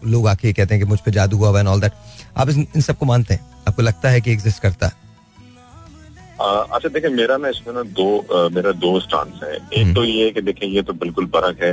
[0.06, 1.92] लोग आके कहते हैं कि मुझ पर जादू हुआ एंड ऑल दैट
[2.36, 3.40] आप इन, सबको मानते हैं?
[3.68, 4.92] आपको लगता है कि एग्जिस्ट करता है?
[6.40, 10.04] अच्छा देखिए मेरा ना इसमें ना दो आ, मेरा दो स्टांस है। एक हम्म। तो
[10.04, 11.72] ये है कि देखिए ये तो बिल्कुल फ़र्क है।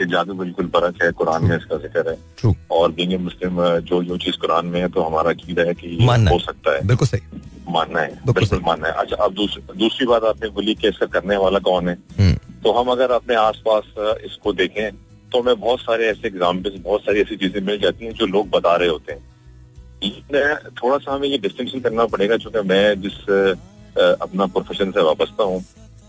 [0.00, 2.54] कि जादू बिल्कुल बरक है कुरान में इसका ज़िक्र है। True.
[2.70, 6.12] और बींगे मुस्लिम जो जो चीज़ कुरान में है तो हमारा अकीदा है कि हो
[6.12, 10.24] है। सकता है। बिल्कुल सही। मानना है बिल्कुल मानना है। अच्छा अब दूस, दूसरी बात
[10.24, 11.94] आपने बोली कि इसका करने वाला कौन है?
[12.18, 12.34] हम्म।
[12.64, 14.90] तो हम अगर अपने आसपास अ, इसको देखें
[15.32, 18.50] तो हमें बहुत सारे ऐसे एग्जाम्पल्स बहुत सारी ऐसी चीज़ें मिल जाती हैं जो लोग
[18.50, 19.28] बता रहे होते हैं।
[20.82, 23.18] थोड़ा सा हमें ये डिस्टिंक्शन करना पड़ेगा क्योंकि मैं जिस
[24.22, 25.64] अपना प्रोफेशन से वाबस्ता हूँ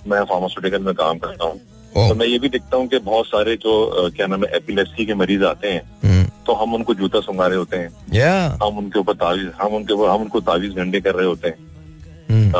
[0.07, 1.61] मैं फार्मास्यूटिकल में काम करता हूँ।
[1.91, 5.13] तो मैं ये भी देखता हूँ कि बहुत सारे जो क्या नाम है एपिलेप्सी के
[5.15, 7.89] मरीज़ आते हैं तो हम उनको जूता सुंगा रहे होते हैं।
[8.61, 11.69] हम उनके ऊपर तावीज हम उनके ऊपर हम उनको तावीज घंटे कर रहे होते हैं।
[12.29, 12.51] हम्म।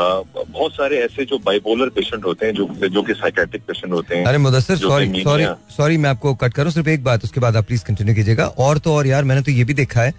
[0.52, 4.24] बहुत सारे ऐसे जो बाइपोलर पेशेंट होते हैं जो जो कि साइकेट्रिक पेशेंट होते हैं
[4.26, 5.46] अरे मुदस्सर सॉरी सॉरी
[5.76, 8.78] सॉरी मैं आपको कट करूँ सिर्फ़ एक बात उसके बाद आप प्लीज़ कंटिन्यू कीजिएगा। और
[8.78, 10.14] तो और यार मैंने तो ये भी देखा है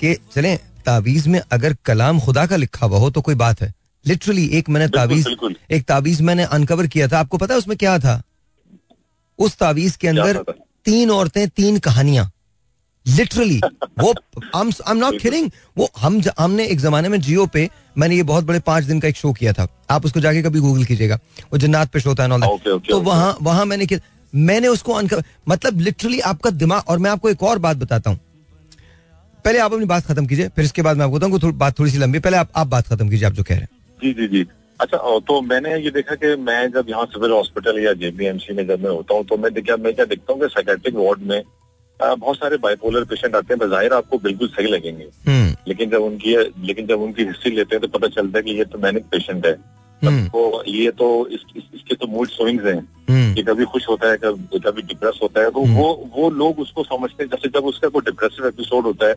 [0.00, 0.54] कि चले
[0.86, 3.72] तावीज में अगर कलाम खुदा का लिखा हुआ हो तो कोई बात है।
[4.04, 5.26] लिटरली एक मैंने तावीज।
[5.70, 8.20] एक तावीज मैंने अनकवर किया था। आपको पता है उसमें क्या था?
[9.38, 10.42] उस तावीज के अंदर
[10.84, 12.32] तीन औरतें तीन कहानियाँ।
[13.06, 13.60] लिटरली
[13.98, 14.14] वो
[14.56, 18.22] आई एम नॉट किडिंग वो हम ज- हमने एक जमाने में जियो पे मैंने ये
[18.22, 21.18] बहुत बड़े पाँच दिन का एक शो किया था। आप उसको जाके कभी गूगल कीजिएगा।
[21.52, 22.26] वो जन्नात पे शो था.
[22.26, 23.04] Okay, okay, तो okay.
[23.04, 23.86] वहाँ वहाँ मैंने
[24.34, 28.18] मैंने उसको अनकवर मतलब लिटरली आपका दिमाग और मैं आपको एक और बात बताता हूँ।
[29.44, 31.98] पहले आप अपनी बात खत्म कीजिए फिर इसके बाद मैं आपको बताऊँ बात थोड़ी सी
[31.98, 33.68] लंबी पहले आप आप बात खत्म कीजिए आप जो कह रहे हैं।
[34.04, 34.46] जी जी जी।
[34.80, 38.84] अच्छा तो मैंने ये देखा कि मैं जब यहाँ सिविल हॉस्पिटल या जेबीएमसी में जब
[38.84, 41.42] मैं होता हूँ तो मैं देखा मैं क्या देखता हूँ कि साइकेट्रिक वार्ड में
[42.02, 46.02] आ, बहुत सारे बाइपोलर पेशेंट आते हैं बाहिर आपको बिल्कुल सही लगेंगे। हम्म। लेकिन जब
[46.02, 46.36] उनकी
[46.66, 49.46] लेकिन जब उनकी हिस्ट्री लेते हैं तो पता चलता है कि ये तो मैनिक पेशेंट
[49.46, 49.56] है।
[50.04, 53.88] हम्म। तो ये तो इस, इस, इसके तो मूड स्विंग्स हैं। हम्म। कि कभी खुश
[53.88, 57.60] होता है कभी कभी डिप्रेस होता है। तो। वो वो लोग उसको समझते हैं जैसे
[57.60, 59.14] जब उसका कोई डिप्रेसिव एपिसोड होता है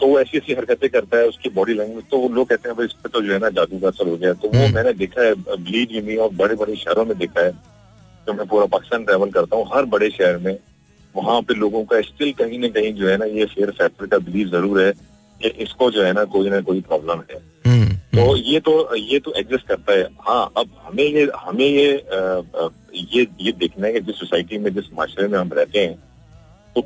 [0.00, 2.76] तो वो ऐसी ऐसी हरकतें करता है उसकी बॉडी लैंग्वेज तो वो लोग कहते हैं
[2.76, 4.74] भाई इस पर तो जो है ना जादू का असर हो गया तो वो हम्म।
[4.74, 7.52] मैंने देखा है बिलीव यू मी और बड़े बड़े शहरों में देखा है
[8.26, 10.56] तो मैं पूरा पाकिस्तान ट्रेवल करता हूँ हर बड़े शहर में
[11.14, 14.18] वहाँ पे लोगों का स्टिल कहीं ना कहीं जो है ना ये फेयर फैक्टर का
[14.20, 14.92] बिलीव ज़रूर है
[15.40, 19.18] कि इसको जो है ना कोई ना कोई प्रॉब्लम है। हम्म तो ये तो ये
[19.18, 21.88] तो एग्जिस्ट करता है। हाँ अब हमें ये हमें ये
[23.12, 25.94] ये ये देखना है कि जिस सोसाइटी में जिस माशरे में हम रहते हैं
[26.76, 26.80] तो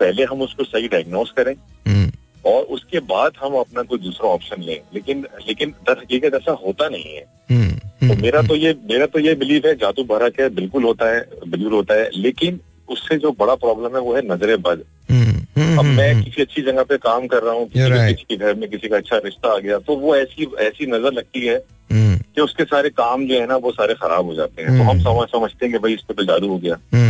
[0.00, 1.54] पहले हम उसको सही डायग्नोस करें।
[1.88, 2.10] हम्म।
[2.46, 7.16] और उसके बाद हम अपना कोई दूसरा ऑप्शन लें। लेकिन लेकिन हकीकत ऐसा होता नहीं
[7.16, 10.48] है। हम्म तो हम्म मेरा तो ये मेरा तो ये बिलीव है जादू भरा है
[10.48, 14.56] बिल्कुल होता है बिल्कुल होता है। लेकिन उससे जो बड़ा प्रॉब्लम है वो है नजरे
[14.56, 18.24] बद हम्म हम्म अब मैं हम्म। किसी अच्छी जगह पे काम कर रहा हूँ किसी
[18.24, 21.46] के- घर में किसी का अच्छा रिश्ता आ गया तो वो ऐसी ऐसी नज़र लगती
[21.46, 24.78] है हम्म। कि उसके सारे काम जो है ना वो सारे खराब हो जाते हैं।
[24.78, 27.09] तो हम समझ समझते हैं कि भाई इस पर तो जादू हो गया। हम्म हम्म।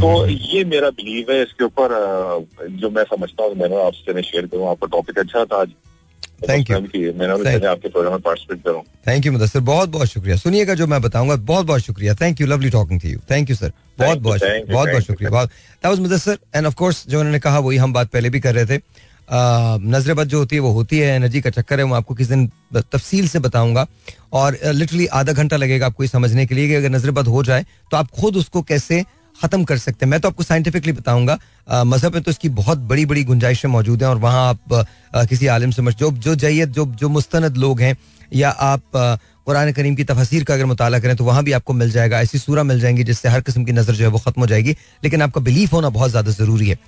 [0.00, 1.88] तो ये मेरा बिलीव है इसके ऊपर
[2.80, 5.74] जो मैं समझता हूँ मैंने आपसे शेयर करूँ आपका टॉपिक अच्छा था आज।
[6.40, 6.78] Thank you.
[6.86, 10.86] की मैंने आपके प्रोग्राम में पार्टिसिपेट करूँ। थैंक यू मुदस्सिर बहुत बहुत शुक्रिया। सुनिएगा जो
[10.86, 14.18] मैं बताऊँगा बहुत बहुत शुक्रिया। Thank you lovely talking to you thank you sir बहुत
[14.18, 14.40] बहुत
[14.70, 17.92] बहुत बहुत शुक्रिया। बहुत that was Mudassir and of course जो उन्होंने कहा वही हम
[17.92, 18.80] बात पहले भी कर रहे थे।
[19.28, 22.28] नज़र बद जो होती है वो होती है। एनर्जी का चक्कर है। वो आपको किस
[22.28, 23.86] दिन तफसील से बताऊँगा।
[24.32, 27.42] और लिटरली आधा घंटा लगेगा आपको ये समझने के लिए कि अगर नज़र बद हो
[27.42, 29.04] जाए तो आप खुद उसको कैसे
[29.42, 31.38] खत्म कर सकते हैं। मैं तो आपको साइंटिफिकली बताऊँगा
[31.84, 34.72] मज़हब में तो इसकी बहुत बड़ी बड़ी गुंजाइशें मौजूद हैं और वहाँ आप
[35.14, 37.96] अ, किसी आलिम से जो जो जैद जो जो मुस्तनद लोग हैं
[38.32, 38.82] या आप
[39.46, 42.38] कुरान करीम की तफसीर का अगर मुताला करें तो वहाँ भी आपको मिल जाएगा ऐसी
[42.38, 45.22] सूरा मिल जाएँगी जिससे हर किस्म की नज़र जो है वो खत्म हो जाएगी। लेकिन
[45.22, 46.78] आपका बिलीफ होना बहुत ज़्यादा ज़रूरी है।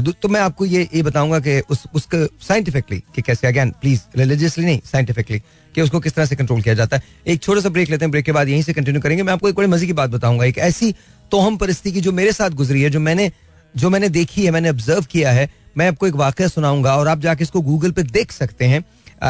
[0.00, 4.00] दो- तो मैं आपको ये ये बताऊँगा कि उस उसके साइंटिफिकली कि कैसे अगेन प्लीज़
[4.18, 5.38] रिलीजियसली नहीं साइंटिफिकली
[5.74, 8.10] कि उसको किस तरह से कंट्रोल किया जाता है। एक छोटा सा ब्रेक लेते हैं
[8.10, 10.44] ब्रेक के बाद यहीं से कंटिन्यू करेंगे। मैं आपको एक बड़े मज़े की बात बताऊँगा।
[10.44, 10.94] एक ऐसी
[11.32, 13.30] तोहम परिस्थिति की जो मेरे साथ गुजरी है, जो मैंने
[13.74, 17.20] जो मैंने देखी है, मैंने ऑब्ज़र्व किया है, मैं आपको एक वाक्य सुनाऊँगा और आप
[17.20, 18.84] जाके इसको गूगल पे देख सकते हैं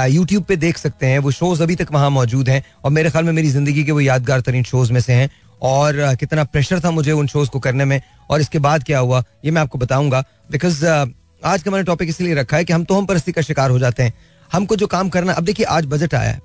[0.08, 3.24] यूट्यूब पे देख सकते हैं, वो शोज़ अभी तक वहाँ मौजूद हैं और मेरे ख्याल
[3.24, 5.30] में मेरी ज़िंदगी के वो यादगार तरीन शोज़ में से हैं
[5.62, 8.00] और कितना प्रेशर था मुझे उन शोज़ को करने में
[8.30, 12.34] और इसके बाद क्या हुआ, ये मैं आपको बताऊँगा बिकॉज़ आज का मैंने टॉपिक इसलिए
[12.34, 14.12] रखा है कि हम तो हम परिस्थिति का शिकार हो जाते हैं,
[14.50, 16.40] हमको जो काम करना, अब देखिए आज बजट आया है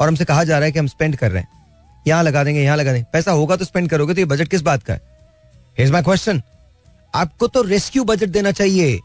[0.00, 1.48] और हमसे कहा जा रहा है कि हम स्पेंड कर रहे हैं।
[2.06, 4.62] यहाँ लगा देंगे, यहाँ लगा देंगे। पैसा होगा तो स्पेंड करोगे तो ये बजट किस
[4.62, 5.00] बात का है?
[5.80, 6.40] Here's my question.
[7.14, 9.00] आपको तो रेस्क्यू बजट देना चाहिए।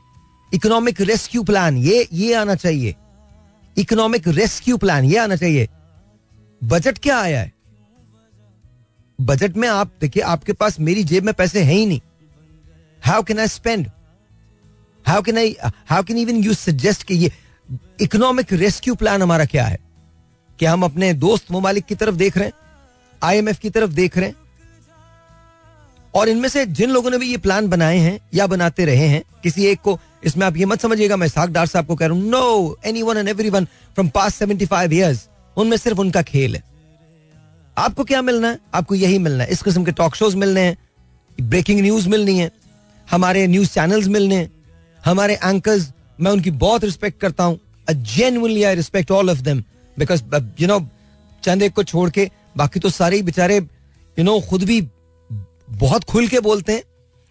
[0.53, 2.95] इकोनॉमिक रेस्क्यू प्लान ये ये आना चाहिए।
[3.77, 5.69] इकोनॉमिक रेस्क्यू प्लान ये आना चाहिए।
[6.63, 7.53] बजट क्या आया है?
[9.21, 12.01] बजट में आप, देखिए, आपके पास मेरी जेब में पैसे हैं ही नहीं।
[13.05, 13.91] How can I spend
[15.07, 15.55] how can I
[15.89, 17.31] how can even you suggest कि ये
[18.01, 19.79] इकोनॉमिक रेस्क्यू प्लान हमारा क्या है?
[20.59, 22.53] कि हम अपने दोस्त ममालिक की तरफ़ देख रहे हैं?
[23.25, 24.35] आईएमएफ की तरफ़ देख रहे हैं।
[26.13, 29.21] और इनमें से जिन लोगों ने भी ये प्लान बनाए हैं या बनाते रहे हैं,
[29.43, 32.15] किसी एक को, इसमें आप ये मत समझिएगा, मैं साग डार साहब को कह रहा
[32.15, 35.27] हूँ no anyone and everyone from past seventy five years
[35.57, 36.63] उनमें सिर्फ़ उनका खेल है।
[37.77, 38.59] आपको क्या मिलना है?
[38.73, 40.77] आपको यही मिलना है। इस किस्म के टॉक शोज़ मिलने हैं
[41.37, 42.51] ब्रेकिंग न्यूज़ मिलनी है,
[43.07, 44.51] हमारे न्यूज़ चैनल्स मिलने हैं,
[44.99, 49.63] हमारे एंकर्स मैं उनकी बहुत रिस्पेक्ट करता हूँ genuinely I respect all of them
[49.97, 50.23] because
[50.59, 50.79] you know
[51.43, 54.81] चंद एक को छोड़ के बाकी तो सारे बेचारे यू नो खुद भी
[55.69, 56.83] बहुत खुल के बोलते हैं।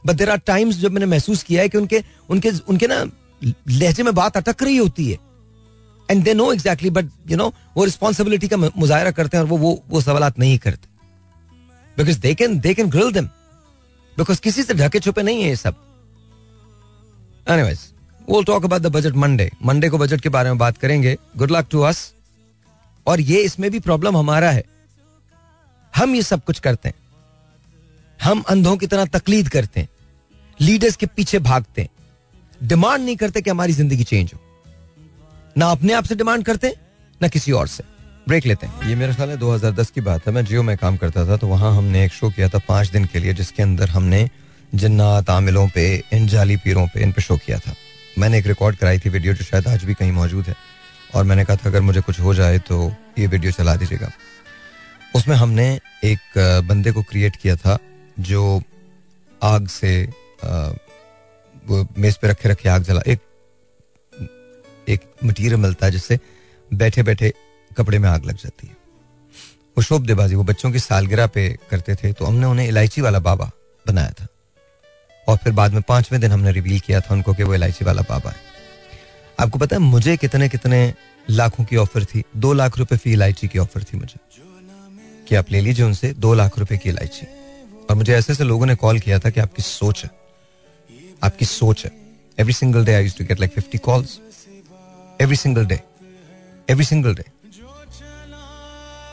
[0.04, 3.04] बट देर आर टाइम्स जब मैंने महसूस किया है कि उनके उनके उनके ना
[3.42, 5.18] लहजे में बात अटक रही होती है।
[6.08, 9.56] And they know exactly but you know वो रिस्पॉन्सिबिलिटी का मुजाहरा करते हैं और वो
[9.58, 10.88] वो वो सवाल नहीं करते।
[11.96, 13.26] Because they can they can grill them
[14.16, 15.74] because किसी से ढके छुपे नहीं है ये सब।
[18.28, 21.50] We'll talk about the budget Monday Monday को बजट के बारे में बात करेंगे। गुड
[21.50, 21.98] लक टू अस
[23.06, 24.62] और ये इसमें भी प्रॉब्लम हमारा है।
[25.94, 26.94] हम ये सब कुछ करते हैं।
[28.20, 29.88] हम अंधों की तरह तकलीद करते हैं।
[30.60, 34.40] लीडर्स के पीछे भागते हैं। डिमांड नहीं करते कि हमारी ज़िंदगी चेंज हो।
[35.58, 36.74] ना अपने आप से डिमांड करते हैं,
[37.20, 37.84] ना किसी और से।
[38.28, 40.96] ब्रेक लेते हैं। ये मेरे ख्याल है 2010 की बात है। मैं जियो में काम
[40.96, 43.88] करता था तो वहाँ हमने एक शो किया था पाँच दिन के लिए, जिसके अंदर
[43.88, 44.28] हमने
[44.74, 47.74] जन्नात आमिलों पे, इन जाली पीरों पे, इन पे शो किया था।
[48.18, 50.54] मैंने एक रिकॉर्ड कराई थी वीडियो जो शायद आज भी कहीं मौजूद है।
[51.14, 54.10] और मैंने कहा था, अगर मुझे कुछ हो जाए तो ये वीडियो चला दीजिएगा।
[55.14, 55.66] उसमें हमने
[56.04, 56.38] एक
[56.68, 57.78] बंदे को क्रिएट किया था
[58.20, 58.62] जो
[59.42, 59.92] आग से
[61.64, 63.20] वो मेज पे रखे रखे आग जला, एक
[64.88, 66.18] एक मटेरियल मिलता है जिससे
[66.70, 67.32] बैठे बैठे
[67.76, 68.76] कपड़े में आग लग जाती है।
[69.76, 73.18] वो शोभ देबाजी, वो बच्चों की सालगिरह पे करते थे तो हमने उन्हें इलायची वाला
[73.20, 73.50] बाबा
[73.86, 74.26] बनाया था।
[75.26, 78.02] और फिर बाद में पाँचवें दिन हमने रिवील किया था उनको कि वो इलायची वाला
[78.02, 78.36] बाबा है।
[79.38, 80.92] आपको पता है, मुझे कितने कितने
[81.28, 84.18] लाखों की ऑफ़र थी, दो लाख रुपए फ़ी इलायची की ऑफ़र थी मुझे।
[85.28, 87.26] कि आप ले लीजिए उनसे दो लाख रुपए की इलायची।
[87.90, 90.10] और मुझे ऐसे ऐसे लोगों ने कॉल किया था कि आपकी सोच है।
[91.22, 91.90] आपकी सोच है।
[92.38, 94.18] Every single day I to get like fifty calls
[95.20, 95.80] every single day
[96.70, 97.24] every single day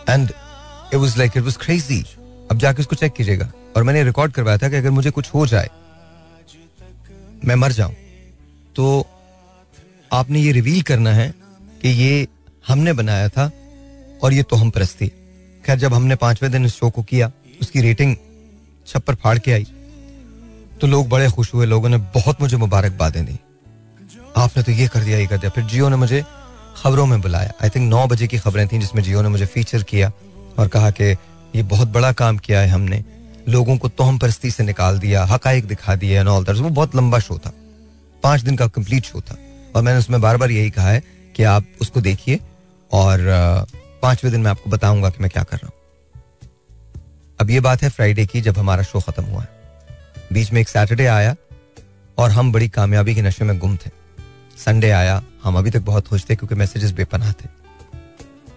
[0.09, 0.29] and
[0.93, 2.01] it was like it was crazy
[2.51, 5.45] अब जाके उसको चेक कीजिएगा। और मैंने रिकॉर्ड करवाया था कि अगर मुझे कुछ हो
[5.47, 5.69] जाए,
[7.45, 7.95] मैं मर जाऊँ।
[8.75, 9.07] तो
[10.11, 11.33] आपने ये रिवील करना है
[11.81, 12.27] कि ये
[12.67, 13.49] हमने बनाया था
[14.23, 15.11] और ये तो हम परस्ती
[15.65, 17.31] खैर, जब हमने पाँचवें दिन इस शो को किया,
[17.61, 18.15] उसकी रेटिंग
[18.87, 19.65] छप्पर फाड़ के आई
[20.81, 23.39] तो लोग बड़े खुश हुए, लोगों ने बहुत मुझे मुबारकबादें दी।
[24.37, 26.23] आपने तो ये कर दिया, ये कर दिया। फिर जियो ने मुझे
[26.77, 29.83] खबरों में बुलाया। आई थिंक नौ बजे की खबरें थी जिसमें जियो ने मुझे फीचर
[29.83, 30.11] किया
[30.59, 31.03] और कहा कि
[31.55, 33.03] ये बहुत बड़ा काम किया है हमने।
[33.49, 37.37] लोगों को तोहम परस्ती से निकाल दिया हकाइक दिखा दिए ऑल वो बहुत लंबा शो
[37.37, 37.53] था।
[38.23, 39.37] पाँच दिन का कंप्लीट शो था।
[39.75, 41.03] और मैंने उसमें बार बार यही कहा है
[41.35, 42.39] कि आप उसको देखिए
[42.91, 43.19] और
[44.01, 45.75] पाँचवें दिन मैं आपको बताऊँगा कि मैं क्या कर रहा हूँ।
[47.41, 49.49] अब ये बात है फ्राइडे की, जब हमारा शो खत्म हुआ है।
[50.33, 51.35] बीच में एक सैटरडे आया
[52.17, 53.89] और हम बड़ी कामयाबी के नशे में गुम थे।
[54.57, 57.49] संडे आया, हम अभी तक बहुत खुश थे क्योंकि मैसेजेस बेपनाह थे।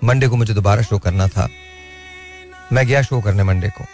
[0.04, 1.48] मंडे को मुझे दोबारा शो करना था।
[2.72, 3.84] मैं गया शो करने मंडे को।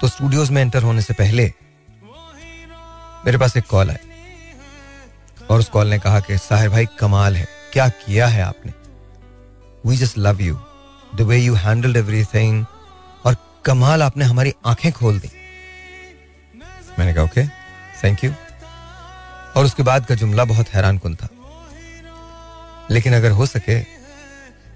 [0.00, 1.52] तो स्टूडियोज में एंटर होने से पहले
[3.24, 3.96] मेरे पास एक कॉल आई
[5.50, 8.77] और उस कॉल ने कहा कि, साहिर भाई, कमाल है। क्या किया है आपने?
[9.86, 10.58] We just love you
[11.16, 12.64] the way you handled everything
[13.26, 15.30] और कमाल आपने हमारी आँखें खोल दी।
[16.98, 17.46] मैंने कहा ओके
[18.04, 18.30] थैंक यू
[19.56, 21.28] और उसके बाद का जुमला बहुत हैरान कन था।
[22.90, 23.80] लेकिन अगर हो सके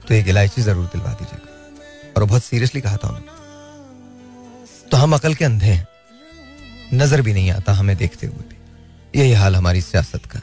[0.08, 3.40] तो एक इलायची ज़रूर दिलवा दीजिएगा। और बहुत सीरियसली कहा था उन्होंने।
[4.90, 5.86] तो हम अकल के अंधे हैं।
[6.94, 10.40] नज़र भी नहीं आता हमें देखते हुए भी। यही हाल हमारी सियासत का।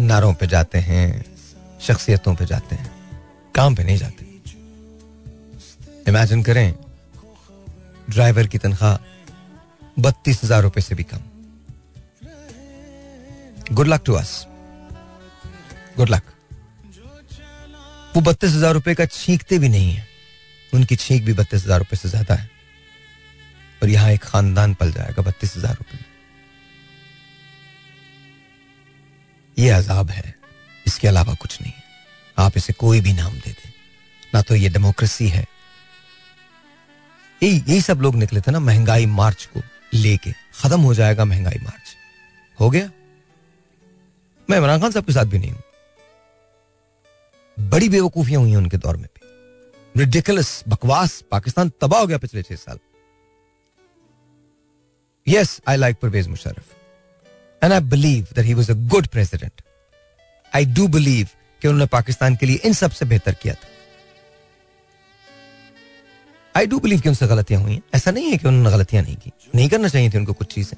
[0.00, 1.24] नारों पे जाते हैं,
[1.80, 2.95] शख्सियतों पे जाते हैं।
[3.56, 4.24] काम पे नहीं जाते।
[6.08, 6.74] इमेजिन करें
[8.10, 8.96] ड्राइवर की तनख्वाह
[9.98, 11.22] बत्तीस हज़ार रुपए से भी कम।
[13.72, 14.32] Good luck to us
[15.96, 16.22] good luck
[18.16, 20.06] वो बत्तीस हज़ार रुपए का छींकते भी नहीं है।
[20.72, 22.50] उनकी छींक भी बत्तीस हज़ार रुपए से ज़्यादा है।
[23.82, 26.04] और यहाँ एक खानदान पल जाएगा बत्तीस हज़ार रुपए। में
[29.56, 30.34] ये अजाब है।
[30.86, 31.85] इसके अलावा कुछ नहीं है।
[32.38, 33.72] आप इसे कोई भी नाम दे दें।
[34.34, 35.46] ना तो ये डेमोक्रेसी है।
[37.42, 39.60] यही यही सब लोग निकले थे ना महँगाई मार्च को
[39.94, 41.96] लेके। खत्म हो जाएगा महँगाई मार्च।
[42.60, 42.90] हो गया?
[44.50, 45.62] मैं इमरान खान साहब के साथ भी नहीं हूँ।
[47.56, 52.56] बड़ी बेवकूफियाँ हुई उनके दौर में भी। रिडिकुलस बकवास, पाकिस्तान तबाह हो गया पिछले छह
[52.56, 52.78] साल।
[55.26, 59.62] Yes I like Pervez Musharraf and I believe that he was a good president
[60.52, 61.28] I do believe
[61.66, 63.68] कि उन्होंने पाकिस्तान के लिए इन सबसे बेहतर किया था।
[66.54, 69.30] आई डू बिलीव कि उनसे गलतियाँ हुई ऐसा नहीं है कि उन्होंने गलतियाँ नहीं की।
[69.54, 70.76] नहीं करना चाहिए थी उनको कुछ चीज़ें।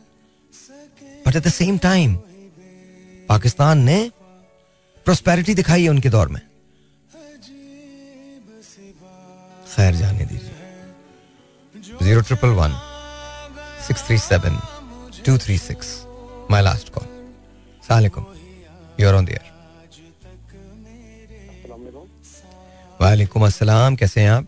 [1.26, 2.14] But at the same time
[3.28, 3.98] Pakistan ने
[5.06, 6.40] प्रोस्पेरिटी दिखाई है उनके दौर में।
[9.68, 10.54] खैर, जाने दीजिए।
[12.02, 12.72] Zero triple one
[13.86, 14.58] six three seven
[15.26, 15.94] two three six
[16.50, 17.06] my last call
[17.88, 18.26] सलामकुम
[19.00, 19.57] यूर ऑन दियर
[23.00, 24.46] वालेकुम अस्सलाम कैसे हैं आप?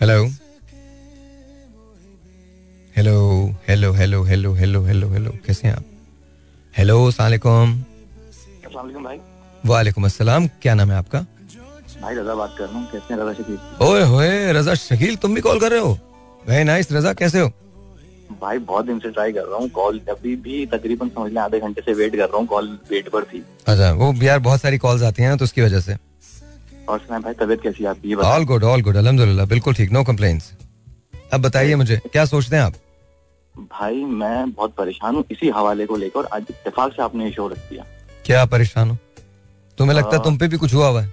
[0.00, 0.24] Hello
[2.96, 3.14] hello
[3.68, 5.84] hello hello hello hello hello hello कैसे हैं आप?
[6.74, 7.10] हेलो
[9.00, 9.18] भाई।
[9.66, 11.20] वालेकुम अस्सलाम क्या नाम है आपका?
[12.02, 13.58] भाई रजा बात कर रहा हूँ कैसे हैं रजा शकील?
[13.82, 15.98] ओए होए रजा शकील तुम भी कॉल कर रहे हो?
[16.48, 17.52] वेरी नाइस रजा कैसे हो?
[18.40, 21.60] भाई बहुत दिन से ट्राई कर रहा हूँ कॉल अभी भी तकरीबन समझ लें आधे
[21.60, 24.78] घंटे से वेट कर रहा हूँ कॉल वेट पर थी। अच्छा वो यार बहुत सारी
[24.78, 25.96] कॉल्स आती हैं तो उसकी वजह से।
[26.88, 28.14] और सुना भाई तबीयत कैसी है आपकी?
[28.14, 30.52] ऑल गुड ऑल गुड अल्हम्दुलिल्लाह बिल्कुल ठीक नो कंप्लेंट्स
[31.32, 32.74] अब बताइए मुझे क्या सोचते हैं आप?
[33.72, 37.58] भाई मैं बहुत परेशान हूँ इसी हवाले को लेकर आज इत्तेफाक से आपने शो रख
[37.70, 37.84] दिया।
[38.26, 38.96] क्या परेशान हो?
[39.78, 41.12] तुम्हें लगता है तुम पे भी कुछ हुआ हुआ है?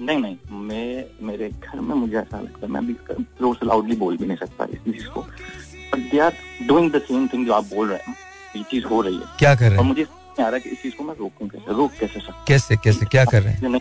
[0.00, 0.36] नहीं नहीं
[0.68, 2.92] मैं मेरे घर में मुझे ऐसा लगता है मैं भी
[3.40, 6.32] ज़ोर से लाउडली बोल भी नहीं सकता इस चीज़ को। But they are
[6.68, 8.16] doing the same thing जो आप बोल रहे हैं
[8.56, 9.78] ये चीज़ हो रही है। क्या कर रहे हैं?
[9.78, 10.06] और मुझे आ
[10.38, 13.24] रहा है कि इस चीज़ को मैं रोकूं कैसे रोक कैसे सकता कैसे कैसे क्या
[13.24, 13.80] कर रहे हैं?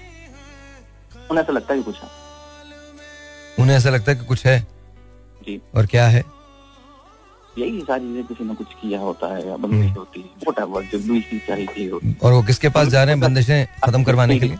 [1.31, 2.09] उन्हें ऐसा लगता है कि कुछ है।
[3.59, 4.59] उन्हें ऐसा लगता है कि कुछ है?
[5.41, 6.23] जी। और क्या है?
[7.57, 11.21] यही सारी चीज़ें किसी ने कुछ किया होता है या बंदिश होती है जो भी
[11.21, 14.57] चीज़ चाहिए होती और वो किसके पास जा रहे हैं बंदिशें खत्म करवाने के लिए?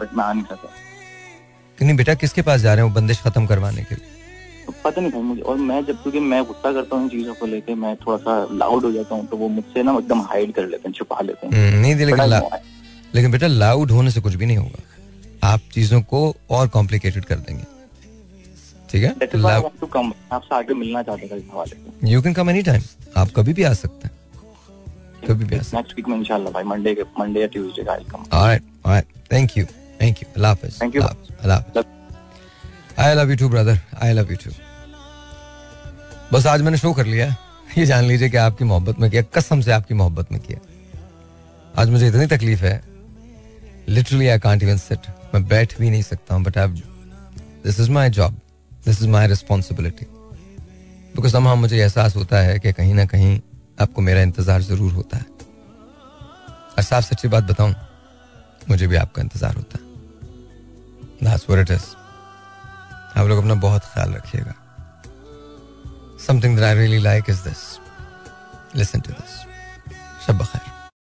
[0.00, 3.46] बट मैं आ नहीं सकता नहीं बेटा किसके पास जा रहे हैं वो बंदिश खत्म
[3.46, 4.16] करवाने के लिए?
[4.66, 7.74] तो पता नहीं मुझे और मैं जब क्योंकि मैं गुस्सा करता हूँ चीज़ों को लेके
[7.74, 10.88] मैं थोड़ा सा लाउड हो जाता हूँ तो वो मुझसे ना एकदम हाइड कर लेते
[10.88, 12.40] हैं छुपा लेते हैं। हम्म, नहीं लेकिन।
[13.14, 14.82] लेकिन बेटा लाउड होने से कुछ भी नहीं होगा।
[15.44, 16.20] आप चीज़ों को
[16.50, 17.64] और कॉम्प्लिकेटेड कर देंगे।
[18.90, 19.10] ठीक है?
[22.04, 22.82] You can come any time
[23.16, 24.16] आप कभी भी आ सकते हैं।
[25.28, 27.92] कभी भी आ सकते नेक्स्ट वीक में इंशाल्लाह भाई मंडे के मंडे या ट्यूसडे का
[27.92, 29.64] I come alright alright thank you
[30.00, 31.02] thank you अल्लाह हाफिज। Thank you.
[31.42, 31.84] अल्लाह हाफिज
[32.98, 34.50] I love you too brother I love you too
[36.32, 37.34] बस आज मैंने शो कर लिया
[37.78, 40.58] ये जान लीजिए कि आपकी मोहब्बत में किया कसम से आपकी मोहब्बत में किया।
[41.80, 42.80] आज मुझे इतनी तकलीफ़ है।
[43.88, 46.68] Literally I can't even sit मैं बैठ भी नहीं सकता हूँ but I
[47.64, 48.40] this is my job
[48.84, 50.06] this is my responsibility
[51.16, 53.40] because हम मुझे एहसास होता है कि कहीं ना कहीं
[53.80, 55.24] आपको मेरा इंतज़ार ज़रूर होता है।
[56.78, 57.74] और साफ़ सच्ची बात बताऊँ,
[58.68, 59.84] मुझे भी आपका इंतज़ार होता है।
[63.16, 64.54] आप लोग अपना बहुत ख्याल रखिएगा।
[66.26, 67.62] Something that I really like is this
[68.76, 69.32] listen to this
[70.26, 70.77] Shab बखैर।